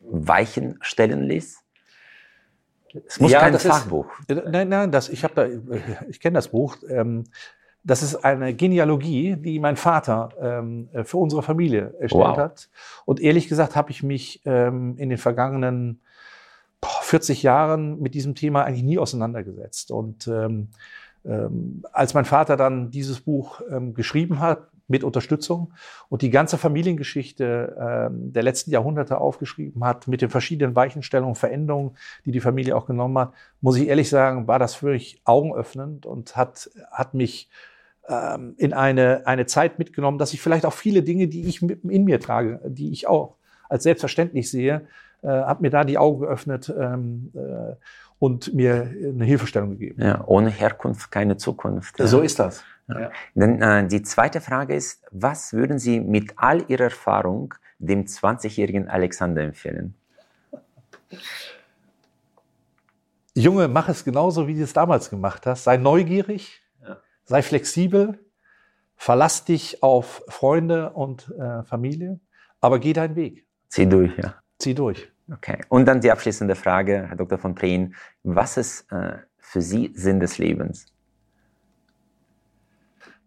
Weichen 0.00 0.78
stellen 0.80 1.22
ließ? 1.24 1.62
Es 3.06 3.20
muss 3.20 3.30
ja, 3.30 3.40
kein 3.40 3.58
Fachbuch. 3.58 4.06
Ist, 4.26 4.42
nein, 4.46 4.68
nein, 4.68 4.90
das, 4.90 5.08
ich 5.08 5.20
da, 5.22 5.46
ich 6.08 6.20
kenne 6.20 6.34
das 6.34 6.48
Buch. 6.48 6.76
Ähm, 6.88 7.24
das 7.84 8.02
ist 8.02 8.16
eine 8.24 8.52
Genealogie, 8.52 9.36
die 9.36 9.60
mein 9.60 9.76
Vater 9.76 10.30
ähm, 10.40 10.88
für 11.04 11.18
unsere 11.18 11.42
Familie 11.42 11.94
erstellt 12.00 12.24
wow. 12.24 12.36
hat. 12.36 12.68
Und 13.04 13.20
ehrlich 13.20 13.48
gesagt 13.48 13.76
habe 13.76 13.90
ich 13.90 14.02
mich 14.02 14.42
ähm, 14.44 14.96
in 14.98 15.08
den 15.08 15.18
vergangenen 15.18 16.00
40 17.06 17.42
Jahren 17.42 18.00
mit 18.00 18.14
diesem 18.14 18.34
Thema 18.34 18.64
eigentlich 18.64 18.82
nie 18.82 18.98
auseinandergesetzt. 18.98 19.90
Und 19.90 20.28
ähm, 20.28 20.68
ähm, 21.24 21.84
als 21.92 22.14
mein 22.14 22.24
Vater 22.24 22.56
dann 22.56 22.90
dieses 22.90 23.20
Buch 23.20 23.60
ähm, 23.70 23.94
geschrieben 23.94 24.40
hat, 24.40 24.68
mit 24.88 25.02
Unterstützung 25.02 25.72
und 26.08 26.22
die 26.22 26.30
ganze 26.30 26.58
Familiengeschichte 26.58 27.76
ähm, 27.80 28.32
der 28.32 28.44
letzten 28.44 28.70
Jahrhunderte 28.70 29.18
aufgeschrieben 29.18 29.84
hat, 29.84 30.06
mit 30.06 30.22
den 30.22 30.30
verschiedenen 30.30 30.76
Weichenstellungen, 30.76 31.34
Veränderungen, 31.34 31.96
die 32.24 32.30
die 32.30 32.40
Familie 32.40 32.76
auch 32.76 32.86
genommen 32.86 33.18
hat, 33.18 33.32
muss 33.60 33.76
ich 33.76 33.88
ehrlich 33.88 34.08
sagen, 34.08 34.46
war 34.46 34.58
das 34.58 34.76
für 34.76 34.90
mich 34.90 35.20
augenöffnend 35.24 36.06
und 36.06 36.36
hat, 36.36 36.70
hat 36.92 37.14
mich 37.14 37.48
ähm, 38.08 38.54
in 38.58 38.72
eine, 38.72 39.26
eine 39.26 39.46
Zeit 39.46 39.78
mitgenommen, 39.78 40.18
dass 40.18 40.32
ich 40.32 40.40
vielleicht 40.40 40.64
auch 40.64 40.72
viele 40.72 41.02
Dinge, 41.02 41.26
die 41.26 41.46
ich 41.46 41.62
in 41.62 42.04
mir 42.04 42.20
trage, 42.20 42.60
die 42.64 42.92
ich 42.92 43.08
auch 43.08 43.34
als 43.68 43.82
selbstverständlich 43.82 44.48
sehe, 44.48 44.86
äh, 45.22 45.28
hat 45.28 45.60
mir 45.60 45.70
da 45.70 45.84
die 45.84 45.98
Augen 45.98 46.20
geöffnet 46.20 46.72
ähm, 46.78 47.32
äh, 47.34 47.74
und 48.18 48.54
mir 48.54 48.90
eine 49.04 49.24
Hilfestellung 49.24 49.70
gegeben. 49.70 50.02
Ja, 50.02 50.24
ohne 50.26 50.50
Herkunft 50.50 51.10
keine 51.10 51.36
Zukunft. 51.36 51.96
So 51.98 52.20
ist 52.20 52.38
das. 52.38 52.64
Ja. 52.88 53.10
Dann, 53.34 53.60
äh, 53.60 53.86
die 53.88 54.02
zweite 54.02 54.40
Frage 54.40 54.74
ist, 54.74 55.04
was 55.10 55.52
würden 55.52 55.78
Sie 55.78 56.00
mit 56.00 56.34
all 56.36 56.64
Ihrer 56.68 56.84
Erfahrung 56.84 57.54
dem 57.78 58.04
20-jährigen 58.04 58.88
Alexander 58.88 59.42
empfehlen? 59.42 59.94
Junge, 63.34 63.68
mach 63.68 63.88
es 63.88 64.04
genauso, 64.04 64.46
wie 64.48 64.54
du 64.54 64.62
es 64.62 64.72
damals 64.72 65.10
gemacht 65.10 65.44
hast. 65.46 65.64
Sei 65.64 65.76
neugierig, 65.76 66.62
ja. 66.82 66.96
sei 67.24 67.42
flexibel, 67.42 68.18
verlass 68.96 69.44
dich 69.44 69.82
auf 69.82 70.22
Freunde 70.28 70.90
und 70.90 71.32
äh, 71.38 71.62
Familie, 71.64 72.18
aber 72.60 72.78
geh 72.78 72.92
deinen 72.92 73.14
Weg. 73.14 73.46
Zieh 73.68 73.86
durch, 73.86 74.16
ja. 74.16 74.34
Zieh 74.58 74.74
durch. 74.74 75.08
Okay. 75.32 75.58
Und 75.68 75.86
dann 75.86 76.00
die 76.00 76.10
abschließende 76.10 76.54
Frage, 76.54 77.06
Herr 77.08 77.16
Dr. 77.16 77.38
von 77.38 77.54
Preen. 77.54 77.94
Was 78.22 78.56
ist 78.56 78.90
äh, 78.92 79.18
für 79.38 79.60
Sie 79.60 79.92
Sinn 79.94 80.20
des 80.20 80.38
Lebens? 80.38 80.86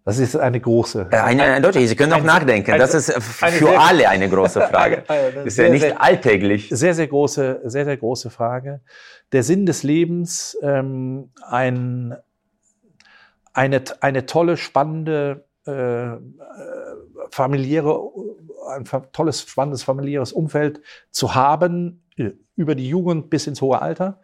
Das 0.05 0.17
ist 0.17 0.35
eine 0.35 0.59
große. 0.59 1.09
Äh, 1.11 1.17
eine, 1.17 1.43
eine, 1.43 1.67
eine, 1.67 1.87
Sie 1.87 1.95
können 1.95 2.13
auch 2.13 2.23
nachdenken. 2.23 2.71
Eine, 2.71 2.79
das 2.79 2.95
ist 2.95 3.11
für 3.21 3.79
alle 3.79 4.09
eine 4.09 4.29
große 4.29 4.61
Frage. 4.61 5.03
das 5.07 5.45
ist 5.45 5.57
ja 5.57 5.69
nicht 5.69 5.81
sehr, 5.81 6.01
alltäglich. 6.01 6.69
Sehr, 6.71 6.93
sehr 6.93 7.07
große, 7.07 7.61
sehr, 7.65 7.85
sehr 7.85 7.97
große 7.97 8.29
Frage. 8.29 8.81
Der 9.33 9.43
Sinn 9.43 9.65
des 9.65 9.83
Lebens, 9.83 10.57
ähm, 10.63 11.31
ein, 11.45 12.15
eine, 13.53 13.83
eine 13.99 14.25
tolle, 14.25 14.57
spannende, 14.57 15.45
äh, 15.65 16.17
familiäre 17.29 18.01
ein 18.69 18.85
tolles, 19.11 19.41
spannendes 19.41 19.83
familiäres 19.83 20.31
Umfeld 20.31 20.81
zu 21.11 21.35
haben, 21.35 22.03
äh, 22.17 22.31
über 22.55 22.75
die 22.75 22.87
Jugend 22.87 23.29
bis 23.29 23.47
ins 23.47 23.61
hohe 23.61 23.81
Alter. 23.81 24.21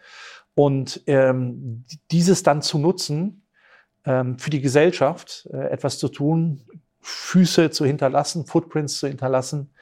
Und 0.54 1.02
ähm, 1.08 1.84
dieses 2.12 2.44
dann 2.44 2.62
zu 2.62 2.78
nutzen, 2.78 3.46
ähm, 4.06 4.40
für 4.40 4.50
die 4.50 4.62
Gesellschaft 4.62 5.50
äh, 5.52 5.70
etwas 5.70 6.00
zu 6.00 6.08
tun, 6.08 6.62
Füße 7.02 7.72
zu 7.72 7.86
hinterlassen, 7.86 8.46
Footprints 8.46 8.98
zu 8.98 9.08
hinterlassen, 9.08 9.74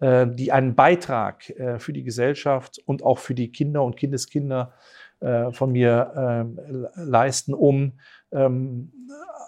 äh, 0.00 0.26
die 0.26 0.52
einen 0.52 0.74
Beitrag 0.74 1.48
äh, 1.50 1.78
für 1.78 1.92
die 1.92 2.04
Gesellschaft 2.04 2.78
und 2.84 3.02
auch 3.02 3.18
für 3.18 3.34
die 3.34 3.50
Kinder 3.50 3.82
und 3.82 3.96
Kindeskinder 3.96 4.74
äh, 4.74 4.97
von 5.20 5.72
mir 5.72 6.46
äh, 6.56 7.00
leisten, 7.02 7.54
um 7.54 7.92
ähm, 8.32 8.92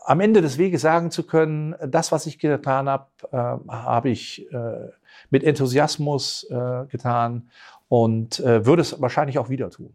am 0.04 0.20
Ende 0.20 0.40
des 0.40 0.58
Weges 0.58 0.82
sagen 0.82 1.10
zu 1.10 1.24
können, 1.24 1.74
das, 1.86 2.10
was 2.12 2.26
ich 2.26 2.38
getan 2.38 2.88
habe, 2.88 3.06
äh, 3.30 3.36
habe 3.36 4.10
ich 4.10 4.50
äh, 4.52 4.88
mit 5.30 5.44
Enthusiasmus 5.44 6.46
äh, 6.50 6.86
getan 6.86 7.48
und 7.88 8.40
äh, 8.40 8.66
würde 8.66 8.82
es 8.82 9.00
wahrscheinlich 9.00 9.38
auch 9.38 9.48
wieder 9.48 9.70
tun. 9.70 9.94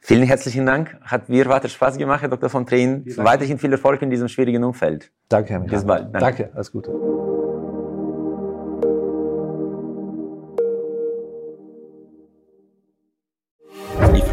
Vielen 0.00 0.24
herzlichen 0.24 0.66
Dank. 0.66 0.98
Hat 1.00 1.30
mir 1.30 1.46
weiter 1.46 1.68
Spaß 1.68 1.96
gemacht, 1.96 2.20
Herr 2.20 2.28
Dr. 2.28 2.50
von 2.50 2.66
Trien. 2.66 3.04
Weiterhin 3.16 3.58
viel 3.58 3.72
Erfolg 3.72 4.02
in 4.02 4.10
diesem 4.10 4.28
schwierigen 4.28 4.62
Umfeld. 4.62 5.10
Danke, 5.30 5.54
Herr 5.54 5.60
Bis 5.60 5.86
bald. 5.86 6.14
Danke. 6.14 6.18
Danke, 6.18 6.50
alles 6.54 6.70
Gute. 6.70 7.33